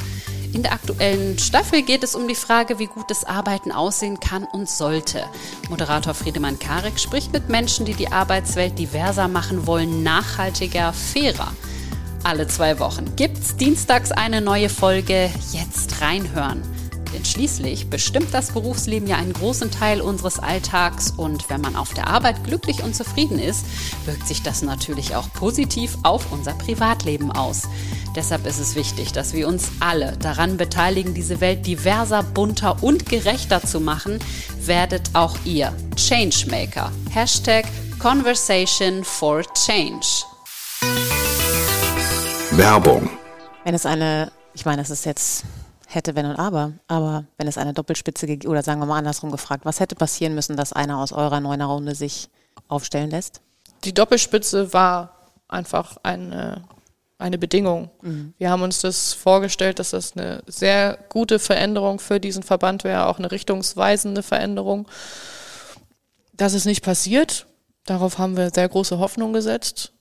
In 0.53 0.63
der 0.63 0.73
aktuellen 0.73 1.39
Staffel 1.39 1.83
geht 1.83 2.03
es 2.03 2.15
um 2.15 2.29
die 2.29 2.35
Frage, 2.35 2.79
wie 2.79 2.87
gutes 2.87 3.25
Arbeiten 3.25 3.73
aussehen 3.73 4.21
kann 4.21 4.45
und 4.45 4.71
sollte. 4.71 5.25
Moderator 5.69 6.15
Friedemann 6.15 6.59
Karek 6.59 6.99
spricht 6.99 7.33
mit 7.33 7.49
Menschen, 7.49 7.85
die 7.85 7.95
die 7.95 8.11
Arbeitswelt 8.11 8.79
diverser 8.79 9.29
machen 9.29 9.67
wollen, 9.67 10.03
nachhaltiger, 10.03 10.93
fairer. 10.93 11.53
Alle 12.27 12.49
zwei 12.49 12.81
Wochen 12.81 13.15
gibt's 13.15 13.55
dienstags 13.55 14.11
eine 14.11 14.41
neue 14.41 14.69
Folge. 14.69 15.31
Jetzt 15.53 16.01
reinhören. 16.01 16.61
Denn 17.15 17.25
schließlich 17.25 17.89
bestimmt 17.89 18.35
das 18.35 18.51
Berufsleben 18.51 19.07
ja 19.07 19.15
einen 19.15 19.33
großen 19.33 19.71
Teil 19.71 20.01
unseres 20.01 20.41
Alltags 20.41 21.12
und 21.12 21.49
wenn 21.49 21.61
man 21.61 21.77
auf 21.77 21.95
der 21.95 22.09
Arbeit 22.09 22.43
glücklich 22.43 22.83
und 22.83 22.97
zufrieden 22.97 23.39
ist, 23.39 23.65
wirkt 24.07 24.27
sich 24.27 24.42
das 24.42 24.63
natürlich 24.63 25.15
auch 25.15 25.33
positiv 25.35 25.98
auf 26.03 26.33
unser 26.33 26.55
Privatleben 26.55 27.31
aus. 27.31 27.69
Deshalb 28.17 28.44
ist 28.44 28.59
es 28.59 28.75
wichtig, 28.75 29.13
dass 29.13 29.33
wir 29.33 29.46
uns 29.46 29.71
alle 29.79 30.17
daran 30.17 30.57
beteiligen, 30.57 31.15
diese 31.15 31.40
Welt 31.40 31.65
diverser, 31.65 32.25
bunter 32.25 32.83
und 32.83 33.09
gerechter 33.09 33.63
zu 33.63 33.79
machen. 33.79 34.19
Werdet 34.59 35.11
auch 35.13 35.37
ihr 35.44 35.73
Changemaker. 35.94 36.90
Hashtag 37.13 37.67
Conversation 38.00 39.05
for 39.05 39.44
Change. 39.55 40.27
Werbung. 42.57 43.11
Wenn 43.65 43.75
es 43.75 43.85
eine, 43.85 44.33
ich 44.54 44.65
meine, 44.65 44.79
das 44.79 44.88
ist 44.88 45.04
jetzt 45.04 45.44
hätte, 45.87 46.15
wenn 46.15 46.25
und 46.25 46.37
aber, 46.37 46.73
aber 46.88 47.25
wenn 47.37 47.48
es 47.48 47.59
eine 47.59 47.75
Doppelspitze 47.75 48.27
gegeben, 48.27 48.50
oder 48.50 48.63
sagen 48.63 48.81
wir 48.81 48.87
mal 48.87 48.96
andersrum 48.96 49.31
gefragt, 49.31 49.67
was 49.67 49.79
hätte 49.79 49.94
passieren 49.94 50.35
müssen, 50.35 50.57
dass 50.57 50.73
einer 50.73 50.98
aus 50.98 51.13
eurer 51.13 51.40
neuner 51.40 51.67
Runde 51.67 51.94
sich 51.94 52.31
aufstellen 52.69 53.11
lässt? 53.11 53.42
Die 53.85 53.92
Doppelspitze 53.92 54.73
war 54.73 55.31
einfach 55.48 55.98
eine, 56.02 56.65
eine 57.19 57.37
Bedingung. 57.37 57.90
Mhm. 58.00 58.33
Wir 58.38 58.50
haben 58.50 58.63
uns 58.63 58.81
das 58.81 59.13
vorgestellt, 59.13 59.79
dass 59.79 59.90
das 59.90 60.17
eine 60.17 60.42
sehr 60.46 60.98
gute 61.11 61.38
Veränderung 61.38 61.98
für 61.98 62.21
diesen 62.21 62.42
Verband 62.42 62.85
wäre, 62.85 63.07
auch 63.07 63.19
eine 63.19 63.31
richtungsweisende 63.31 64.23
Veränderung. 64.23 64.88
Das 66.33 66.54
ist 66.54 66.65
nicht 66.65 66.83
passiert. 66.83 67.46
Darauf 67.85 68.17
haben 68.17 68.38
wir 68.38 68.50
sehr 68.50 68.69
große 68.69 68.98
Hoffnung 68.98 69.35
gesetzt. 69.35 69.92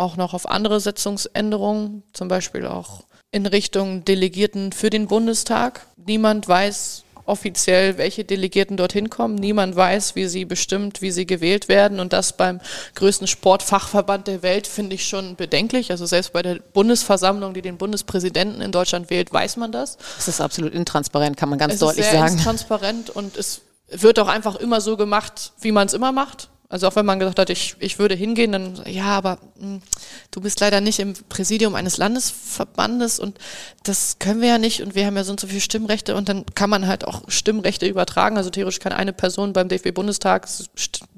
Auch 0.00 0.16
noch 0.16 0.32
auf 0.32 0.48
andere 0.48 0.80
Setzungsänderungen, 0.80 2.04
zum 2.14 2.28
Beispiel 2.28 2.64
auch 2.64 3.04
in 3.32 3.44
Richtung 3.44 4.02
Delegierten 4.02 4.72
für 4.72 4.88
den 4.88 5.08
Bundestag. 5.08 5.86
Niemand 5.96 6.48
weiß 6.48 7.04
offiziell, 7.26 7.98
welche 7.98 8.24
Delegierten 8.24 8.78
dorthin 8.78 9.10
kommen. 9.10 9.34
Niemand 9.34 9.76
weiß, 9.76 10.16
wie 10.16 10.26
sie 10.26 10.46
bestimmt, 10.46 11.02
wie 11.02 11.10
sie 11.10 11.26
gewählt 11.26 11.68
werden. 11.68 12.00
Und 12.00 12.14
das 12.14 12.34
beim 12.34 12.62
größten 12.94 13.26
Sportfachverband 13.26 14.26
der 14.26 14.42
Welt 14.42 14.66
finde 14.66 14.94
ich 14.94 15.06
schon 15.06 15.36
bedenklich. 15.36 15.90
Also 15.90 16.06
selbst 16.06 16.32
bei 16.32 16.40
der 16.40 16.56
Bundesversammlung, 16.56 17.52
die 17.52 17.60
den 17.60 17.76
Bundespräsidenten 17.76 18.62
in 18.62 18.72
Deutschland 18.72 19.10
wählt, 19.10 19.30
weiß 19.30 19.58
man 19.58 19.70
das. 19.70 19.98
Das 20.16 20.28
ist 20.28 20.40
absolut 20.40 20.72
intransparent, 20.72 21.36
kann 21.36 21.50
man 21.50 21.58
ganz 21.58 21.74
es 21.74 21.80
deutlich 21.80 22.06
ist 22.06 22.10
sehr 22.10 22.20
sagen. 22.20 22.38
Intransparent 22.38 23.10
und 23.10 23.36
es 23.36 23.60
wird 23.90 24.18
auch 24.18 24.28
einfach 24.28 24.56
immer 24.56 24.80
so 24.80 24.96
gemacht, 24.96 25.52
wie 25.60 25.72
man 25.72 25.86
es 25.86 25.92
immer 25.92 26.10
macht. 26.10 26.48
Also 26.70 26.86
auch 26.86 26.94
wenn 26.94 27.04
man 27.04 27.18
gesagt 27.18 27.40
hat, 27.40 27.50
ich, 27.50 27.74
ich 27.80 27.98
würde 27.98 28.14
hingehen, 28.14 28.52
dann 28.52 28.80
ja, 28.86 29.06
aber 29.06 29.38
mh, 29.56 29.62
hm, 29.62 29.82
du 30.30 30.40
bist 30.40 30.60
leider 30.60 30.80
nicht 30.80 31.00
im 31.00 31.14
Präsidium 31.28 31.74
eines 31.74 31.96
Landesverbandes 31.96 33.18
und 33.18 33.38
das 33.82 34.20
können 34.20 34.40
wir 34.40 34.48
ja 34.48 34.58
nicht 34.58 34.80
und 34.80 34.94
wir 34.94 35.04
haben 35.04 35.16
ja 35.16 35.24
so 35.24 35.32
und 35.32 35.40
so 35.40 35.48
viele 35.48 35.60
Stimmrechte 35.60 36.14
und 36.14 36.28
dann 36.28 36.46
kann 36.54 36.70
man 36.70 36.86
halt 36.86 37.04
auch 37.04 37.28
Stimmrechte 37.28 37.86
übertragen. 37.86 38.36
Also 38.36 38.50
theoretisch 38.50 38.78
kann 38.78 38.92
eine 38.92 39.12
Person 39.12 39.52
beim 39.52 39.68
DFB-Bundestag 39.68 40.46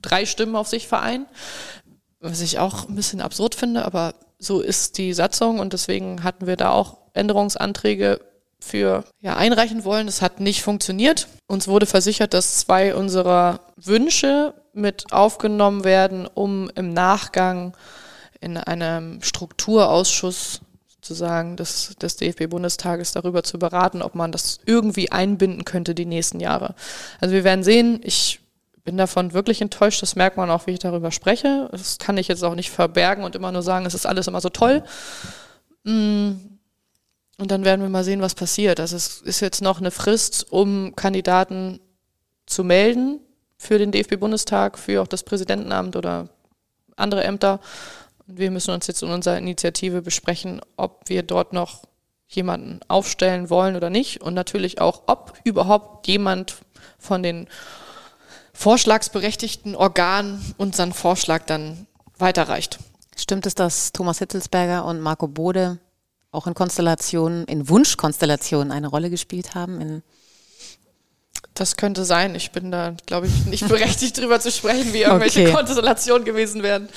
drei 0.00 0.24
Stimmen 0.24 0.56
auf 0.56 0.68
sich 0.68 0.88
vereinen, 0.88 1.26
was 2.18 2.40
ich 2.40 2.58
auch 2.58 2.88
ein 2.88 2.94
bisschen 2.94 3.20
absurd 3.20 3.54
finde, 3.54 3.84
aber 3.84 4.14
so 4.38 4.62
ist 4.62 4.96
die 4.96 5.12
Satzung 5.12 5.60
und 5.60 5.74
deswegen 5.74 6.24
hatten 6.24 6.46
wir 6.46 6.56
da 6.56 6.70
auch 6.70 6.96
Änderungsanträge 7.12 8.20
für 8.62 9.04
ja, 9.20 9.36
einreichen 9.36 9.84
wollen. 9.84 10.06
Das 10.06 10.22
hat 10.22 10.40
nicht 10.40 10.62
funktioniert. 10.62 11.26
Uns 11.46 11.68
wurde 11.68 11.86
versichert, 11.86 12.32
dass 12.32 12.58
zwei 12.58 12.94
unserer 12.94 13.60
Wünsche 13.76 14.54
mit 14.72 15.12
aufgenommen 15.12 15.84
werden, 15.84 16.26
um 16.32 16.70
im 16.74 16.92
Nachgang 16.92 17.76
in 18.40 18.56
einem 18.56 19.20
Strukturausschuss 19.22 20.60
sozusagen 20.88 21.56
des, 21.56 21.96
des 22.00 22.16
DFB-Bundestages 22.16 23.12
darüber 23.12 23.42
zu 23.42 23.58
beraten, 23.58 24.02
ob 24.02 24.14
man 24.14 24.30
das 24.30 24.60
irgendwie 24.64 25.10
einbinden 25.10 25.64
könnte 25.64 25.94
die 25.94 26.06
nächsten 26.06 26.38
Jahre. 26.38 26.74
Also 27.20 27.34
wir 27.34 27.44
werden 27.44 27.64
sehen, 27.64 28.00
ich 28.04 28.40
bin 28.84 28.96
davon 28.96 29.32
wirklich 29.32 29.60
enttäuscht, 29.60 30.02
das 30.02 30.16
merkt 30.16 30.36
man 30.36 30.50
auch, 30.50 30.66
wie 30.66 30.72
ich 30.72 30.78
darüber 30.78 31.10
spreche. 31.10 31.68
Das 31.72 31.98
kann 31.98 32.16
ich 32.16 32.28
jetzt 32.28 32.44
auch 32.44 32.54
nicht 32.54 32.70
verbergen 32.70 33.24
und 33.24 33.34
immer 33.34 33.52
nur 33.52 33.62
sagen, 33.62 33.86
es 33.86 33.94
ist 33.94 34.06
alles 34.06 34.28
immer 34.28 34.40
so 34.40 34.48
toll. 34.48 34.84
Mm. 35.84 36.51
Und 37.42 37.50
dann 37.50 37.64
werden 37.64 37.82
wir 37.82 37.88
mal 37.88 38.04
sehen, 38.04 38.20
was 38.20 38.36
passiert. 38.36 38.78
Also 38.78 38.94
es 38.94 39.20
ist 39.20 39.40
jetzt 39.40 39.62
noch 39.62 39.80
eine 39.80 39.90
Frist, 39.90 40.46
um 40.52 40.94
Kandidaten 40.94 41.80
zu 42.46 42.62
melden 42.62 43.18
für 43.58 43.78
den 43.78 43.90
DFB-Bundestag, 43.90 44.78
für 44.78 45.02
auch 45.02 45.08
das 45.08 45.24
Präsidentenamt 45.24 45.96
oder 45.96 46.28
andere 46.94 47.24
Ämter. 47.24 47.58
Und 48.28 48.38
wir 48.38 48.52
müssen 48.52 48.70
uns 48.70 48.86
jetzt 48.86 49.02
in 49.02 49.10
unserer 49.10 49.38
Initiative 49.38 50.02
besprechen, 50.02 50.60
ob 50.76 51.08
wir 51.08 51.24
dort 51.24 51.52
noch 51.52 51.82
jemanden 52.28 52.78
aufstellen 52.86 53.50
wollen 53.50 53.74
oder 53.74 53.90
nicht. 53.90 54.22
Und 54.22 54.34
natürlich 54.34 54.80
auch, 54.80 55.02
ob 55.08 55.34
überhaupt 55.42 56.06
jemand 56.06 56.58
von 56.96 57.24
den 57.24 57.48
vorschlagsberechtigten 58.52 59.74
Organen 59.74 60.54
unseren 60.58 60.92
Vorschlag 60.92 61.42
dann 61.46 61.88
weiterreicht. 62.18 62.78
Stimmt 63.16 63.46
es, 63.46 63.56
dass 63.56 63.90
Thomas 63.90 64.20
Hitzelsberger 64.20 64.84
und 64.84 65.00
Marco 65.00 65.26
Bode 65.26 65.80
auch 66.32 66.46
in 66.46 66.54
Konstellationen, 66.54 67.44
in 67.44 67.68
Wunschkonstellationen 67.68 68.72
eine 68.72 68.88
Rolle 68.88 69.10
gespielt 69.10 69.54
haben 69.54 69.80
in 69.80 70.02
das 71.54 71.76
könnte 71.76 72.06
sein. 72.06 72.34
Ich 72.34 72.50
bin 72.50 72.70
da, 72.70 72.94
glaube 73.04 73.26
ich, 73.26 73.44
nicht 73.44 73.68
berechtigt, 73.68 74.16
drüber 74.20 74.40
zu 74.40 74.50
sprechen, 74.50 74.94
wie 74.94 75.02
irgendwelche 75.02 75.42
okay. 75.42 75.52
Konstellationen 75.52 76.24
gewesen 76.24 76.62
wären. 76.62 76.88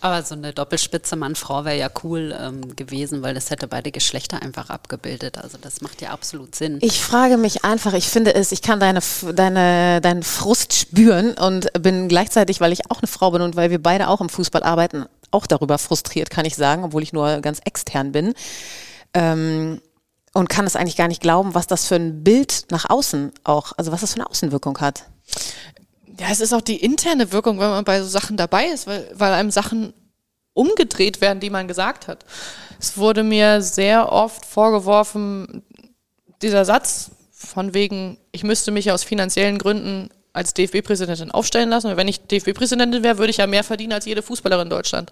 Aber 0.00 0.22
so 0.22 0.34
eine 0.34 0.52
Doppelspitze 0.52 1.16
Mann-Frau 1.16 1.64
wäre 1.64 1.76
ja 1.76 1.90
cool 2.04 2.34
ähm, 2.40 2.76
gewesen, 2.76 3.22
weil 3.22 3.34
das 3.34 3.50
hätte 3.50 3.66
beide 3.66 3.90
Geschlechter 3.90 4.40
einfach 4.40 4.70
abgebildet. 4.70 5.38
Also 5.38 5.58
das 5.60 5.80
macht 5.80 6.00
ja 6.00 6.10
absolut 6.10 6.54
Sinn. 6.54 6.78
Ich 6.82 7.00
frage 7.00 7.36
mich 7.36 7.64
einfach, 7.64 7.94
ich 7.94 8.08
finde 8.08 8.32
es, 8.34 8.52
ich 8.52 8.62
kann 8.62 8.78
deine, 8.78 9.00
deine, 9.34 10.00
deinen 10.00 10.22
Frust 10.22 10.72
spüren 10.72 11.34
und 11.34 11.72
bin 11.82 12.08
gleichzeitig, 12.08 12.60
weil 12.60 12.72
ich 12.72 12.90
auch 12.90 13.02
eine 13.02 13.08
Frau 13.08 13.32
bin 13.32 13.42
und 13.42 13.56
weil 13.56 13.70
wir 13.70 13.82
beide 13.82 14.08
auch 14.08 14.20
im 14.20 14.28
Fußball 14.28 14.62
arbeiten, 14.62 15.06
auch 15.30 15.46
darüber 15.46 15.78
frustriert, 15.78 16.30
kann 16.30 16.44
ich 16.44 16.56
sagen, 16.56 16.84
obwohl 16.84 17.02
ich 17.02 17.12
nur 17.12 17.40
ganz 17.40 17.60
extern 17.64 18.12
bin. 18.12 18.34
Ähm, 19.14 19.80
und 20.34 20.48
kann 20.48 20.66
es 20.66 20.76
eigentlich 20.76 20.96
gar 20.96 21.08
nicht 21.08 21.22
glauben, 21.22 21.54
was 21.54 21.66
das 21.66 21.86
für 21.86 21.96
ein 21.96 22.22
Bild 22.22 22.66
nach 22.70 22.88
außen 22.88 23.32
auch, 23.44 23.72
also 23.76 23.92
was 23.92 24.02
das 24.02 24.12
für 24.12 24.20
eine 24.20 24.30
Außenwirkung 24.30 24.78
hat. 24.78 25.04
Ja, 26.20 26.26
es 26.30 26.40
ist 26.40 26.52
auch 26.52 26.60
die 26.60 26.76
interne 26.76 27.32
Wirkung, 27.32 27.58
wenn 27.58 27.70
man 27.70 27.84
bei 27.84 28.02
so 28.02 28.08
Sachen 28.08 28.36
dabei 28.36 28.66
ist, 28.66 28.86
weil, 28.86 29.10
weil 29.14 29.32
einem 29.32 29.50
Sachen 29.50 29.94
umgedreht 30.52 31.20
werden, 31.20 31.40
die 31.40 31.50
man 31.50 31.68
gesagt 31.68 32.08
hat. 32.08 32.24
Es 32.80 32.96
wurde 32.96 33.22
mir 33.22 33.62
sehr 33.62 34.12
oft 34.12 34.44
vorgeworfen, 34.44 35.62
dieser 36.42 36.64
Satz 36.64 37.10
von 37.32 37.74
wegen, 37.74 38.18
ich 38.32 38.42
müsste 38.42 38.70
mich 38.70 38.90
aus 38.90 39.04
finanziellen 39.04 39.58
Gründen 39.58 40.10
als 40.38 40.54
DFB-Präsidentin 40.54 41.30
aufstellen 41.30 41.68
lassen. 41.68 41.96
Wenn 41.96 42.08
ich 42.08 42.20
DFB-Präsidentin 42.26 43.02
wäre, 43.02 43.18
würde 43.18 43.30
ich 43.30 43.36
ja 43.36 43.46
mehr 43.46 43.64
verdienen 43.64 43.92
als 43.92 44.06
jede 44.06 44.22
Fußballerin 44.22 44.66
in 44.66 44.70
Deutschland. 44.70 45.10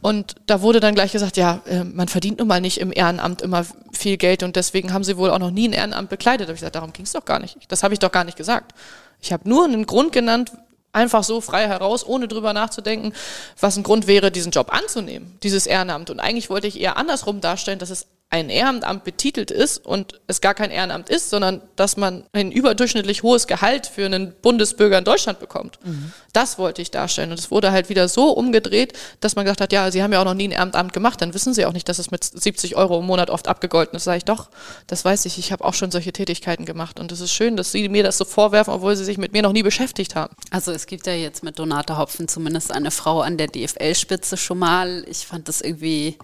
Und 0.00 0.36
da 0.46 0.60
wurde 0.60 0.80
dann 0.80 0.94
gleich 0.94 1.12
gesagt, 1.12 1.36
ja, 1.36 1.60
äh, 1.66 1.82
man 1.82 2.08
verdient 2.08 2.38
nun 2.38 2.48
mal 2.48 2.60
nicht 2.60 2.78
im 2.78 2.92
Ehrenamt 2.92 3.42
immer 3.42 3.64
viel 3.92 4.16
Geld 4.16 4.42
und 4.42 4.54
deswegen 4.54 4.92
haben 4.92 5.02
sie 5.02 5.16
wohl 5.16 5.30
auch 5.30 5.38
noch 5.38 5.50
nie 5.50 5.68
ein 5.68 5.72
Ehrenamt 5.72 6.08
bekleidet. 6.08 6.46
Da 6.46 6.50
habe 6.50 6.54
ich 6.54 6.60
gesagt, 6.60 6.76
darum 6.76 6.92
ging 6.92 7.04
es 7.04 7.12
doch 7.12 7.24
gar 7.24 7.40
nicht. 7.40 7.56
Das 7.68 7.82
habe 7.82 7.94
ich 7.94 8.00
doch 8.00 8.12
gar 8.12 8.24
nicht 8.24 8.36
gesagt. 8.36 8.74
Ich 9.20 9.32
habe 9.32 9.48
nur 9.48 9.64
einen 9.64 9.86
Grund 9.86 10.12
genannt, 10.12 10.52
einfach 10.92 11.24
so 11.24 11.40
frei 11.40 11.66
heraus, 11.66 12.06
ohne 12.06 12.28
drüber 12.28 12.52
nachzudenken, 12.52 13.12
was 13.58 13.76
ein 13.76 13.82
Grund 13.82 14.06
wäre, 14.06 14.30
diesen 14.30 14.52
Job 14.52 14.72
anzunehmen, 14.72 15.36
dieses 15.42 15.66
Ehrenamt. 15.66 16.10
Und 16.10 16.20
eigentlich 16.20 16.48
wollte 16.48 16.66
ich 16.66 16.80
eher 16.80 16.96
andersrum 16.96 17.40
darstellen, 17.40 17.78
dass 17.78 17.90
es 17.90 18.06
ein 18.30 18.50
Ehrenamt 18.50 19.04
betitelt 19.04 19.50
ist 19.50 19.86
und 19.86 20.20
es 20.26 20.42
gar 20.42 20.52
kein 20.52 20.70
Ehrenamt 20.70 21.08
ist, 21.08 21.30
sondern 21.30 21.62
dass 21.76 21.96
man 21.96 22.24
ein 22.32 22.52
überdurchschnittlich 22.52 23.22
hohes 23.22 23.46
Gehalt 23.46 23.86
für 23.86 24.04
einen 24.04 24.34
Bundesbürger 24.42 24.98
in 24.98 25.04
Deutschland 25.04 25.40
bekommt. 25.40 25.78
Mhm. 25.82 26.12
Das 26.34 26.58
wollte 26.58 26.82
ich 26.82 26.90
darstellen. 26.90 27.30
Und 27.30 27.38
es 27.38 27.50
wurde 27.50 27.72
halt 27.72 27.88
wieder 27.88 28.06
so 28.06 28.30
umgedreht, 28.32 28.92
dass 29.20 29.34
man 29.34 29.46
gesagt 29.46 29.62
hat, 29.62 29.72
ja, 29.72 29.90
Sie 29.90 30.02
haben 30.02 30.12
ja 30.12 30.20
auch 30.20 30.26
noch 30.26 30.34
nie 30.34 30.48
ein 30.48 30.52
Ehrenamt 30.52 30.92
gemacht, 30.92 31.22
dann 31.22 31.32
wissen 31.32 31.54
Sie 31.54 31.64
auch 31.64 31.72
nicht, 31.72 31.88
dass 31.88 31.98
es 31.98 32.10
mit 32.10 32.22
70 32.22 32.76
Euro 32.76 32.98
im 32.98 33.06
Monat 33.06 33.30
oft 33.30 33.48
abgegolten 33.48 33.96
ist. 33.96 34.04
Sage 34.04 34.18
ich 34.18 34.24
doch, 34.26 34.50
das 34.86 35.06
weiß 35.06 35.24
ich, 35.24 35.38
ich 35.38 35.50
habe 35.50 35.64
auch 35.64 35.74
schon 35.74 35.90
solche 35.90 36.12
Tätigkeiten 36.12 36.66
gemacht. 36.66 37.00
Und 37.00 37.10
es 37.10 37.20
ist 37.20 37.32
schön, 37.32 37.56
dass 37.56 37.72
Sie 37.72 37.88
mir 37.88 38.02
das 38.02 38.18
so 38.18 38.26
vorwerfen, 38.26 38.74
obwohl 38.74 38.94
Sie 38.94 39.04
sich 39.04 39.16
mit 39.16 39.32
mir 39.32 39.40
noch 39.40 39.52
nie 39.52 39.62
beschäftigt 39.62 40.16
haben. 40.16 40.36
Also 40.50 40.70
es 40.72 40.84
gibt 40.84 41.06
ja 41.06 41.14
jetzt 41.14 41.42
mit 41.42 41.58
Donate 41.58 41.96
Hopfen 41.96 42.28
zumindest 42.28 42.72
eine 42.72 42.90
Frau 42.90 43.22
an 43.22 43.38
der 43.38 43.46
DFL-Spitze 43.46 44.36
schon 44.36 44.58
mal. 44.58 45.06
Ich 45.08 45.26
fand 45.26 45.48
das 45.48 45.62
irgendwie 45.62 46.18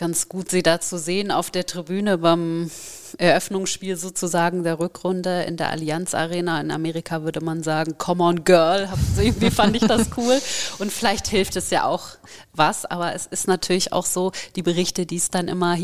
ganz 0.00 0.30
gut, 0.30 0.50
sie 0.50 0.62
da 0.62 0.80
zu 0.80 0.98
sehen 0.98 1.30
auf 1.30 1.50
der 1.50 1.66
Tribüne 1.66 2.16
beim 2.16 2.70
Eröffnungsspiel 3.14 3.96
sozusagen 3.96 4.62
der 4.62 4.78
Rückrunde 4.78 5.42
in 5.42 5.56
der 5.56 5.70
Allianz 5.70 6.14
Arena. 6.14 6.60
In 6.60 6.70
Amerika 6.70 7.22
würde 7.22 7.40
man 7.40 7.62
sagen, 7.62 7.96
come 7.98 8.22
on 8.22 8.44
girl. 8.44 8.88
Irgendwie 9.18 9.50
fand 9.50 9.76
ich 9.76 9.86
das 9.86 10.08
cool. 10.16 10.40
Und 10.78 10.92
vielleicht 10.92 11.28
hilft 11.28 11.56
es 11.56 11.70
ja 11.70 11.84
auch 11.84 12.08
was, 12.52 12.84
aber 12.84 13.14
es 13.14 13.26
ist 13.26 13.48
natürlich 13.48 13.92
auch 13.92 14.06
so, 14.06 14.32
die 14.56 14.62
Berichte, 14.62 15.06
die 15.06 15.16
es 15.16 15.30
dann 15.30 15.48
immer 15.48 15.76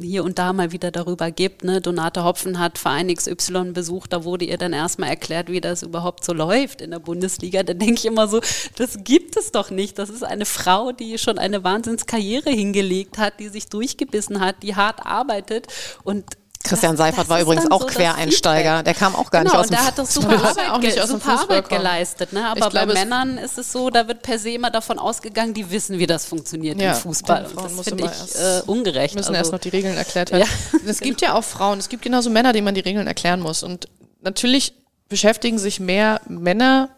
hier 0.00 0.24
und 0.24 0.38
da 0.38 0.52
mal 0.52 0.72
wieder 0.72 0.90
darüber 0.90 1.30
gibt. 1.30 1.64
Ne? 1.64 1.80
Donate 1.80 2.24
Hopfen 2.24 2.58
hat 2.58 2.78
Verein 2.78 3.12
XY 3.12 3.72
besucht, 3.72 4.12
da 4.12 4.24
wurde 4.24 4.44
ihr 4.44 4.58
dann 4.58 4.72
erstmal 4.72 5.10
erklärt, 5.10 5.48
wie 5.48 5.60
das 5.60 5.82
überhaupt 5.82 6.24
so 6.24 6.32
läuft 6.32 6.80
in 6.80 6.90
der 6.90 6.98
Bundesliga. 6.98 7.62
Da 7.62 7.74
denke 7.74 7.94
ich 7.94 8.06
immer 8.06 8.28
so, 8.28 8.40
das 8.76 8.98
gibt 9.04 9.36
es 9.36 9.52
doch 9.52 9.70
nicht. 9.70 9.98
Das 9.98 10.10
ist 10.10 10.24
eine 10.24 10.46
Frau, 10.46 10.92
die 10.92 11.18
schon 11.18 11.38
eine 11.38 11.64
Wahnsinnskarriere 11.64 12.50
hingelegt 12.50 13.18
hat, 13.18 13.40
die 13.40 13.48
sich 13.48 13.68
durchgebissen 13.68 14.40
hat, 14.40 14.62
die 14.62 14.76
hart 14.76 15.04
arbeitet 15.04 15.66
und 16.04 16.24
Christian 16.64 16.96
Seifert 16.96 17.20
das 17.24 17.28
war 17.28 17.40
übrigens 17.40 17.70
auch 17.70 17.80
so 17.82 17.86
Quereinsteiger. 17.86 18.82
Der 18.82 18.94
kam 18.94 19.14
auch 19.14 19.30
gar 19.30 19.42
genau, 19.42 19.54
nicht 19.54 19.60
aus 19.60 19.66
und 19.66 19.72
dem 19.72 19.76
der 19.78 19.86
hat 19.86 19.98
doch 19.98 20.06
super 20.06 20.30
Fußball. 20.38 20.50
Arbeit, 20.50 20.70
Auch 20.70 20.78
nicht 20.78 20.94
ge 20.94 21.02
aus 21.02 21.08
dem 21.10 21.20
super 21.20 21.36
Fußball 21.38 21.56
Arbeit 21.58 21.68
geleistet. 21.68 22.32
Ne? 22.32 22.46
Aber 22.46 22.60
Ich 22.66 22.70
glaube, 22.70 22.86
bei 22.88 22.94
Männern 22.94 23.38
ist 23.38 23.58
es 23.58 23.72
so, 23.72 23.90
da 23.90 24.06
wird 24.08 24.22
per 24.22 24.38
se 24.38 24.50
immer 24.50 24.70
davon 24.70 24.98
ausgegangen, 24.98 25.54
die 25.54 25.70
wissen, 25.70 25.98
wie 25.98 26.06
das 26.06 26.24
funktioniert 26.26 26.80
Ja, 26.80 26.92
im 26.92 26.96
Fußball. 26.98 27.44
Und 27.44 27.52
Frauen 27.52 27.64
das 27.64 27.72
muss 27.74 27.84
finde 27.88 28.04
ich 28.04 28.10
erst- 28.10 28.36
äh, 28.40 28.62
ungerecht. 28.70 29.14
müssen 29.14 29.28
Also- 29.28 29.38
erst 29.38 29.52
noch 29.52 29.58
die 29.60 29.68
Regeln 29.70 29.96
erklärt 29.96 30.30
werden. 30.32 30.48
Es 30.86 31.00
gibt 31.00 31.20
ja 31.20 31.34
auch 31.34 31.44
Frauen, 31.44 31.78
es 31.78 31.88
gibt 31.88 32.02
genauso 32.02 32.30
Männer, 32.30 32.52
denen 32.52 32.64
man 32.64 32.74
die 32.74 32.80
Regeln 32.80 33.06
erklären 33.06 33.40
muss. 33.40 33.62
Und 33.62 33.88
natürlich 34.20 34.74
beschäftigen 35.08 35.58
sich 35.58 35.80
mehr 35.80 36.20
Männer 36.28 36.88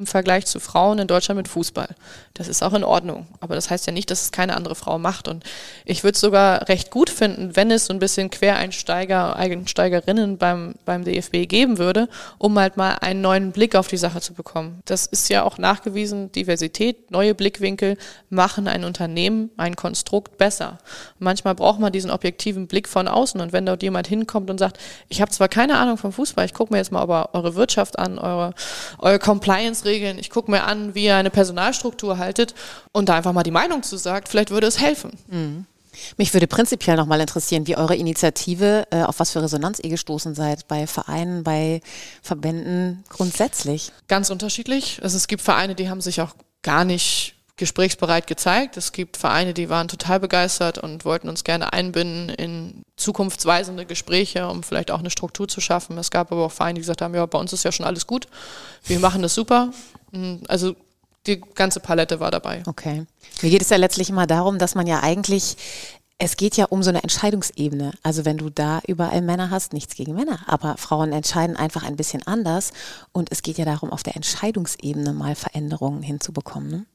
im 0.00 0.06
Vergleich 0.06 0.46
zu 0.46 0.58
Frauen 0.60 0.98
in 0.98 1.06
Deutschland 1.06 1.36
mit 1.36 1.46
Fußball. 1.46 1.94
Das 2.32 2.48
ist 2.48 2.62
auch 2.62 2.72
in 2.72 2.84
Ordnung. 2.84 3.26
Aber 3.40 3.54
das 3.54 3.68
heißt 3.68 3.86
ja 3.86 3.92
nicht, 3.92 4.10
dass 4.10 4.22
es 4.22 4.32
keine 4.32 4.56
andere 4.56 4.74
Frau 4.74 4.98
macht. 4.98 5.28
Und 5.28 5.44
ich 5.84 6.02
würde 6.02 6.14
es 6.14 6.20
sogar 6.20 6.68
recht 6.68 6.90
gut 6.90 7.10
finden, 7.10 7.54
wenn 7.54 7.70
es 7.70 7.84
so 7.84 7.92
ein 7.92 7.98
bisschen 7.98 8.30
Quereinsteiger, 8.30 9.36
Einsteigerinnen 9.36 10.38
beim, 10.38 10.74
beim 10.86 11.04
DFB 11.04 11.46
geben 11.46 11.76
würde, 11.76 12.08
um 12.38 12.58
halt 12.58 12.78
mal 12.78 12.94
einen 12.94 13.20
neuen 13.20 13.52
Blick 13.52 13.76
auf 13.76 13.88
die 13.88 13.98
Sache 13.98 14.22
zu 14.22 14.32
bekommen. 14.32 14.80
Das 14.86 15.04
ist 15.04 15.28
ja 15.28 15.42
auch 15.42 15.58
nachgewiesen, 15.58 16.32
Diversität, 16.32 17.10
neue 17.10 17.34
Blickwinkel 17.34 17.98
machen 18.30 18.68
ein 18.68 18.84
Unternehmen, 18.84 19.50
ein 19.58 19.76
Konstrukt 19.76 20.38
besser. 20.38 20.78
Manchmal 21.18 21.54
braucht 21.54 21.78
man 21.78 21.92
diesen 21.92 22.10
objektiven 22.10 22.68
Blick 22.68 22.88
von 22.88 23.06
außen. 23.06 23.38
Und 23.38 23.52
wenn 23.52 23.66
dort 23.66 23.82
jemand 23.82 24.06
hinkommt 24.06 24.48
und 24.48 24.56
sagt, 24.56 24.78
ich 25.10 25.20
habe 25.20 25.30
zwar 25.30 25.48
keine 25.48 25.76
Ahnung 25.76 25.98
vom 25.98 26.12
Fußball, 26.12 26.46
ich 26.46 26.54
gucke 26.54 26.72
mir 26.72 26.78
jetzt 26.78 26.90
mal 26.90 27.06
eure 27.34 27.54
Wirtschaft 27.54 27.98
an, 27.98 28.18
eure, 28.18 28.54
eure 28.98 29.18
Compliance-Regeln, 29.90 30.18
ich 30.18 30.30
gucke 30.30 30.50
mir 30.50 30.64
an, 30.64 30.94
wie 30.94 31.04
ihr 31.04 31.16
eine 31.16 31.30
Personalstruktur 31.30 32.18
haltet 32.18 32.54
und 32.92 33.08
da 33.08 33.16
einfach 33.16 33.32
mal 33.32 33.42
die 33.42 33.50
Meinung 33.50 33.82
zu 33.82 33.96
sagt, 33.96 34.28
vielleicht 34.28 34.50
würde 34.50 34.66
es 34.66 34.80
helfen. 34.80 35.18
Mich 36.16 36.32
würde 36.32 36.46
prinzipiell 36.46 36.96
nochmal 36.96 37.20
interessieren, 37.20 37.66
wie 37.66 37.76
eure 37.76 37.96
Initiative, 37.96 38.86
äh, 38.90 39.02
auf 39.02 39.18
was 39.18 39.32
für 39.32 39.42
Resonanz 39.42 39.80
ihr 39.80 39.90
gestoßen 39.90 40.34
seid, 40.34 40.68
bei 40.68 40.86
Vereinen, 40.86 41.42
bei 41.42 41.80
Verbänden 42.22 43.04
grundsätzlich. 43.08 43.92
Ganz 44.06 44.30
unterschiedlich. 44.30 45.00
Also 45.02 45.16
es 45.16 45.26
gibt 45.26 45.42
Vereine, 45.42 45.74
die 45.74 45.90
haben 45.90 46.00
sich 46.00 46.20
auch 46.20 46.34
gar 46.62 46.84
nicht 46.84 47.34
gesprächsbereit 47.60 48.26
gezeigt. 48.26 48.76
Es 48.76 48.90
gibt 48.90 49.16
Vereine, 49.16 49.54
die 49.54 49.68
waren 49.68 49.86
total 49.86 50.18
begeistert 50.18 50.78
und 50.78 51.04
wollten 51.04 51.28
uns 51.28 51.44
gerne 51.44 51.72
einbinden 51.72 52.30
in 52.30 52.82
zukunftsweisende 52.96 53.86
Gespräche, 53.86 54.48
um 54.48 54.64
vielleicht 54.64 54.90
auch 54.90 54.98
eine 54.98 55.10
Struktur 55.10 55.46
zu 55.46 55.60
schaffen. 55.60 55.96
Es 55.98 56.10
gab 56.10 56.32
aber 56.32 56.46
auch 56.46 56.52
Vereine, 56.52 56.74
die 56.74 56.80
gesagt 56.80 57.02
haben, 57.02 57.14
ja, 57.14 57.24
bei 57.26 57.38
uns 57.38 57.52
ist 57.52 57.64
ja 57.64 57.70
schon 57.70 57.86
alles 57.86 58.08
gut. 58.08 58.26
Wir 58.84 58.98
machen 58.98 59.22
das 59.22 59.34
super. 59.34 59.70
Also 60.48 60.74
die 61.26 61.40
ganze 61.54 61.80
Palette 61.80 62.18
war 62.18 62.30
dabei. 62.30 62.62
Okay. 62.66 63.06
Mir 63.42 63.50
geht 63.50 63.62
es 63.62 63.68
ja 63.68 63.76
letztlich 63.76 64.10
immer 64.10 64.26
darum, 64.26 64.58
dass 64.58 64.74
man 64.74 64.86
ja 64.86 65.00
eigentlich, 65.00 65.56
es 66.16 66.36
geht 66.38 66.56
ja 66.56 66.64
um 66.64 66.82
so 66.82 66.88
eine 66.88 67.02
Entscheidungsebene. 67.02 67.92
Also 68.02 68.24
wenn 68.24 68.38
du 68.38 68.48
da 68.48 68.80
überall 68.86 69.20
Männer 69.20 69.50
hast, 69.50 69.74
nichts 69.74 69.94
gegen 69.94 70.14
Männer, 70.14 70.40
aber 70.46 70.78
Frauen 70.78 71.12
entscheiden 71.12 71.56
einfach 71.56 71.82
ein 71.82 71.96
bisschen 71.96 72.26
anders 72.26 72.72
und 73.12 73.30
es 73.30 73.42
geht 73.42 73.58
ja 73.58 73.66
darum, 73.66 73.92
auf 73.92 74.02
der 74.02 74.16
Entscheidungsebene 74.16 75.12
mal 75.12 75.34
Veränderungen 75.34 76.02
hinzubekommen. 76.02 76.70
Ne? 76.70 76.86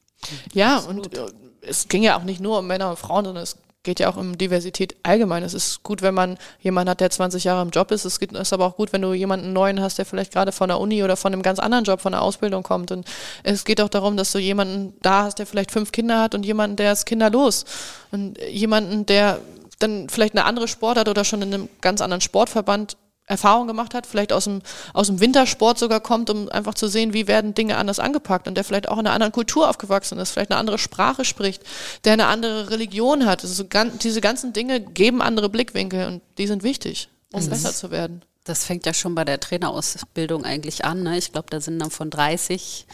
Ja, 0.54 0.80
und 0.80 1.14
äh, 1.16 1.26
es 1.62 1.88
ging 1.88 2.04
ja 2.04 2.18
auch 2.18 2.24
nicht 2.24 2.40
nur 2.40 2.60
um 2.60 2.68
Männer 2.68 2.90
und 2.90 3.00
Frauen, 3.00 3.26
sondern 3.26 3.44
es 3.44 3.58
geht 3.84 4.00
ja 4.00 4.10
auch 4.10 4.18
um 4.18 4.36
Diversität 4.38 4.96
allgemein. 5.04 5.44
Es 5.44 5.54
ist 5.54 5.84
gut, 5.84 6.02
wenn 6.02 6.16
man 6.16 6.38
jemanden 6.60 6.90
hat, 6.90 7.02
der 7.02 7.12
20 7.12 7.44
Jahre 7.44 7.62
im 7.62 7.70
Job 7.70 7.92
ist. 7.92 8.04
Es 8.04 8.20
geht- 8.20 8.32
ist 8.32 8.52
aber 8.52 8.66
auch 8.66 8.76
gut, 8.78 8.92
wenn 8.94 9.02
du 9.04 9.14
jemanden 9.14 9.54
neuen 9.54 9.80
hast, 9.80 10.00
der 10.00 10.06
vielleicht 10.06 10.34
gerade 10.34 10.52
von 10.52 10.70
der 10.70 10.80
Uni 10.80 11.04
oder 11.04 11.16
von 11.16 11.32
einem 11.32 11.44
ganz 11.44 11.60
anderen 11.60 11.84
Job, 11.86 12.02
von 12.02 12.12
der 12.14 12.24
Ausbildung 12.24 12.64
kommt. 12.64 12.92
Und 12.92 13.06
es 13.44 13.64
geht 13.64 13.80
auch 13.80 13.90
darum, 13.90 14.18
dass 14.18 14.32
du 14.32 14.40
jemanden 14.40 14.94
da 15.04 15.24
hast, 15.26 15.38
der 15.38 15.46
vielleicht 15.46 15.72
fünf 15.72 15.92
Kinder 15.92 16.20
hat 16.20 16.34
und 16.34 16.44
jemanden, 16.46 16.78
der 16.78 16.94
ist 16.94 17.06
kinderlos. 17.06 17.66
Und 18.12 18.40
jemanden, 18.50 19.06
der 19.06 19.40
dann 19.78 20.10
vielleicht 20.10 20.34
eine 20.34 20.46
andere 20.46 20.68
Sportart 20.68 21.08
oder 21.08 21.24
schon 21.24 21.44
in 21.44 21.54
einem 21.54 21.70
ganz 21.82 22.02
anderen 22.02 22.22
Sportverband 22.22 22.98
Erfahrung 23.28 23.66
gemacht 23.66 23.94
hat, 23.96 24.06
vielleicht 24.06 24.32
aus 24.32 24.44
dem, 24.44 24.62
aus 24.94 25.08
dem 25.08 25.20
Wintersport 25.20 25.80
sogar 25.80 26.00
kommt, 26.00 26.30
um 26.30 26.48
einfach 26.50 26.76
zu 26.76 26.88
sehen, 26.88 27.14
wie 27.14 27.28
werden 27.28 27.56
Dinge 27.56 27.78
anders 27.78 28.00
angepackt 28.00 28.48
und 28.48 28.56
der 28.56 28.64
vielleicht 28.64 28.88
auch 28.88 29.00
in 29.00 29.08
einer 29.08 29.14
anderen 29.14 29.32
Kultur 29.32 29.68
aufgewachsen 29.68 30.20
ist, 30.20 30.32
vielleicht 30.32 30.52
eine 30.52 30.60
andere 30.60 30.78
Sprache 30.78 31.26
spricht, 31.26 31.64
der 32.04 32.14
eine 32.14 32.28
andere 32.28 32.70
Religion 32.70 33.26
hat. 33.26 33.44
Also 33.44 33.66
diese 34.04 34.22
ganzen 34.22 34.54
Dinge 34.54 34.80
geben 34.80 35.22
andere 35.22 35.50
Blickwinkel 35.50 36.08
und 36.08 36.22
die 36.38 36.46
sind 36.46 36.62
wichtig, 36.62 37.10
um 37.34 37.48
besser 37.50 37.74
zu 37.74 37.90
werden. 37.90 38.22
Das 38.44 38.64
fängt 38.64 38.86
ja 38.86 38.94
schon 38.94 39.16
bei 39.16 39.26
der 39.26 39.40
Trainerausbildung 39.40 40.46
eigentlich 40.46 40.86
an. 40.86 41.02
Ne? 41.02 41.18
Ich 41.18 41.32
glaube, 41.32 41.48
da 41.50 41.60
sind 41.60 41.80
dann 41.80 41.90
von 41.90 42.12
30 42.12 42.86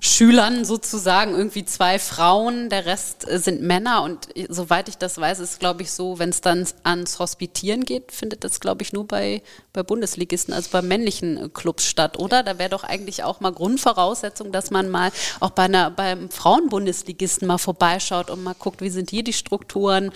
Schülern 0.00 0.64
sozusagen 0.64 1.34
irgendwie 1.34 1.64
zwei 1.64 1.98
Frauen, 1.98 2.68
der 2.68 2.84
Rest 2.84 3.26
äh, 3.28 3.38
sind 3.38 3.62
Männer 3.62 4.02
und 4.02 4.36
äh, 4.36 4.46
soweit 4.50 4.88
ich 4.88 4.98
das 4.98 5.18
weiß, 5.18 5.38
ist 5.38 5.58
glaube 5.58 5.82
ich 5.82 5.90
so, 5.90 6.18
wenn 6.18 6.28
es 6.28 6.42
dann 6.42 6.66
ans 6.82 7.18
Hospitieren 7.18 7.84
geht, 7.84 8.12
findet 8.12 8.44
das 8.44 8.60
glaube 8.60 8.82
ich 8.82 8.92
nur 8.92 9.06
bei, 9.06 9.42
bei 9.72 9.82
Bundesligisten, 9.82 10.52
also 10.52 10.68
bei 10.70 10.82
männlichen 10.82 11.36
äh, 11.38 11.48
Clubs 11.48 11.86
statt, 11.86 12.18
oder? 12.18 12.42
Da 12.42 12.58
wäre 12.58 12.68
doch 12.68 12.84
eigentlich 12.84 13.24
auch 13.24 13.40
mal 13.40 13.52
Grundvoraussetzung, 13.52 14.52
dass 14.52 14.70
man 14.70 14.90
mal 14.90 15.10
auch 15.40 15.50
bei 15.50 15.64
einer, 15.64 15.90
beim 15.90 16.28
Frauenbundesligisten 16.28 17.48
mal 17.48 17.58
vorbeischaut 17.58 18.28
und 18.28 18.44
mal 18.44 18.54
guckt, 18.58 18.82
wie 18.82 18.90
sind 18.90 19.08
hier 19.10 19.24
die 19.24 19.32
Strukturen, 19.32 20.12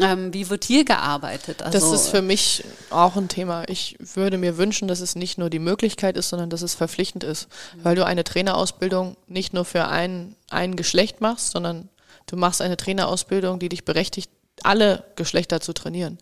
ähm, 0.00 0.32
wie 0.32 0.48
wird 0.48 0.64
hier 0.64 0.86
gearbeitet. 0.86 1.62
Also, 1.62 1.78
Das 1.78 1.92
ist 1.92 2.08
für 2.08 2.22
mich 2.22 2.64
auch 2.88 3.16
ein 3.16 3.28
Thema. 3.28 3.68
Ich 3.68 3.96
würde 4.14 4.38
mir 4.38 4.56
wünschen, 4.56 4.88
dass 4.88 5.00
es 5.00 5.16
nicht 5.16 5.36
nur 5.36 5.50
die 5.50 5.58
Möglichkeit 5.58 6.16
ist, 6.16 6.30
sondern 6.30 6.48
dass 6.48 6.62
es 6.62 6.74
verpflichtend 6.74 7.24
ist, 7.24 7.48
weil 7.82 7.94
du 7.94 8.06
eine 8.06 8.24
Trainerausbildung 8.24 9.16
nicht 9.28 9.52
nur 9.52 9.64
für 9.64 9.86
ein, 9.86 10.36
ein 10.50 10.76
Geschlecht 10.76 11.20
machst, 11.20 11.50
sondern 11.50 11.88
du 12.26 12.36
machst 12.36 12.62
eine 12.62 12.76
Trainerausbildung, 12.76 13.58
die 13.58 13.68
dich 13.68 13.84
berechtigt, 13.84 14.30
alle 14.62 15.04
Geschlechter 15.16 15.60
zu 15.60 15.72
trainieren. 15.72 16.18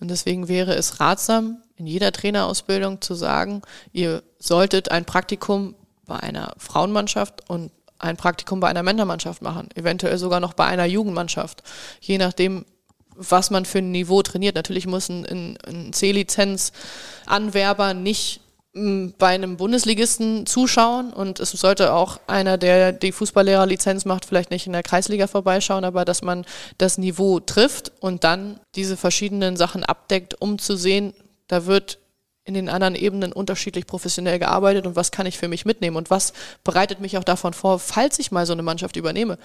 Und 0.00 0.08
deswegen 0.08 0.48
wäre 0.48 0.74
es 0.74 1.00
ratsam, 1.00 1.62
in 1.76 1.86
jeder 1.86 2.12
Trainerausbildung 2.12 3.00
zu 3.00 3.14
sagen, 3.14 3.62
ihr 3.92 4.22
solltet 4.38 4.90
ein 4.90 5.04
Praktikum 5.04 5.74
bei 6.06 6.16
einer 6.16 6.54
Frauenmannschaft 6.58 7.48
und 7.48 7.70
ein 7.98 8.16
Praktikum 8.16 8.60
bei 8.60 8.68
einer 8.68 8.82
Männermannschaft 8.82 9.42
machen, 9.42 9.68
eventuell 9.74 10.18
sogar 10.18 10.40
noch 10.40 10.54
bei 10.54 10.66
einer 10.66 10.84
Jugendmannschaft, 10.84 11.62
je 12.00 12.18
nachdem, 12.18 12.64
was 13.14 13.50
man 13.50 13.64
für 13.64 13.78
ein 13.78 13.90
Niveau 13.90 14.22
trainiert. 14.22 14.54
Natürlich 14.54 14.86
muss 14.86 15.08
ein, 15.08 15.58
ein, 15.66 15.92
C-Lizenz-Anwerber 15.92 17.94
nicht 17.94 18.40
bei 19.18 19.28
einem 19.28 19.56
Bundesligisten 19.56 20.46
zuschauen 20.46 21.12
und 21.12 21.40
es 21.40 21.50
sollte 21.50 21.92
auch 21.92 22.20
einer, 22.26 22.58
der 22.58 22.92
die 22.92 23.12
Fußballlehrerlizenz 23.12 24.04
macht, 24.04 24.24
vielleicht 24.24 24.50
nicht 24.50 24.66
in 24.66 24.72
der 24.72 24.82
Kreisliga 24.82 25.26
vorbeischauen, 25.26 25.84
aber 25.84 26.04
dass 26.04 26.22
man 26.22 26.44
das 26.78 26.98
Niveau 26.98 27.40
trifft 27.40 27.92
und 28.00 28.24
dann 28.24 28.60
diese 28.74 28.96
verschiedenen 28.96 29.56
Sachen 29.56 29.84
abdeckt, 29.84 30.40
um 30.40 30.58
zu 30.58 30.76
sehen, 30.76 31.14
da 31.46 31.66
wird 31.66 31.98
in 32.44 32.54
den 32.54 32.70
anderen 32.70 32.94
Ebenen 32.94 33.32
unterschiedlich 33.32 33.86
professionell 33.86 34.38
gearbeitet 34.38 34.86
und 34.86 34.96
was 34.96 35.10
kann 35.10 35.26
ich 35.26 35.36
für 35.36 35.48
mich 35.48 35.66
mitnehmen 35.66 35.96
und 35.96 36.10
was 36.10 36.32
bereitet 36.64 36.98
mich 37.00 37.18
auch 37.18 37.24
davon 37.24 37.52
vor, 37.52 37.78
falls 37.78 38.18
ich 38.18 38.30
mal 38.30 38.46
so 38.46 38.54
eine 38.54 38.62
Mannschaft 38.62 38.96
übernehme. 38.96 39.38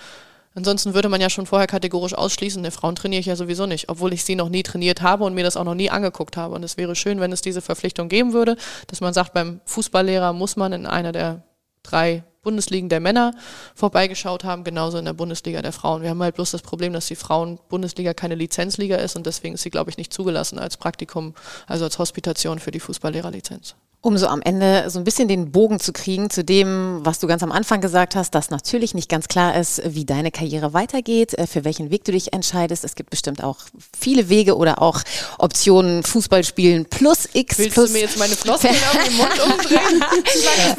Ansonsten 0.55 0.93
würde 0.93 1.09
man 1.09 1.19
ja 1.19 1.29
schon 1.29 1.45
vorher 1.45 1.67
kategorisch 1.67 2.13
ausschließen, 2.13 2.61
ne, 2.61 2.71
Frauen 2.71 2.95
trainiere 2.95 3.19
ich 3.19 3.25
ja 3.25 3.35
sowieso 3.35 3.65
nicht, 3.65 3.89
obwohl 3.89 4.13
ich 4.13 4.23
sie 4.23 4.35
noch 4.35 4.49
nie 4.49 4.63
trainiert 4.63 5.01
habe 5.01 5.23
und 5.23 5.33
mir 5.33 5.43
das 5.43 5.57
auch 5.57 5.63
noch 5.63 5.73
nie 5.73 5.89
angeguckt 5.89 6.37
habe. 6.37 6.53
Und 6.53 6.63
es 6.63 6.77
wäre 6.77 6.95
schön, 6.95 7.19
wenn 7.19 7.31
es 7.31 7.41
diese 7.41 7.61
Verpflichtung 7.61 8.07
geben 8.07 8.33
würde, 8.33 8.55
dass 8.87 9.01
man 9.01 9.13
sagt, 9.13 9.33
beim 9.33 9.61
Fußballlehrer 9.65 10.33
muss 10.33 10.55
man 10.55 10.73
in 10.73 10.85
einer 10.85 11.11
der 11.11 11.43
drei 11.81 12.23
Bundesligen 12.43 12.89
der 12.89 12.99
Männer 12.99 13.33
vorbeigeschaut 13.73 14.43
haben, 14.43 14.63
genauso 14.63 14.97
in 14.97 15.05
der 15.05 15.13
Bundesliga 15.13 15.61
der 15.61 15.71
Frauen. 15.71 16.01
Wir 16.01 16.09
haben 16.09 16.21
halt 16.21 16.35
bloß 16.35 16.51
das 16.51 16.61
Problem, 16.61 16.93
dass 16.93 17.07
die 17.07 17.15
Frauen-Bundesliga 17.15 18.13
keine 18.13 18.35
Lizenzliga 18.35 18.97
ist 18.97 19.15
und 19.15 19.25
deswegen 19.25 19.55
ist 19.55 19.63
sie, 19.63 19.69
glaube 19.69 19.89
ich, 19.89 19.97
nicht 19.97 20.13
zugelassen 20.13 20.59
als 20.59 20.77
Praktikum, 20.77 21.33
also 21.67 21.85
als 21.85 21.97
Hospitation 21.97 22.59
für 22.59 22.71
die 22.71 22.81
Fußballlehrerlizenz. 22.81 23.75
Um 24.05 24.17
so 24.17 24.27
am 24.27 24.41
Ende 24.41 24.89
so 24.89 24.99
ein 24.99 25.05
bisschen 25.05 25.29
den 25.29 25.53
Bogen 25.53 25.79
zu 25.79 25.93
kriegen 25.93 26.29
zu 26.29 26.43
dem, 26.43 26.99
was 27.03 27.19
du 27.19 27.27
ganz 27.27 27.41
am 27.41 27.53
Anfang 27.53 27.79
gesagt 27.79 28.17
hast, 28.17 28.35
dass 28.35 28.49
natürlich 28.49 28.93
nicht 28.93 29.07
ganz 29.07 29.29
klar 29.29 29.55
ist, 29.57 29.81
wie 29.85 30.03
deine 30.03 30.29
Karriere 30.29 30.73
weitergeht, 30.73 31.33
äh, 31.37 31.47
für 31.47 31.63
welchen 31.63 31.89
Weg 31.89 32.03
du 32.03 32.11
dich 32.11 32.33
entscheidest. 32.33 32.83
Es 32.83 32.95
gibt 32.95 33.11
bestimmt 33.11 33.41
auch 33.41 33.59
viele 33.97 34.27
Wege 34.27 34.57
oder 34.57 34.81
auch 34.81 34.99
Optionen, 35.37 36.03
Fußball 36.03 36.43
spielen 36.43 36.83
plus 36.85 37.29
X 37.31 37.57
Willst 37.59 37.75
plus 37.75 37.87
du 37.87 37.93
mir 37.93 37.99
jetzt 38.01 38.19
meine 38.19 38.35
Floskeln 38.35 38.75
auf 38.75 39.05
den 39.05 39.15
Mund 39.15 39.39
umdrehen? 39.41 40.03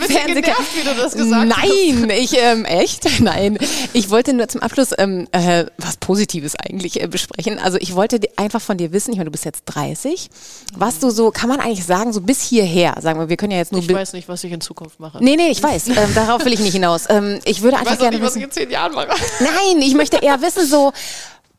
Ich 0.04 0.14
Fernsehka- 0.14 0.42
genervt, 0.42 0.76
wie 0.76 0.84
du 0.86 0.94
das 0.94 1.12
gesagt 1.14 1.50
hast. 1.50 1.62
Nein, 1.64 2.10
ich, 2.10 2.36
ähm, 2.38 2.66
echt? 2.66 3.08
Nein. 3.20 3.56
Ich 3.94 4.10
wollte 4.10 4.34
nur 4.34 4.48
zum 4.48 4.60
Abschluss 4.60 4.90
ähm, 4.98 5.28
äh, 5.32 5.64
was 5.78 5.96
Positives 5.96 6.56
eigentlich 6.56 7.00
äh, 7.02 7.06
besprechen. 7.06 7.58
Also 7.58 7.78
ich 7.80 7.94
wollte 7.94 8.20
einfach 8.36 8.60
von 8.60 8.76
dir 8.76 8.92
wissen, 8.92 9.12
ich 9.12 9.16
meine, 9.16 9.26
du 9.30 9.32
bist 9.32 9.46
jetzt 9.46 9.62
30, 9.64 10.28
was 10.76 10.98
du 10.98 11.08
so, 11.08 11.30
kann 11.30 11.48
man 11.48 11.60
eigentlich 11.60 11.86
sagen, 11.86 12.12
so 12.12 12.20
bis 12.20 12.42
hierher, 12.42 12.96
sagen 13.00 13.13
wir, 13.18 13.28
wir 13.28 13.36
können 13.36 13.52
ja 13.52 13.58
jetzt 13.58 13.72
nur... 13.72 13.80
Ich 13.80 13.92
weiß 13.92 14.12
nicht, 14.12 14.28
was 14.28 14.44
ich 14.44 14.52
in 14.52 14.60
Zukunft 14.60 15.00
mache. 15.00 15.22
Nee, 15.22 15.36
nee, 15.36 15.48
ich 15.48 15.62
weiß. 15.62 15.88
Ähm, 15.88 16.14
darauf 16.14 16.44
will 16.44 16.52
ich 16.52 16.60
nicht 16.60 16.72
hinaus. 16.72 17.04
Ähm, 17.08 17.40
ich 17.44 17.62
würde 17.62 17.76
ich 17.76 17.80
einfach 17.80 17.92
weiß 17.92 17.98
auch 17.98 18.02
gerne 18.02 18.16
nicht, 18.16 18.26
was 18.26 18.36
ich 18.36 18.42
in 18.42 18.50
zehn 18.50 18.70
Jahren 18.70 18.94
mache. 18.94 19.08
Nein, 19.40 19.82
ich 19.82 19.94
möchte 19.94 20.18
eher 20.18 20.40
wissen, 20.42 20.66
so 20.66 20.92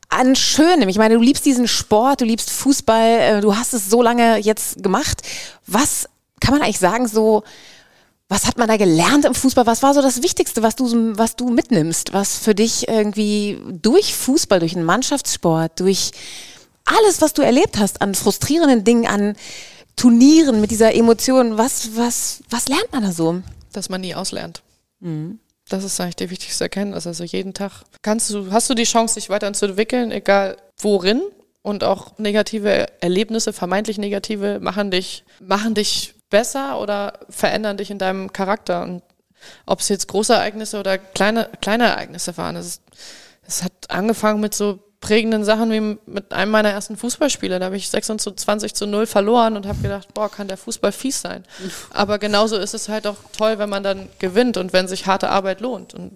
an 0.10 0.36
Schönem. 0.36 0.90
Ich 0.90 0.98
meine, 0.98 1.16
du 1.16 1.22
liebst 1.22 1.46
diesen 1.46 1.68
Sport, 1.68 2.22
du 2.22 2.26
liebst 2.26 2.50
Fußball, 2.50 3.20
äh, 3.20 3.42
du 3.42 3.56
hast 3.56 3.74
es 3.74 3.90
so 3.90 4.02
lange 4.02 4.38
jetzt 4.38 4.82
gemacht. 4.82 5.22
Was 5.68 6.08
kann 6.40 6.54
man 6.54 6.62
eigentlich 6.62 6.80
sagen, 6.80 7.08
so, 7.08 7.44
was 8.28 8.48
hat 8.48 8.58
man 8.58 8.68
da 8.68 8.78
gelernt 8.78 9.26
im 9.26 9.36
Fußball? 9.36 9.66
Was 9.66 9.84
war 9.84 9.94
so 9.94 10.02
das 10.02 10.24
Wichtigste, 10.24 10.64
was 10.64 10.76
du, 10.76 11.18
was 11.18 11.36
du 11.36 11.50
mitnimmst, 11.50 12.14
was 12.14 12.38
für 12.38 12.56
dich 12.56 12.88
irgendwie 12.88 13.60
durch 13.70 14.16
Fußball, 14.16 14.60
durch 14.60 14.76
einen 14.76 14.86
Mannschaftssport, 14.86 15.80
durch 15.80 16.12
alles, 16.86 17.22
was 17.22 17.34
du 17.34 17.42
erlebt 17.42 17.78
hast 17.78 18.02
an 18.02 18.16
frustrierenden 18.16 18.84
Dingen, 18.84 19.08
an 19.08 19.36
Turnieren 19.96 20.62
mit 20.62 20.72
dieser 20.72 20.94
Emotion, 20.94 21.58
was, 21.58 21.96
was, 21.96 22.44
was 22.50 22.68
lernt 22.68 22.92
man 22.92 23.04
da 23.04 23.12
so? 23.12 23.42
Dass 23.72 23.90
man 23.90 24.02
nie 24.02 24.16
auslernt. 24.16 24.62
Das 25.70 25.84
ist 25.84 26.00
eigentlich 26.00 26.18
die 26.18 26.30
wichtigste 26.30 26.66
Erkenntnis. 26.66 27.08
Also 27.08 27.24
jeden 27.24 27.54
Tag 27.54 27.84
kannst 28.02 28.30
du, 28.30 28.52
hast 28.52 28.70
du 28.70 28.74
die 28.76 28.84
Chance, 28.84 29.16
dich 29.16 29.30
weiterzuentwickeln, 29.30 30.12
egal 30.12 30.58
worin. 30.78 31.22
Und 31.62 31.84
auch 31.84 32.20
negative 32.20 32.86
Erlebnisse, 33.02 33.52
vermeintlich 33.52 33.98
negative, 33.98 34.60
machen 34.60 34.92
dich, 34.92 35.24
machen 35.40 35.74
dich 35.74 36.14
besser 36.30 36.80
oder 36.80 37.20
verändern 37.30 37.78
dich 37.78 37.90
in 37.90 37.98
deinem 37.98 38.32
Charakter. 38.32 38.84
Und 38.84 39.02
ob 39.66 39.80
es 39.80 39.90
jetzt 39.90 40.08
große 40.08 40.34
Ereignisse 40.34 40.80
oder 40.80 41.00
kleine, 41.00 41.50
kleine 41.62 41.86
Ereignisse 41.86 42.38
waren. 42.38 42.56
Es 42.56 42.82
hat 43.64 43.72
angefangen 43.90 44.42
mit 44.42 44.54
so 44.54 44.80
prägenden 45.06 45.44
Sachen 45.44 45.72
wie 45.72 46.00
mit 46.12 46.34
einem 46.34 46.50
meiner 46.50 46.72
ersten 46.72 46.98
Fußballspiele. 46.98 47.60
Da 47.60 47.66
habe 47.66 47.78
ich 47.78 47.90
26 47.90 48.74
zu 48.74 48.88
0 48.88 49.06
verloren 49.06 49.56
und 49.56 49.68
habe 49.68 49.78
gedacht, 49.78 50.16
boah, 50.16 50.32
kann 50.32 50.48
der 50.48 50.58
Fußball 50.58 50.92
fies 50.92 51.22
sein. 51.22 51.44
Aber 51.92 52.18
genauso 52.18 52.58
ist 52.58 52.74
es 52.74 52.90
halt 52.90 53.06
auch 53.06 53.18
toll, 53.38 53.60
wenn 53.60 53.70
man 53.70 53.84
dann 53.84 54.10
gewinnt 54.18 54.58
und 54.58 54.74
wenn 54.74 54.88
sich 54.88 55.06
harte 55.06 55.30
Arbeit 55.30 55.62
lohnt. 55.62 55.94
Und 55.94 56.14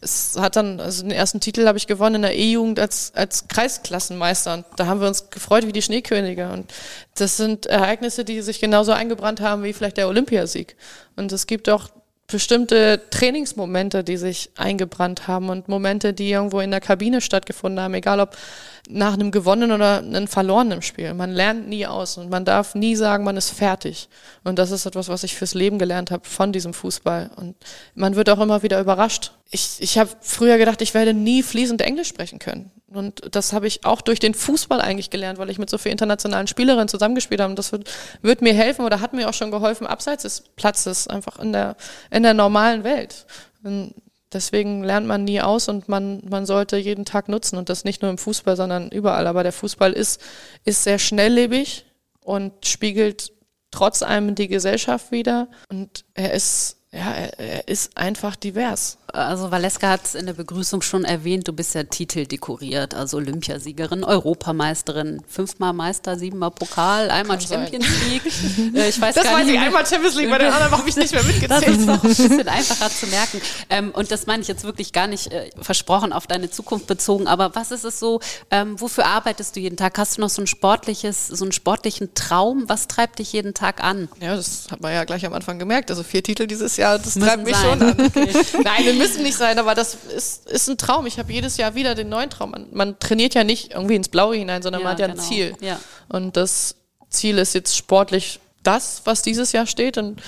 es 0.00 0.34
hat 0.36 0.56
dann, 0.56 0.80
also 0.80 1.02
den 1.02 1.12
ersten 1.12 1.38
Titel 1.38 1.68
habe 1.68 1.78
ich 1.78 1.86
gewonnen 1.86 2.16
in 2.16 2.22
der 2.22 2.36
E-Jugend 2.36 2.80
als, 2.80 3.12
als 3.14 3.46
Kreisklassenmeister. 3.46 4.54
Und 4.54 4.64
da 4.74 4.86
haben 4.86 5.00
wir 5.00 5.06
uns 5.06 5.30
gefreut 5.30 5.64
wie 5.68 5.72
die 5.72 5.82
Schneekönige. 5.82 6.50
Und 6.50 6.72
das 7.14 7.36
sind 7.36 7.66
Ereignisse, 7.66 8.24
die 8.24 8.42
sich 8.42 8.58
genauso 8.58 8.90
eingebrannt 8.90 9.40
haben 9.40 9.62
wie 9.62 9.72
vielleicht 9.72 9.98
der 9.98 10.08
Olympiasieg. 10.08 10.74
Und 11.14 11.30
es 11.30 11.46
gibt 11.46 11.68
auch 11.68 11.90
bestimmte 12.32 13.00
Trainingsmomente, 13.10 14.02
die 14.02 14.16
sich 14.16 14.50
eingebrannt 14.56 15.28
haben 15.28 15.48
und 15.48 15.68
Momente, 15.68 16.12
die 16.12 16.30
irgendwo 16.30 16.60
in 16.60 16.70
der 16.70 16.80
Kabine 16.80 17.20
stattgefunden 17.20 17.80
haben, 17.80 17.94
egal 17.94 18.18
ob 18.18 18.36
nach 18.88 19.12
einem 19.12 19.30
gewonnenen 19.30 19.76
oder 19.76 19.98
einem 19.98 20.26
verlorenen 20.26 20.82
Spiel. 20.82 21.14
Man 21.14 21.30
lernt 21.30 21.68
nie 21.68 21.86
aus 21.86 22.18
und 22.18 22.30
man 22.30 22.44
darf 22.44 22.74
nie 22.74 22.96
sagen, 22.96 23.22
man 23.24 23.36
ist 23.36 23.50
fertig. 23.50 24.08
Und 24.42 24.58
das 24.58 24.72
ist 24.72 24.86
etwas, 24.86 25.08
was 25.08 25.22
ich 25.22 25.36
fürs 25.36 25.54
Leben 25.54 25.78
gelernt 25.78 26.10
habe 26.10 26.28
von 26.28 26.52
diesem 26.52 26.74
Fußball. 26.74 27.30
Und 27.36 27.54
man 27.94 28.16
wird 28.16 28.28
auch 28.28 28.40
immer 28.40 28.62
wieder 28.64 28.80
überrascht. 28.80 29.32
Ich, 29.54 29.76
ich 29.80 29.98
habe 29.98 30.10
früher 30.20 30.58
gedacht, 30.58 30.80
ich 30.82 30.94
werde 30.94 31.14
nie 31.14 31.42
fließend 31.42 31.82
Englisch 31.82 32.08
sprechen 32.08 32.38
können. 32.38 32.72
Und 32.88 33.34
das 33.34 33.52
habe 33.52 33.66
ich 33.66 33.84
auch 33.84 34.00
durch 34.00 34.18
den 34.18 34.34
Fußball 34.34 34.80
eigentlich 34.80 35.10
gelernt, 35.10 35.38
weil 35.38 35.50
ich 35.50 35.58
mit 35.58 35.70
so 35.70 35.78
vielen 35.78 35.92
internationalen 35.92 36.46
Spielerinnen 36.46 36.88
zusammengespielt 36.88 37.40
habe. 37.40 37.50
Und 37.50 37.58
das 37.58 37.72
wird, 37.72 37.88
wird 38.22 38.42
mir 38.42 38.54
helfen 38.54 38.84
oder 38.84 39.00
hat 39.00 39.12
mir 39.12 39.28
auch 39.28 39.34
schon 39.34 39.50
geholfen, 39.50 39.86
abseits 39.86 40.22
des 40.22 40.40
Platzes, 40.56 41.06
einfach 41.06 41.38
in 41.38 41.52
der, 41.52 41.76
in 42.10 42.22
der 42.22 42.34
normalen 42.34 42.84
Welt. 42.84 43.26
Und 43.62 43.94
deswegen 44.32 44.82
lernt 44.84 45.06
man 45.06 45.24
nie 45.24 45.40
aus 45.40 45.68
und 45.68 45.88
man, 45.88 46.22
man 46.28 46.46
sollte 46.46 46.76
jeden 46.76 47.04
Tag 47.04 47.28
nutzen. 47.28 47.56
Und 47.56 47.68
das 47.68 47.84
nicht 47.84 48.02
nur 48.02 48.10
im 48.10 48.18
Fußball, 48.18 48.56
sondern 48.56 48.90
überall. 48.90 49.26
Aber 49.26 49.42
der 49.42 49.52
Fußball 49.52 49.92
ist, 49.92 50.20
ist 50.64 50.84
sehr 50.84 50.98
schnelllebig 50.98 51.84
und 52.20 52.66
spiegelt 52.66 53.32
trotz 53.70 54.02
allem 54.02 54.34
die 54.34 54.48
Gesellschaft 54.48 55.10
wieder. 55.10 55.48
Und 55.68 56.04
er 56.14 56.32
ist, 56.34 56.76
ja, 56.94 57.10
er, 57.12 57.38
er 57.38 57.68
ist 57.68 57.96
einfach 57.96 58.36
divers. 58.36 58.98
Also 59.14 59.50
Valeska 59.50 59.88
hat 59.90 60.04
es 60.04 60.14
in 60.14 60.24
der 60.26 60.32
Begrüßung 60.32 60.80
schon 60.80 61.04
erwähnt, 61.04 61.46
du 61.46 61.52
bist 61.52 61.74
ja 61.74 61.82
titeldekoriert, 61.84 62.94
also 62.94 63.18
Olympiasiegerin, 63.18 64.04
Europameisterin, 64.04 65.22
fünfmal 65.28 65.72
Meister, 65.72 66.16
siebenmal 66.18 66.50
Pokal, 66.50 67.10
einmal 67.10 67.38
Kann 67.38 67.46
Champions 67.46 67.86
League. 68.08 68.74
Äh, 68.74 68.88
ich 68.88 69.00
weiß 69.00 69.14
Das 69.14 69.24
gar 69.24 69.34
weiß 69.38 69.46
nicht, 69.46 69.54
ich, 69.56 69.60
einmal 69.60 69.86
Champions 69.86 70.14
League, 70.16 70.30
bei 70.30 70.38
den 70.38 70.50
anderen 70.52 70.78
habe 70.78 70.88
ich 70.88 70.96
nicht 70.96 71.12
mehr 71.12 71.22
Das 71.22 71.30
mitgezählt. 71.32 71.78
ist 71.78 71.86
noch 71.86 72.02
ein 72.02 72.08
bisschen 72.08 72.48
einfacher 72.48 72.90
zu 72.90 73.06
merken. 73.06 73.40
Ähm, 73.70 73.90
und 73.92 74.10
das 74.10 74.26
meine 74.26 74.42
ich 74.42 74.48
jetzt 74.48 74.64
wirklich 74.64 74.92
gar 74.92 75.06
nicht 75.06 75.30
äh, 75.32 75.50
versprochen 75.60 76.12
auf 76.12 76.26
deine 76.26 76.50
Zukunft 76.50 76.86
bezogen. 76.86 77.26
Aber 77.26 77.54
was 77.54 77.70
ist 77.70 77.84
es 77.84 77.98
so, 77.98 78.20
ähm, 78.50 78.80
wofür 78.80 79.06
arbeitest 79.06 79.56
du 79.56 79.60
jeden 79.60 79.76
Tag? 79.76 79.98
Hast 79.98 80.16
du 80.16 80.20
noch 80.22 80.30
so 80.30 80.42
ein 80.42 80.46
sportliches, 80.46 81.28
so 81.28 81.44
einen 81.44 81.52
sportlichen 81.52 82.14
Traum? 82.14 82.64
Was 82.68 82.88
treibt 82.88 83.18
dich 83.18 83.32
jeden 83.32 83.54
Tag 83.54 83.82
an? 83.84 84.08
Ja, 84.20 84.36
das 84.36 84.68
hat 84.70 84.80
man 84.80 84.92
ja 84.92 85.04
gleich 85.04 85.24
am 85.26 85.32
Anfang 85.34 85.58
gemerkt. 85.58 85.90
Also 85.90 86.02
vier 86.02 86.22
Titel 86.22 86.46
dieses 86.46 86.76
Jahr, 86.76 86.81
das 86.82 87.16
Müssen 87.16 87.20
treibt 87.22 87.44
mich 87.44 87.56
sein. 87.56 87.78
schon 87.78 87.82
an. 87.82 87.96
Nein, 88.64 88.84
wir 88.84 88.94
müssen 88.94 89.22
nicht 89.22 89.36
sein, 89.36 89.58
aber 89.58 89.74
das 89.74 89.96
ist, 90.16 90.48
ist 90.48 90.68
ein 90.68 90.78
Traum. 90.78 91.06
Ich 91.06 91.18
habe 91.18 91.32
jedes 91.32 91.56
Jahr 91.56 91.74
wieder 91.74 91.94
den 91.94 92.08
neuen 92.08 92.30
Traum. 92.30 92.50
Man, 92.50 92.66
man 92.72 92.98
trainiert 92.98 93.34
ja 93.34 93.44
nicht 93.44 93.72
irgendwie 93.72 93.94
ins 93.96 94.08
Blaue 94.08 94.36
hinein, 94.36 94.62
sondern 94.62 94.80
Ja, 94.82 94.84
man 94.84 94.92
hat 94.92 95.00
ja 95.00 95.06
genau. 95.06 95.20
ein 95.20 95.26
Ziel. 95.28 95.54
Ja. 95.60 95.78
Und 96.08 96.36
das 96.36 96.76
Ziel 97.10 97.38
ist 97.38 97.54
jetzt 97.54 97.76
sportlich 97.76 98.40
das, 98.62 99.02
was 99.04 99.22
dieses 99.22 99.52
Jahr 99.52 99.66
steht. 99.66 99.98
Und 99.98 100.22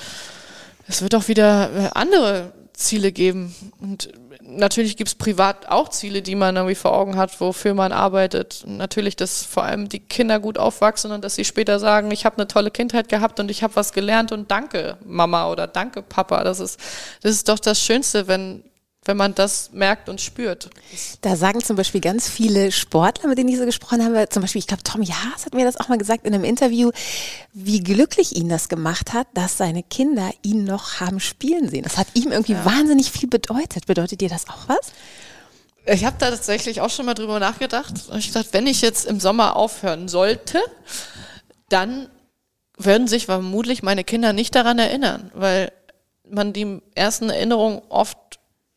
es 0.86 1.02
wird 1.02 1.14
auch 1.14 1.28
wieder 1.28 1.70
äh, 1.74 1.90
andere 1.94 2.52
Ziele 2.72 3.12
geben. 3.12 3.54
Und 3.80 4.08
natürlich 4.46 4.96
gibt 4.96 5.08
es 5.08 5.14
privat 5.14 5.68
auch 5.68 5.88
Ziele, 5.88 6.22
die 6.22 6.34
man 6.34 6.56
irgendwie 6.56 6.74
vor 6.74 6.92
Augen 6.92 7.16
hat, 7.16 7.40
wofür 7.40 7.74
man 7.74 7.92
arbeitet. 7.92 8.64
Natürlich, 8.66 9.16
dass 9.16 9.44
vor 9.44 9.64
allem 9.64 9.88
die 9.88 10.00
Kinder 10.00 10.40
gut 10.40 10.58
aufwachsen 10.58 11.12
und 11.12 11.24
dass 11.24 11.34
sie 11.34 11.44
später 11.44 11.78
sagen, 11.78 12.10
ich 12.10 12.24
habe 12.24 12.36
eine 12.36 12.48
tolle 12.48 12.70
Kindheit 12.70 13.08
gehabt 13.08 13.40
und 13.40 13.50
ich 13.50 13.62
habe 13.62 13.76
was 13.76 13.92
gelernt 13.92 14.32
und 14.32 14.50
danke 14.50 14.98
Mama 15.04 15.50
oder 15.50 15.66
danke 15.66 16.02
Papa. 16.02 16.44
Das 16.44 16.60
ist, 16.60 16.78
das 17.22 17.32
ist 17.32 17.48
doch 17.48 17.58
das 17.58 17.80
Schönste, 17.80 18.28
wenn, 18.28 18.62
wenn 19.04 19.16
man 19.16 19.34
das 19.34 19.70
merkt 19.72 20.08
und 20.08 20.20
spürt. 20.20 20.70
Da 21.20 21.36
sagen 21.36 21.62
zum 21.62 21.76
Beispiel 21.76 22.00
ganz 22.00 22.28
viele 22.28 22.72
Sportler, 22.72 23.28
mit 23.28 23.38
denen 23.38 23.50
ich 23.50 23.58
so 23.58 23.66
gesprochen 23.66 24.02
habe, 24.02 24.28
zum 24.30 24.42
Beispiel, 24.42 24.60
ich 24.60 24.66
glaube, 24.66 24.82
Tom 24.82 25.02
Jaas 25.02 25.44
hat 25.44 25.54
mir 25.54 25.64
das 25.64 25.76
auch 25.76 25.88
mal 25.88 25.98
gesagt 25.98 26.26
in 26.26 26.34
einem 26.34 26.44
Interview, 26.44 26.90
wie 27.52 27.82
glücklich 27.82 28.34
ihn 28.34 28.48
das 28.48 28.68
gemacht 28.68 29.12
hat, 29.12 29.26
dass 29.34 29.58
seine 29.58 29.82
Kinder 29.82 30.30
ihn 30.42 30.64
noch 30.64 31.00
haben 31.00 31.20
spielen 31.20 31.68
sehen. 31.68 31.82
Das 31.84 31.98
hat 31.98 32.08
ihm 32.14 32.32
irgendwie 32.32 32.56
wahnsinnig 32.64 33.10
viel 33.10 33.28
bedeutet. 33.28 33.86
Bedeutet 33.86 34.20
dir 34.20 34.28
das 34.28 34.48
auch 34.48 34.68
was? 34.68 34.92
Ich 35.86 36.04
habe 36.04 36.16
da 36.18 36.30
tatsächlich 36.30 36.80
auch 36.80 36.88
schon 36.88 37.04
mal 37.04 37.14
drüber 37.14 37.38
nachgedacht. 37.38 37.92
Ich 38.16 38.32
dachte, 38.32 38.48
wenn 38.52 38.66
ich 38.66 38.80
jetzt 38.80 39.04
im 39.04 39.20
Sommer 39.20 39.56
aufhören 39.56 40.08
sollte, 40.08 40.60
dann 41.68 42.08
würden 42.78 43.06
sich 43.06 43.26
vermutlich 43.26 43.82
meine 43.82 44.02
Kinder 44.02 44.32
nicht 44.32 44.54
daran 44.54 44.78
erinnern, 44.78 45.30
weil 45.34 45.72
man 46.28 46.54
die 46.54 46.80
ersten 46.94 47.28
Erinnerungen 47.28 47.82
oft 47.90 48.16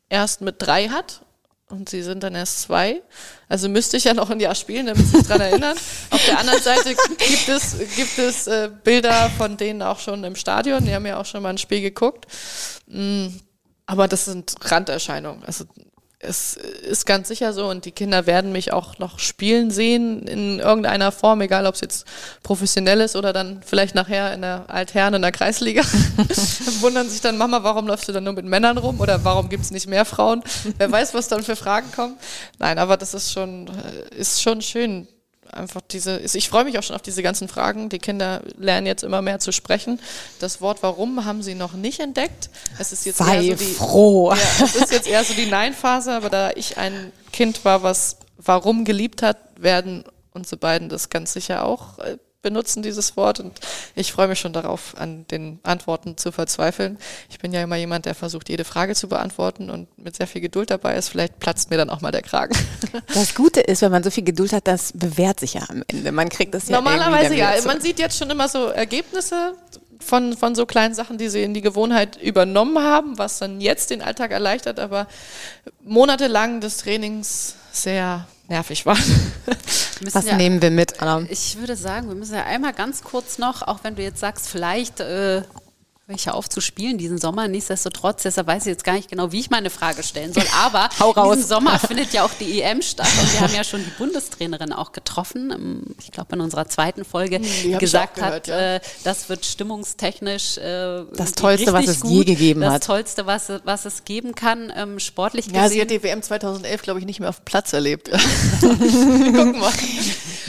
erst 0.08 0.40
mit 0.40 0.56
drei 0.58 0.88
hat 0.88 1.22
und 1.70 1.88
sie 1.88 2.02
sind 2.02 2.22
dann 2.22 2.34
erst 2.34 2.62
zwei. 2.62 3.02
Also 3.48 3.68
müsste 3.68 3.96
ich 3.96 4.04
ja 4.04 4.14
noch 4.14 4.30
ein 4.30 4.40
Jahr 4.40 4.54
spielen, 4.54 4.86
damit 4.86 5.06
sie 5.06 5.18
sich 5.18 5.26
daran 5.26 5.42
erinnern. 5.42 5.76
Auf 6.10 6.24
der 6.24 6.38
anderen 6.38 6.62
Seite 6.62 6.94
gibt 6.94 7.48
es, 7.48 7.78
gibt 7.96 8.18
es 8.18 8.46
äh, 8.46 8.70
Bilder 8.84 9.30
von 9.36 9.56
denen 9.56 9.82
auch 9.82 9.98
schon 9.98 10.24
im 10.24 10.36
Stadion. 10.36 10.84
Die 10.84 10.94
haben 10.94 11.06
ja 11.06 11.20
auch 11.20 11.26
schon 11.26 11.42
mal 11.42 11.50
ein 11.50 11.58
Spiel 11.58 11.82
geguckt. 11.82 12.26
Mm, 12.86 13.28
aber 13.86 14.08
das 14.08 14.24
sind 14.24 14.54
Randerscheinungen. 14.60 15.44
Also 15.44 15.64
es 16.20 16.56
ist 16.56 17.06
ganz 17.06 17.28
sicher 17.28 17.52
so 17.52 17.68
und 17.68 17.84
die 17.84 17.92
Kinder 17.92 18.26
werden 18.26 18.50
mich 18.50 18.72
auch 18.72 18.98
noch 18.98 19.20
spielen 19.20 19.70
sehen 19.70 20.26
in 20.26 20.58
irgendeiner 20.58 21.12
Form, 21.12 21.40
egal 21.42 21.64
ob 21.66 21.76
es 21.76 21.80
jetzt 21.80 22.06
professionell 22.42 23.00
ist 23.00 23.14
oder 23.14 23.32
dann 23.32 23.62
vielleicht 23.64 23.94
nachher 23.94 24.34
in 24.34 24.42
der 24.42 24.64
Altherren 24.68 25.14
in 25.14 25.22
der 25.22 25.30
Kreisliga. 25.30 25.82
Wundern 26.80 27.08
sich 27.08 27.20
dann, 27.20 27.38
Mama, 27.38 27.62
warum 27.62 27.86
läufst 27.86 28.08
du 28.08 28.12
dann 28.12 28.24
nur 28.24 28.32
mit 28.32 28.46
Männern 28.46 28.78
rum 28.78 28.98
oder 29.00 29.24
warum 29.24 29.48
gibt 29.48 29.62
es 29.64 29.70
nicht 29.70 29.86
mehr 29.86 30.04
Frauen? 30.04 30.42
Wer 30.76 30.90
weiß, 30.90 31.14
was 31.14 31.28
dann 31.28 31.44
für 31.44 31.54
Fragen 31.54 31.92
kommen. 31.92 32.16
Nein, 32.58 32.78
aber 32.78 32.96
das 32.96 33.14
ist 33.14 33.32
schon, 33.32 33.68
äh, 33.68 34.16
ist 34.16 34.42
schon 34.42 34.60
schön. 34.60 35.06
Einfach 35.58 35.80
diese, 35.80 36.20
ich 36.20 36.48
freue 36.48 36.64
mich 36.64 36.78
auch 36.78 36.82
schon 36.82 36.96
auf 36.96 37.02
diese 37.02 37.22
ganzen 37.22 37.48
Fragen. 37.48 37.88
Die 37.88 37.98
Kinder 37.98 38.42
lernen 38.56 38.86
jetzt 38.86 39.02
immer 39.02 39.22
mehr 39.22 39.40
zu 39.40 39.52
sprechen. 39.52 40.00
Das 40.38 40.60
Wort 40.60 40.82
warum 40.82 41.24
haben 41.24 41.42
sie 41.42 41.54
noch 41.54 41.72
nicht 41.72 42.00
entdeckt. 42.00 42.48
Es 42.78 42.92
ist 42.92 43.04
jetzt 43.04 43.18
Sei 43.18 43.44
eher 43.44 43.56
so 43.56 43.64
die, 43.64 43.72
froh. 43.72 44.30
ja, 44.32 44.38
es 44.64 44.76
ist 44.76 44.92
jetzt 44.92 45.08
eher 45.08 45.24
so 45.24 45.34
die 45.34 45.46
Nein-Phase, 45.46 46.12
aber 46.12 46.30
da 46.30 46.50
ich 46.54 46.78
ein 46.78 47.12
Kind 47.32 47.64
war, 47.64 47.82
was 47.82 48.18
warum 48.36 48.84
geliebt 48.84 49.22
hat, 49.22 49.36
werden 49.56 50.04
unsere 50.32 50.56
beiden 50.56 50.88
das 50.88 51.10
ganz 51.10 51.32
sicher 51.32 51.64
auch 51.64 51.98
äh, 51.98 52.18
benutzen, 52.48 52.82
dieses 52.82 53.16
Wort. 53.16 53.40
Und 53.40 53.60
ich 53.94 54.12
freue 54.12 54.26
mich 54.28 54.40
schon 54.40 54.54
darauf, 54.54 54.94
an 54.96 55.26
den 55.30 55.58
Antworten 55.64 56.16
zu 56.16 56.32
verzweifeln. 56.32 56.98
Ich 57.28 57.38
bin 57.38 57.52
ja 57.52 57.62
immer 57.62 57.76
jemand, 57.76 58.06
der 58.06 58.14
versucht, 58.14 58.48
jede 58.48 58.64
Frage 58.64 58.94
zu 58.94 59.06
beantworten 59.06 59.68
und 59.68 59.86
mit 59.98 60.16
sehr 60.16 60.26
viel 60.26 60.40
Geduld 60.40 60.70
dabei 60.70 60.96
ist. 60.96 61.10
Vielleicht 61.10 61.38
platzt 61.40 61.70
mir 61.70 61.76
dann 61.76 61.90
auch 61.90 62.00
mal 62.00 62.12
der 62.12 62.22
Kragen. 62.22 62.56
Das 63.14 63.34
Gute 63.34 63.60
ist, 63.60 63.82
wenn 63.82 63.90
man 63.90 64.02
so 64.02 64.10
viel 64.10 64.24
Geduld 64.24 64.52
hat, 64.52 64.66
das 64.66 64.92
bewährt 64.92 65.40
sich 65.40 65.54
ja 65.54 65.62
am 65.68 65.82
Ende. 65.88 66.12
Man 66.12 66.28
kriegt 66.28 66.54
das 66.54 66.68
ja 66.68 66.76
Normalerweise 66.76 67.34
ja. 67.34 67.54
wieder 67.54 67.66
Man 67.66 67.80
sieht 67.80 67.98
jetzt 67.98 68.16
schon 68.18 68.30
immer 68.30 68.48
so 68.48 68.66
Ergebnisse 68.68 69.54
von, 69.98 70.36
von 70.36 70.54
so 70.54 70.66
kleinen 70.66 70.94
Sachen, 70.94 71.18
die 71.18 71.28
sie 71.28 71.42
in 71.42 71.54
die 71.54 71.60
Gewohnheit 71.60 72.16
übernommen 72.16 72.78
haben, 72.82 73.18
was 73.18 73.38
dann 73.38 73.60
jetzt 73.60 73.90
den 73.90 74.02
Alltag 74.02 74.30
erleichtert, 74.30 74.78
aber 74.78 75.06
monatelang 75.82 76.60
des 76.60 76.78
Trainings 76.78 77.54
sehr 77.72 78.26
nervig 78.48 78.86
war. 78.86 78.96
Was 80.12 80.24
ja- 80.26 80.36
nehmen 80.36 80.62
wir 80.62 80.70
mit, 80.70 81.00
Anna? 81.02 81.26
Ich 81.28 81.58
würde 81.58 81.76
sagen, 81.76 82.08
wir 82.08 82.14
müssen 82.14 82.34
ja 82.34 82.44
einmal 82.44 82.72
ganz 82.72 83.02
kurz 83.02 83.38
noch, 83.38 83.62
auch 83.62 83.80
wenn 83.82 83.94
du 83.96 84.02
jetzt 84.02 84.20
sagst, 84.20 84.48
vielleicht 84.48 85.00
äh, 85.00 85.42
welche 86.08 86.32
aufzuspielen 86.32 86.96
diesen 86.96 87.18
Sommer, 87.18 87.48
nichtsdestotrotz, 87.48 88.22
deshalb 88.22 88.46
weiß 88.46 88.62
ich 88.62 88.70
jetzt 88.70 88.82
gar 88.82 88.94
nicht 88.94 89.10
genau, 89.10 89.30
wie 89.30 89.40
ich 89.40 89.50
meine 89.50 89.68
Frage 89.68 90.02
stellen 90.02 90.32
soll, 90.32 90.44
aber 90.58 90.88
diesen 91.34 91.46
Sommer 91.46 91.78
findet 91.86 92.14
ja 92.14 92.24
auch 92.24 92.32
die 92.40 92.62
EM 92.62 92.80
statt 92.80 93.06
und 93.20 93.30
wir 93.34 93.40
haben 93.40 93.54
ja 93.54 93.62
schon 93.62 93.84
die 93.84 93.90
Bundestrainerin 93.90 94.72
auch 94.72 94.92
getroffen, 94.92 95.94
ich 96.00 96.10
glaube 96.10 96.34
in 96.34 96.40
unserer 96.40 96.66
zweiten 96.66 97.04
Folge, 97.04 97.40
die 97.40 97.48
Hm, 97.48 97.72
ich 97.74 97.78
gesagt 97.78 98.14
gehört, 98.14 98.34
hat, 98.34 98.48
ja. 98.48 98.76
äh, 98.76 98.80
das 99.04 99.28
wird 99.28 99.44
stimmungstechnisch 99.44 100.56
äh, 100.56 100.62
irgendwie 100.62 101.32
Tollste, 101.32 101.72
was 101.74 101.86
es 101.86 102.00
gut. 102.00 102.10
je 102.10 102.24
gegeben 102.24 102.62
das 102.62 102.74
hat. 102.74 102.84
Tollste, 102.84 103.26
was, 103.26 103.52
was 103.64 103.84
es 103.84 104.04
geben 104.04 104.34
kann, 104.34 104.72
ähm, 104.74 104.98
sportlich 105.00 105.46
Ja, 105.48 105.68
sie 105.68 105.78
gesehen. 105.78 105.80
hat 105.82 105.90
die 105.90 106.02
WM 106.02 106.22
2011, 106.22 106.82
glaube 106.82 107.00
ich, 107.00 107.06
nicht 107.06 107.20
mehr 107.20 107.28
auf 107.28 107.40
dem 107.40 107.44
Platz 107.44 107.74
erlebt. 107.74 108.10
Gucken 108.60 109.60
wir. 109.60 109.72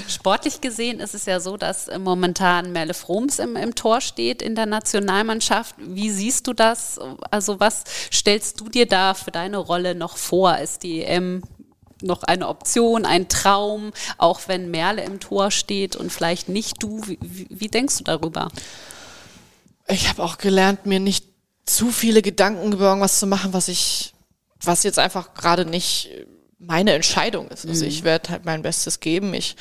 Sportlich 0.07 0.61
gesehen 0.61 0.99
ist 0.99 1.15
es 1.15 1.25
ja 1.25 1.39
so, 1.39 1.57
dass 1.57 1.87
äh, 1.87 1.99
momentan 1.99 2.71
Merle 2.71 2.93
Froms 2.93 3.39
im, 3.39 3.55
im 3.55 3.75
Tor 3.75 4.01
steht 4.01 4.41
in 4.41 4.55
der 4.55 4.65
Nationalmannschaft. 4.65 5.75
Wie 5.77 6.09
siehst 6.09 6.47
du 6.47 6.53
das? 6.53 6.99
Also 7.31 7.59
was 7.59 7.83
stellst 8.11 8.59
du 8.59 8.69
dir 8.69 8.85
da 8.85 9.13
für 9.13 9.31
deine 9.31 9.57
Rolle 9.57 9.95
noch 9.95 10.17
vor? 10.17 10.57
Ist 10.57 10.83
die 10.83 11.03
EM 11.03 11.43
noch 12.01 12.23
eine 12.23 12.47
Option, 12.47 13.05
ein 13.05 13.27
Traum, 13.27 13.91
auch 14.17 14.41
wenn 14.47 14.71
Merle 14.71 15.03
im 15.03 15.19
Tor 15.19 15.51
steht 15.51 15.95
und 15.95 16.11
vielleicht 16.11 16.49
nicht 16.49 16.81
du? 16.81 17.01
Wie, 17.05 17.47
wie 17.49 17.67
denkst 17.67 17.97
du 17.97 18.03
darüber? 18.03 18.49
Ich 19.87 20.07
habe 20.07 20.23
auch 20.23 20.37
gelernt, 20.37 20.85
mir 20.85 20.99
nicht 20.99 21.25
zu 21.65 21.91
viele 21.91 22.21
Gedanken 22.21 22.73
über 22.73 22.85
irgendwas 22.85 23.19
zu 23.19 23.27
machen, 23.27 23.53
was 23.53 23.67
ich, 23.67 24.13
was 24.63 24.83
jetzt 24.83 24.99
einfach 24.99 25.33
gerade 25.33 25.65
nicht 25.65 26.09
meine 26.59 26.93
Entscheidung 26.93 27.47
ist. 27.47 27.65
Also 27.65 27.85
ich 27.85 28.01
mhm. 28.01 28.05
werde 28.05 28.29
halt 28.29 28.45
mein 28.45 28.61
Bestes 28.61 28.99
geben. 28.99 29.33
Ich 29.33 29.55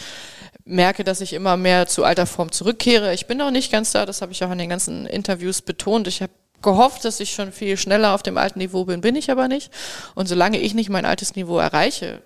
merke, 0.64 1.05
dass 1.05 1.20
ich 1.20 1.32
immer 1.32 1.57
mehr 1.57 1.86
zu 1.86 2.05
alter 2.05 2.26
Form 2.26 2.53
zurückkehre. 2.53 3.14
Ich 3.14 3.26
bin 3.26 3.38
noch 3.38 3.51
nicht 3.51 3.72
ganz 3.72 3.92
da, 3.92 4.05
das 4.05 4.20
habe 4.20 4.32
ich 4.32 4.44
auch 4.44 4.51
in 4.51 4.59
den 4.59 4.68
ganzen 4.68 5.07
Interviews 5.07 5.62
betont. 5.62 6.09
Ich 6.09 6.20
habe 6.20 6.32
gehofft, 6.61 7.05
dass 7.05 7.20
ich 7.20 7.32
schon 7.32 7.53
viel 7.53 7.76
schneller 7.76 8.14
auf 8.14 8.22
dem 8.22 8.36
alten 8.36 8.59
Niveau 8.59 8.84
bin, 8.84 9.01
bin 9.01 9.16
ich 9.16 9.30
aber 9.30 9.49
nicht. 9.49 9.70
Und 10.14 10.28
solange 10.28 10.59
ich 10.59 10.74
nicht 10.74 10.90
mein 10.90 11.07
altes 11.07 11.36
Niveau 11.36 11.59
erreiche, 11.59 12.20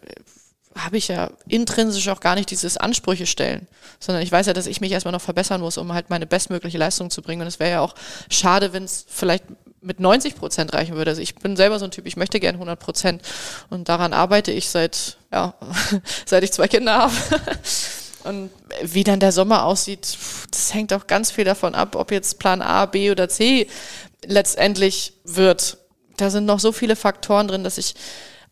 habe 0.76 0.96
ich 0.96 1.08
ja 1.08 1.30
intrinsisch 1.48 2.08
auch 2.08 2.20
gar 2.20 2.34
nicht 2.34 2.50
dieses 2.50 2.78
Ansprüche 2.78 3.26
stellen, 3.26 3.68
sondern 4.00 4.22
ich 4.22 4.32
weiß 4.32 4.46
ja, 4.46 4.54
dass 4.54 4.66
ich 4.66 4.80
mich 4.80 4.92
erstmal 4.92 5.12
noch 5.12 5.20
verbessern 5.20 5.60
muss, 5.60 5.76
um 5.76 5.92
halt 5.92 6.08
meine 6.08 6.26
bestmögliche 6.26 6.78
Leistung 6.78 7.10
zu 7.10 7.20
bringen. 7.20 7.42
Und 7.42 7.48
es 7.48 7.60
wäre 7.60 7.70
ja 7.70 7.80
auch 7.80 7.94
schade, 8.30 8.72
wenn 8.72 8.84
es 8.84 9.04
vielleicht 9.06 9.44
mit 9.82 10.00
90 10.00 10.36
Prozent 10.36 10.72
reichen 10.72 10.96
würde. 10.96 11.10
Also 11.10 11.22
ich 11.22 11.34
bin 11.34 11.56
selber 11.56 11.78
so 11.78 11.84
ein 11.84 11.90
Typ, 11.90 12.06
ich 12.06 12.16
möchte 12.16 12.40
gern 12.40 12.54
100 12.54 12.78
Prozent 12.78 13.22
und 13.68 13.88
daran 13.88 14.12
arbeite 14.12 14.52
ich 14.52 14.70
seit, 14.70 15.18
ja, 15.32 15.54
seit 16.26 16.44
ich 16.44 16.52
zwei 16.52 16.68
Kinder 16.68 16.94
habe. 16.98 17.14
Und 18.24 18.50
wie 18.84 19.02
dann 19.02 19.18
der 19.18 19.32
Sommer 19.32 19.64
aussieht, 19.64 20.16
das 20.52 20.72
hängt 20.72 20.92
auch 20.92 21.08
ganz 21.08 21.32
viel 21.32 21.44
davon 21.44 21.74
ab, 21.74 21.96
ob 21.96 22.12
jetzt 22.12 22.38
Plan 22.38 22.62
A, 22.62 22.86
B 22.86 23.10
oder 23.10 23.28
C 23.28 23.66
letztendlich 24.24 25.14
wird. 25.24 25.78
Da 26.18 26.30
sind 26.30 26.46
noch 26.46 26.60
so 26.60 26.70
viele 26.70 26.94
Faktoren 26.94 27.48
drin, 27.48 27.64
dass 27.64 27.78
ich 27.78 27.96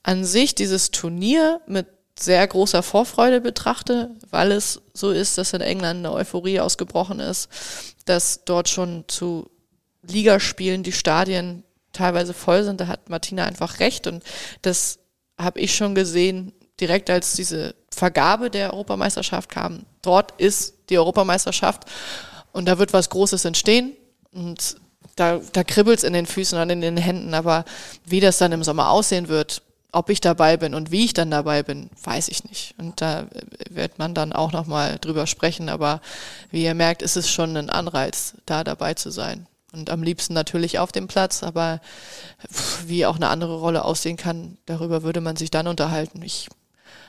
an 0.03 0.25
sich 0.25 0.57
dieses 0.57 0.91
Turnier 0.91 1.61
mit 1.69 1.87
sehr 2.19 2.47
großer 2.47 2.83
Vorfreude 2.83 3.41
betrachte, 3.41 4.11
weil 4.31 4.53
es 4.53 4.83
so 4.93 5.11
ist, 5.11 5.39
dass 5.39 5.53
in 5.53 5.61
England 5.61 6.01
eine 6.01 6.13
Euphorie 6.13 6.61
ausgebrochen 6.61 7.21
ist, 7.21 7.49
dass 8.05 8.45
dort 8.45 8.69
schon 8.69 9.05
zu 9.07 9.51
Ligaspielen 10.03 10.83
die 10.83 10.93
Stadien 10.93 11.65
teilweise 11.93 12.35
voll 12.35 12.65
sind. 12.65 12.81
Da 12.81 12.87
hat 12.87 13.09
Martina 13.09 13.45
einfach 13.45 13.81
recht 13.81 14.07
und 14.07 14.23
das 14.63 14.99
habe 15.39 15.61
ich 15.61 15.75
schon 15.75 15.95
gesehen, 15.95 16.53
direkt 16.81 17.11
als 17.11 17.35
diese 17.35 17.75
Vergabe 17.91 18.51
der 18.51 18.73
Europameisterschaft 18.73 19.51
kam. 19.51 19.85
Dort 20.03 20.33
ist 20.41 20.75
die 20.89 20.99
Europameisterschaft 20.99 21.85
und 22.53 22.67
da 22.67 22.79
wird 22.79 22.93
was 22.93 23.11
Großes 23.11 23.45
entstehen 23.45 23.93
und 24.33 24.77
da, 25.17 25.41
da 25.53 25.65
kribbelt 25.65 25.99
es 25.99 26.05
in 26.05 26.13
den 26.13 26.27
Füßen 26.27 26.59
und 26.59 26.71
in 26.71 26.81
den 26.81 26.97
Händen, 26.97 27.35
aber 27.35 27.65
wie 28.07 28.21
das 28.21 28.39
dann 28.39 28.53
im 28.53 28.65
Sommer 28.65 28.91
aussehen 28.91 29.29
wird, 29.29 29.63
ob 29.93 30.09
ich 30.09 30.21
dabei 30.21 30.57
bin 30.57 30.75
und 30.75 30.91
wie 30.91 31.05
ich 31.05 31.15
dann 31.15 31.31
dabei 31.31 31.63
bin, 31.63 31.91
weiß 32.03 32.29
ich 32.29 32.45
nicht. 32.45 32.75
Und 32.79 33.01
da 33.01 33.27
wird 33.69 33.99
man 33.99 34.15
dann 34.15 34.33
auch 34.33 34.53
nochmal 34.53 34.99
drüber 35.01 35.27
sprechen, 35.27 35.69
aber 35.69 36.01
wie 36.51 36.65
ihr 36.65 36.75
merkt, 36.75 37.03
ist 37.03 37.17
es 37.17 37.31
schon 37.31 37.57
ein 37.57 37.71
Anreiz, 37.71 38.35
da 38.47 38.63
dabei 38.63 38.95
zu 38.95 39.11
sein. 39.11 39.47
Und 39.73 39.91
am 39.91 40.03
liebsten 40.03 40.35
natürlich 40.35 40.79
auf 40.79 40.91
dem 40.91 41.07
Platz, 41.07 41.43
aber 41.43 41.81
wie 42.87 43.07
auch 43.07 43.17
eine 43.17 43.29
andere 43.29 43.57
Rolle 43.59 43.85
aussehen 43.85 44.17
kann, 44.17 44.59
darüber 44.67 45.03
würde 45.03 45.21
man 45.21 45.37
sich 45.37 45.51
dann 45.51 45.69
unterhalten. 45.69 46.23
Ich 46.23 46.49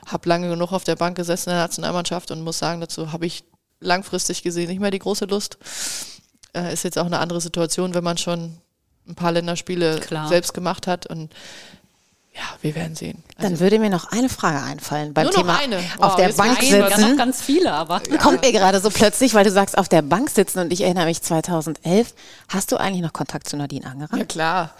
habe 0.05 0.29
lange 0.29 0.49
genug 0.49 0.71
auf 0.71 0.83
der 0.83 0.95
Bank 0.95 1.15
gesessen 1.15 1.49
in 1.49 1.55
der 1.55 1.63
Nationalmannschaft 1.63 2.31
und 2.31 2.43
muss 2.43 2.59
sagen, 2.59 2.81
dazu 2.81 3.11
habe 3.11 3.25
ich 3.25 3.43
langfristig 3.79 4.43
gesehen 4.43 4.69
nicht 4.69 4.79
mehr 4.79 4.91
die 4.91 4.99
große 4.99 5.25
Lust. 5.25 5.57
Äh, 6.53 6.73
ist 6.73 6.83
jetzt 6.83 6.99
auch 6.99 7.05
eine 7.05 7.19
andere 7.19 7.41
Situation, 7.41 7.93
wenn 7.93 8.03
man 8.03 8.17
schon 8.17 8.57
ein 9.07 9.15
paar 9.15 9.31
Länderspiele 9.31 9.99
Klar. 9.99 10.27
selbst 10.27 10.53
gemacht 10.53 10.85
hat 10.85 11.07
und 11.07 11.33
ja, 12.33 12.43
wir 12.61 12.75
werden 12.75 12.95
sehen. 12.95 13.21
Also 13.35 13.49
Dann 13.49 13.59
würde 13.59 13.79
mir 13.79 13.89
noch 13.89 14.11
eine 14.11 14.29
Frage 14.29 14.61
einfallen 14.61 15.13
beim 15.13 15.25
Nur 15.25 15.33
Thema 15.33 15.53
noch 15.53 15.59
eine. 15.59 15.79
auf 15.99 16.15
der 16.15 16.29
Bank 16.29 16.61
sitzen. 16.61 16.75
Ja, 16.75 16.97
noch 16.97 17.17
ganz 17.17 17.41
viele, 17.41 17.73
aber 17.73 18.01
ja. 18.09 18.17
kommt 18.17 18.41
mir 18.41 18.53
gerade 18.53 18.79
so 18.79 18.89
plötzlich, 18.89 19.33
weil 19.33 19.43
du 19.43 19.51
sagst 19.51 19.77
auf 19.77 19.89
der 19.89 20.01
Bank 20.01 20.29
sitzen 20.29 20.59
und 20.59 20.71
ich 20.71 20.81
erinnere 20.81 21.05
mich 21.05 21.21
2011. 21.21 22.13
Hast 22.47 22.71
du 22.71 22.77
eigentlich 22.77 23.01
noch 23.01 23.11
Kontakt 23.11 23.49
zu 23.49 23.57
Nadine 23.57 23.85
Angerer? 23.85 24.17
Ja 24.17 24.23
klar. 24.23 24.73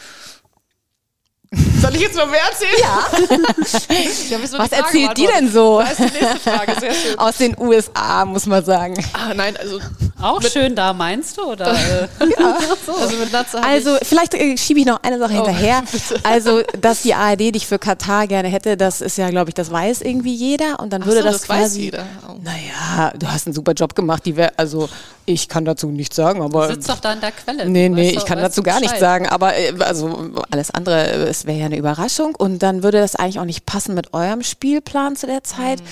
Soll 1.81 1.95
ich 1.95 2.01
jetzt 2.01 2.15
noch 2.15 2.29
mehr 2.29 2.39
erzählen? 2.49 2.79
Ja. 2.79 4.57
Was 4.57 4.71
erzählt 4.71 5.17
die 5.17 5.27
denn 5.27 5.51
so? 5.51 5.81
Das 5.81 5.99
ist 5.99 5.99
die 5.99 6.23
nächste 6.23 6.49
Frage, 6.49 6.79
sehr 6.79 6.93
schön. 6.93 7.17
Aus 7.19 7.37
den 7.37 7.57
USA, 7.59 8.23
muss 8.23 8.45
man 8.45 8.63
sagen. 8.63 9.03
Ah, 9.11 9.33
nein, 9.33 9.57
also. 9.57 9.79
Auch 10.21 10.41
schön 10.43 10.75
da, 10.75 10.93
meinst 10.93 11.37
du? 11.37 11.41
Oder? 11.41 11.73
ja. 12.39 12.57
so. 12.85 12.93
Also, 12.93 13.17
mit 13.17 13.65
also 13.65 13.97
vielleicht 14.03 14.33
äh, 14.35 14.55
schiebe 14.55 14.79
ich 14.79 14.85
noch 14.85 15.01
eine 15.03 15.17
Sache 15.19 15.33
oh, 15.33 15.35
hinterher. 15.37 15.83
Bitte. 15.91 16.21
Also, 16.23 16.61
dass 16.79 17.01
die 17.01 17.15
ARD 17.15 17.55
dich 17.55 17.67
für 17.67 17.79
Katar 17.79 18.27
gerne 18.27 18.47
hätte, 18.47 18.77
das 18.77 19.01
ist 19.01 19.17
ja, 19.17 19.29
glaube 19.29 19.49
ich, 19.49 19.55
das 19.55 19.71
weiß 19.71 20.03
irgendwie 20.03 20.35
jeder. 20.35 20.79
Und 20.79 20.93
dann 20.93 21.05
würde 21.05 21.21
so, 21.21 21.25
das, 21.25 21.37
das 21.39 21.43
quasi. 21.47 21.61
Weiß 21.61 21.77
jeder. 21.77 22.05
Oh. 22.29 22.35
Naja, 22.43 23.11
du 23.17 23.27
hast 23.27 23.47
einen 23.47 23.55
super 23.55 23.73
Job 23.73 23.95
gemacht. 23.95 24.25
Die 24.25 24.37
wär, 24.37 24.53
also, 24.57 24.87
ich 25.25 25.47
kann 25.47 25.65
dazu 25.65 25.87
nichts 25.87 26.15
sagen, 26.15 26.41
aber. 26.41 26.67
Du 26.67 26.75
sitzt 26.75 26.89
doch 26.89 26.99
da 26.99 27.13
in 27.13 27.19
der 27.19 27.31
Quelle. 27.31 27.67
Nee, 27.67 27.89
nee, 27.89 28.11
ich 28.11 28.25
kann 28.25 28.37
dazu 28.37 28.63
gar 28.63 28.79
nichts 28.79 28.99
sagen. 28.99 29.27
Aber 29.27 29.55
äh, 29.57 29.73
also 29.79 30.31
alles 30.51 30.71
andere 30.71 31.05
ist 31.27 31.40
wäre 31.45 31.59
ja 31.59 31.65
eine 31.65 31.77
Überraschung 31.77 32.35
und 32.35 32.59
dann 32.59 32.83
würde 32.83 32.99
das 32.99 33.15
eigentlich 33.15 33.39
auch 33.39 33.45
nicht 33.45 33.65
passen 33.65 33.95
mit 33.95 34.13
eurem 34.13 34.43
Spielplan 34.43 35.15
zu 35.15 35.27
der 35.27 35.43
Zeit. 35.43 35.81
Mhm. 35.81 35.85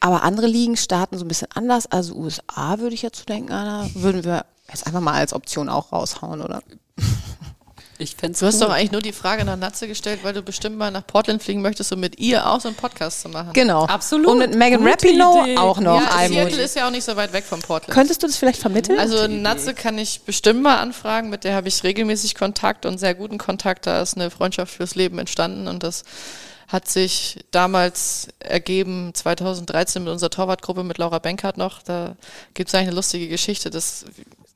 Aber 0.00 0.22
andere 0.22 0.46
Ligen 0.46 0.76
starten 0.76 1.18
so 1.18 1.24
ein 1.24 1.28
bisschen 1.28 1.48
anders. 1.54 1.86
Also 1.86 2.14
USA 2.14 2.78
würde 2.78 2.94
ich 2.94 3.02
jetzt 3.02 3.28
denken, 3.28 3.52
Anna, 3.52 3.88
würden 3.94 4.24
wir 4.24 4.44
jetzt 4.68 4.86
einfach 4.86 5.00
mal 5.00 5.14
als 5.14 5.32
Option 5.32 5.68
auch 5.68 5.92
raushauen, 5.92 6.40
oder? 6.40 6.62
Ich 7.98 8.16
fände 8.16 8.38
Du 8.38 8.46
hast 8.46 8.60
doch 8.60 8.70
eigentlich 8.70 8.92
nur 8.92 9.02
die 9.02 9.12
Frage 9.12 9.44
nach 9.44 9.56
Natze 9.56 9.88
gestellt, 9.88 10.20
weil 10.22 10.32
du 10.32 10.42
bestimmt 10.42 10.76
mal 10.76 10.90
nach 10.90 11.06
Portland 11.06 11.42
fliegen 11.42 11.62
möchtest, 11.62 11.92
um 11.92 12.00
mit 12.00 12.18
ihr 12.18 12.46
auch 12.46 12.60
so 12.60 12.68
einen 12.68 12.76
Podcast 12.76 13.22
zu 13.22 13.28
machen. 13.28 13.52
Genau. 13.52 13.86
Absolut. 13.86 14.26
Und 14.26 14.38
mit 14.38 14.54
Megan 14.54 14.86
Rapinoe 14.86 15.56
auch 15.58 15.80
noch. 15.80 16.00
Ja, 16.00 16.28
Seattle 16.28 16.62
ist 16.62 16.76
ja 16.76 16.86
auch 16.86 16.90
nicht 16.90 17.04
so 17.04 17.16
weit 17.16 17.32
weg 17.32 17.44
von 17.44 17.60
Portland. 17.60 17.92
Könntest 17.92 18.22
du 18.22 18.26
das 18.26 18.36
vielleicht 18.36 18.60
vermitteln? 18.60 18.98
Also 18.98 19.26
Natze 19.26 19.74
kann 19.74 19.98
ich 19.98 20.22
bestimmt 20.22 20.62
mal 20.62 20.78
anfragen, 20.78 21.30
mit 21.30 21.44
der 21.44 21.54
habe 21.54 21.68
ich 21.68 21.82
regelmäßig 21.82 22.34
Kontakt 22.34 22.86
und 22.86 22.98
sehr 22.98 23.14
guten 23.14 23.38
Kontakt. 23.38 23.86
Da 23.86 24.02
ist 24.02 24.16
eine 24.16 24.30
Freundschaft 24.30 24.74
fürs 24.74 24.94
Leben 24.94 25.18
entstanden 25.18 25.68
und 25.68 25.82
das 25.82 26.04
hat 26.68 26.88
sich 26.88 27.44
damals 27.52 28.28
ergeben, 28.40 29.12
2013 29.14 30.02
mit 30.02 30.12
unserer 30.12 30.30
Torwartgruppe 30.30 30.82
mit 30.82 30.98
Laura 30.98 31.20
Benkert 31.20 31.56
noch. 31.56 31.82
Da 31.82 32.16
gibt 32.54 32.68
es 32.68 32.74
eigentlich 32.74 32.88
eine 32.88 32.96
lustige 32.96 33.28
Geschichte. 33.28 33.70
Das 33.70 34.04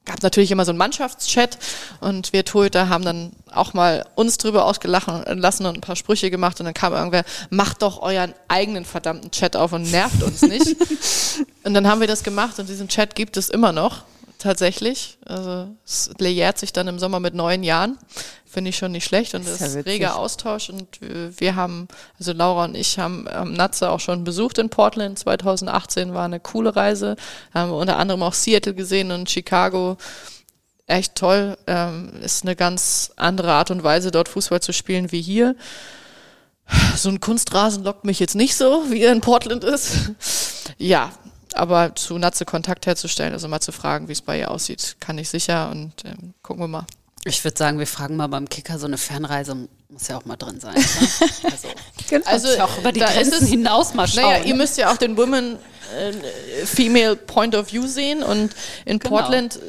gab 0.04 0.22
natürlich 0.22 0.50
immer 0.50 0.64
so 0.64 0.70
einen 0.70 0.78
Mannschaftschat 0.78 1.58
und 2.00 2.32
wir 2.32 2.44
Torhüter 2.44 2.88
haben 2.88 3.04
dann 3.04 3.32
auch 3.52 3.74
mal 3.74 4.06
uns 4.14 4.38
drüber 4.38 4.64
ausgelachen 4.64 5.22
lassen 5.38 5.66
und 5.66 5.78
ein 5.78 5.80
paar 5.80 5.96
Sprüche 5.96 6.30
gemacht 6.30 6.58
und 6.60 6.66
dann 6.66 6.74
kam 6.74 6.92
irgendwer, 6.92 7.24
macht 7.50 7.82
doch 7.82 8.00
euren 8.02 8.34
eigenen 8.48 8.84
verdammten 8.84 9.30
Chat 9.30 9.56
auf 9.56 9.72
und 9.72 9.90
nervt 9.90 10.22
uns 10.22 10.42
nicht. 10.42 10.76
und 11.64 11.74
dann 11.74 11.86
haben 11.86 12.00
wir 12.00 12.08
das 12.08 12.22
gemacht 12.22 12.58
und 12.58 12.68
diesen 12.68 12.88
Chat 12.88 13.14
gibt 13.14 13.36
es 13.36 13.50
immer 13.50 13.72
noch 13.72 14.04
tatsächlich. 14.40 15.18
Also 15.24 15.68
es 15.84 16.10
lejährt 16.18 16.58
sich 16.58 16.72
dann 16.72 16.88
im 16.88 16.98
Sommer 16.98 17.20
mit 17.20 17.34
neun 17.34 17.62
Jahren. 17.62 17.98
Finde 18.44 18.70
ich 18.70 18.76
schon 18.76 18.90
nicht 18.90 19.04
schlecht 19.04 19.34
und 19.34 19.46
es 19.46 19.60
ist 19.60 19.74
ja 19.76 19.80
reger 19.82 20.16
Austausch. 20.16 20.70
Und 20.70 20.98
wir 21.00 21.54
haben, 21.54 21.86
also 22.18 22.32
Laura 22.32 22.64
und 22.64 22.74
ich 22.74 22.98
haben 22.98 23.28
ähm, 23.30 23.52
Natze 23.52 23.90
auch 23.90 24.00
schon 24.00 24.24
besucht 24.24 24.58
in 24.58 24.70
Portland. 24.70 25.18
2018 25.18 26.14
war 26.14 26.24
eine 26.24 26.40
coole 26.40 26.74
Reise. 26.74 27.14
Haben 27.54 27.70
unter 27.70 27.96
anderem 27.96 28.24
auch 28.24 28.34
Seattle 28.34 28.74
gesehen 28.74 29.12
und 29.12 29.30
Chicago. 29.30 29.98
Echt 30.86 31.14
toll. 31.14 31.56
Ähm, 31.68 32.10
ist 32.22 32.42
eine 32.42 32.56
ganz 32.56 33.12
andere 33.14 33.52
Art 33.52 33.70
und 33.70 33.84
Weise, 33.84 34.10
dort 34.10 34.28
Fußball 34.28 34.60
zu 34.60 34.72
spielen 34.72 35.12
wie 35.12 35.22
hier. 35.22 35.54
So 36.96 37.08
ein 37.08 37.20
Kunstrasen 37.20 37.84
lockt 37.84 38.04
mich 38.04 38.18
jetzt 38.18 38.34
nicht 38.34 38.56
so, 38.56 38.84
wie 38.90 39.02
er 39.02 39.12
in 39.12 39.20
Portland 39.20 39.62
ist. 39.62 40.12
ja, 40.78 41.12
aber 41.54 41.94
zu 41.94 42.18
Natze 42.18 42.44
Kontakt 42.44 42.86
herzustellen, 42.86 43.32
also 43.32 43.48
mal 43.48 43.60
zu 43.60 43.72
fragen, 43.72 44.08
wie 44.08 44.12
es 44.12 44.20
bei 44.20 44.38
ihr 44.38 44.50
aussieht, 44.50 44.96
kann 45.00 45.18
ich 45.18 45.28
sicher 45.28 45.70
und 45.70 45.92
ähm, 46.04 46.34
gucken 46.42 46.62
wir 46.62 46.68
mal. 46.68 46.86
Ich 47.24 47.44
würde 47.44 47.56
sagen, 47.58 47.78
wir 47.78 47.86
fragen 47.86 48.16
mal 48.16 48.28
beim 48.28 48.48
Kicker, 48.48 48.78
so 48.78 48.86
eine 48.86 48.96
Fernreise 48.96 49.68
muss 49.90 50.08
ja 50.08 50.16
auch 50.16 50.24
mal 50.24 50.36
drin 50.36 50.60
sein. 50.60 50.74
Ne? 51.42 51.50
Also, 51.52 51.68
genau. 52.08 52.26
also 52.26 52.62
auch 52.62 52.78
über 52.78 52.92
die 52.92 53.00
Grenzen 53.00 53.44
es, 53.44 53.48
hinaus 53.48 53.94
mal 53.94 54.08
schauen. 54.08 54.24
Naja, 54.24 54.38
ne? 54.40 54.46
ihr 54.46 54.54
müsst 54.54 54.76
ja 54.78 54.92
auch 54.92 54.96
den 54.96 55.16
Women 55.16 55.58
äh, 55.96 56.66
Female 56.66 57.14
Point 57.14 57.54
of 57.54 57.72
View 57.72 57.86
sehen 57.86 58.22
und 58.22 58.54
in 58.84 58.98
genau. 58.98 59.16
Portland 59.16 59.60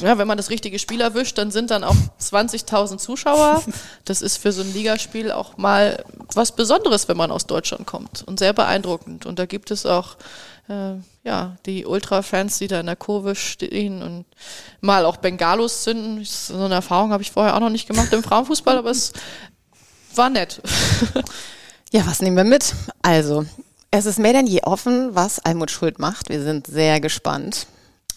ja, 0.00 0.18
wenn 0.18 0.28
man 0.28 0.36
das 0.36 0.50
richtige 0.50 0.78
Spiel 0.78 1.00
erwischt, 1.00 1.38
dann 1.38 1.50
sind 1.50 1.70
dann 1.70 1.84
auch 1.84 1.96
20.000 2.20 2.98
Zuschauer. 2.98 3.62
Das 4.04 4.22
ist 4.22 4.36
für 4.36 4.52
so 4.52 4.62
ein 4.62 4.72
Ligaspiel 4.72 5.32
auch 5.32 5.56
mal 5.56 6.04
was 6.34 6.52
Besonderes, 6.52 7.08
wenn 7.08 7.16
man 7.16 7.30
aus 7.30 7.46
Deutschland 7.46 7.86
kommt 7.86 8.22
und 8.26 8.38
sehr 8.38 8.52
beeindruckend. 8.52 9.26
Und 9.26 9.38
da 9.38 9.46
gibt 9.46 9.70
es 9.70 9.86
auch 9.86 10.16
äh, 10.68 10.94
ja, 11.24 11.56
die 11.66 11.86
Ultra-Fans, 11.86 12.58
die 12.58 12.68
da 12.68 12.80
in 12.80 12.86
der 12.86 12.96
Kurve 12.96 13.34
stehen 13.34 14.02
und 14.02 14.24
mal 14.80 15.04
auch 15.04 15.16
Bengalos 15.16 15.82
zünden. 15.82 16.24
So 16.24 16.54
eine 16.54 16.74
Erfahrung 16.74 17.12
habe 17.12 17.22
ich 17.22 17.32
vorher 17.32 17.56
auch 17.56 17.60
noch 17.60 17.70
nicht 17.70 17.88
gemacht 17.88 18.12
im 18.12 18.22
Frauenfußball, 18.22 18.78
aber 18.78 18.90
es 18.90 19.12
war 20.14 20.30
nett. 20.30 20.60
ja, 21.92 22.06
was 22.06 22.20
nehmen 22.20 22.36
wir 22.36 22.44
mit? 22.44 22.74
Also, 23.02 23.46
Es 23.90 24.04
ist 24.04 24.18
mehr 24.18 24.34
denn 24.34 24.46
je 24.46 24.62
offen, 24.62 25.14
was 25.14 25.38
Almut 25.38 25.70
Schuld 25.70 25.98
macht. 25.98 26.28
Wir 26.28 26.42
sind 26.42 26.66
sehr 26.66 27.00
gespannt. 27.00 27.66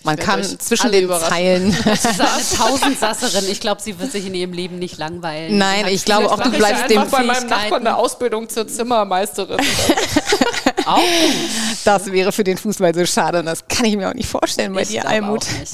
Man 0.03 0.17
kann 0.17 0.43
zwischen 0.43 0.91
den. 0.91 1.09
Zeilen. 1.09 1.71
Sie 1.83 1.89
ist 1.89 2.05
eine 2.05 2.17
Tausendsasserin. 2.57 3.49
Ich 3.49 3.59
glaube, 3.59 3.81
sie 3.81 3.99
wird 3.99 4.11
sich 4.11 4.25
in 4.25 4.33
ihrem 4.33 4.53
Leben 4.53 4.79
nicht 4.79 4.97
langweilen. 4.97 5.57
Nein, 5.57 5.85
ich 5.87 6.05
glaube 6.05 6.31
auch, 6.31 6.39
du 6.41 6.49
bleibst 6.51 6.89
dem 6.89 7.07
bei 7.09 7.23
meinem 7.23 7.35
Fähigkeiten. 7.35 7.49
Nachbarn 7.49 7.87
eine 7.87 7.97
Ausbildung 7.97 8.49
zur 8.49 8.67
Zimmermeisterin. 8.67 9.59
auch. 10.85 10.99
Das 11.83 12.11
wäre 12.11 12.31
für 12.31 12.43
den 12.43 12.57
Fußball 12.57 12.93
so 12.95 13.05
schade 13.05 13.39
und 13.39 13.45
das 13.45 13.67
kann 13.67 13.85
ich 13.85 13.95
mir 13.95 14.09
auch 14.09 14.13
nicht 14.13 14.29
vorstellen 14.29 14.73
bei 14.73 14.81
Ich 14.81 14.89
dir, 14.89 15.07
Almut. 15.07 15.43
auch 15.45 15.59
nicht. 15.59 15.71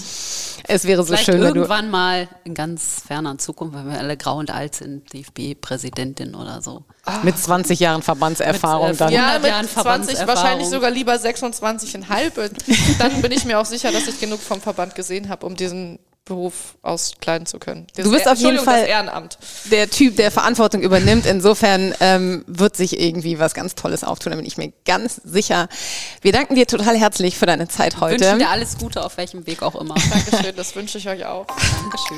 Es 0.67 0.85
wäre 0.85 1.01
so 1.01 1.07
Vielleicht 1.07 1.25
schön, 1.25 1.41
wenn 1.41 1.53
du. 1.53 1.61
irgendwann 1.61 1.89
mal 1.89 2.27
in 2.43 2.53
ganz 2.53 3.01
ferner 3.07 3.37
Zukunft, 3.37 3.75
wenn 3.77 3.89
wir 3.89 3.97
alle 3.99 4.17
grau 4.17 4.37
und 4.37 4.51
alt 4.51 4.75
sind, 4.75 5.11
DFB-Präsidentin 5.13 6.35
oder 6.35 6.61
so. 6.61 6.83
Mit 7.23 7.37
20 7.37 7.79
Jahren 7.79 8.01
Verbandserfahrung 8.01 8.87
Mit, 8.89 8.95
äh, 8.95 8.99
dann. 8.99 9.11
ja, 9.13 9.19
ja, 9.19 9.27
100 9.35 9.41
mit 9.43 9.51
Jahren 9.51 9.65
20, 9.67 9.73
Verbandserfahrung. 9.73 10.27
wahrscheinlich 10.35 10.67
sogar 10.67 10.91
lieber 10.91 11.13
26,5. 11.15 12.51
Dann 12.99 13.21
bin 13.21 13.31
ich 13.31 13.45
mir 13.45 13.59
auch 13.59 13.65
sicher, 13.65 13.91
dass 13.91 14.07
ich 14.07 14.19
genug 14.19 14.41
vom 14.41 14.59
Verband 14.61 14.95
gesehen 14.95 15.29
habe, 15.29 15.45
um 15.45 15.55
diesen 15.55 15.99
Beruf 16.27 16.75
auskleiden 16.81 17.45
zu 17.45 17.59
können. 17.59 17.87
Das 17.95 18.05
Du 18.05 18.11
bist 18.11 18.27
auf 18.27 18.37
jeden 18.37 18.57
Entschuldigung, 18.57 18.65
Fall- 18.65 18.81
das 18.81 18.89
Ehrenamt. 18.89 19.37
der 19.71 19.89
Typ, 19.89 20.15
der 20.17 20.31
Verantwortung 20.31 20.81
übernimmt. 20.81 21.25
Insofern 21.25 21.93
ähm, 21.99 22.43
wird 22.47 22.75
sich 22.75 22.99
irgendwie 22.99 23.39
was 23.39 23.53
ganz 23.53 23.75
Tolles 23.75 24.03
auftun, 24.03 24.31
da 24.31 24.37
bin 24.37 24.45
ich 24.45 24.57
mir 24.57 24.71
ganz 24.85 25.21
sicher. 25.23 25.67
Wir 26.21 26.31
danken 26.31 26.55
dir 26.55 26.67
total 26.67 26.97
herzlich 26.97 27.37
für 27.37 27.45
deine 27.45 27.67
Zeit 27.67 27.99
heute. 27.99 28.23
Wünschen 28.23 28.39
dir 28.39 28.49
alles 28.49 28.77
Gute, 28.77 29.03
auf 29.03 29.17
welchem 29.17 29.47
Weg 29.47 29.61
auch 29.63 29.75
immer. 29.75 29.95
Dankeschön, 30.09 30.55
das 30.55 30.75
wünsche 30.75 30.97
ich 30.97 31.07
euch 31.09 31.25
auch. 31.25 31.47
Dankeschön. 31.81 32.17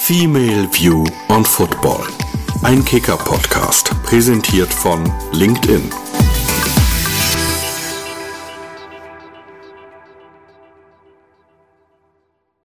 Female 0.00 0.68
View 0.72 1.04
on 1.28 1.44
Football. 1.44 2.06
Ein 2.62 2.84
Kicker-Podcast, 2.84 3.90
präsentiert 4.04 4.72
von 4.72 5.12
LinkedIn. 5.32 5.90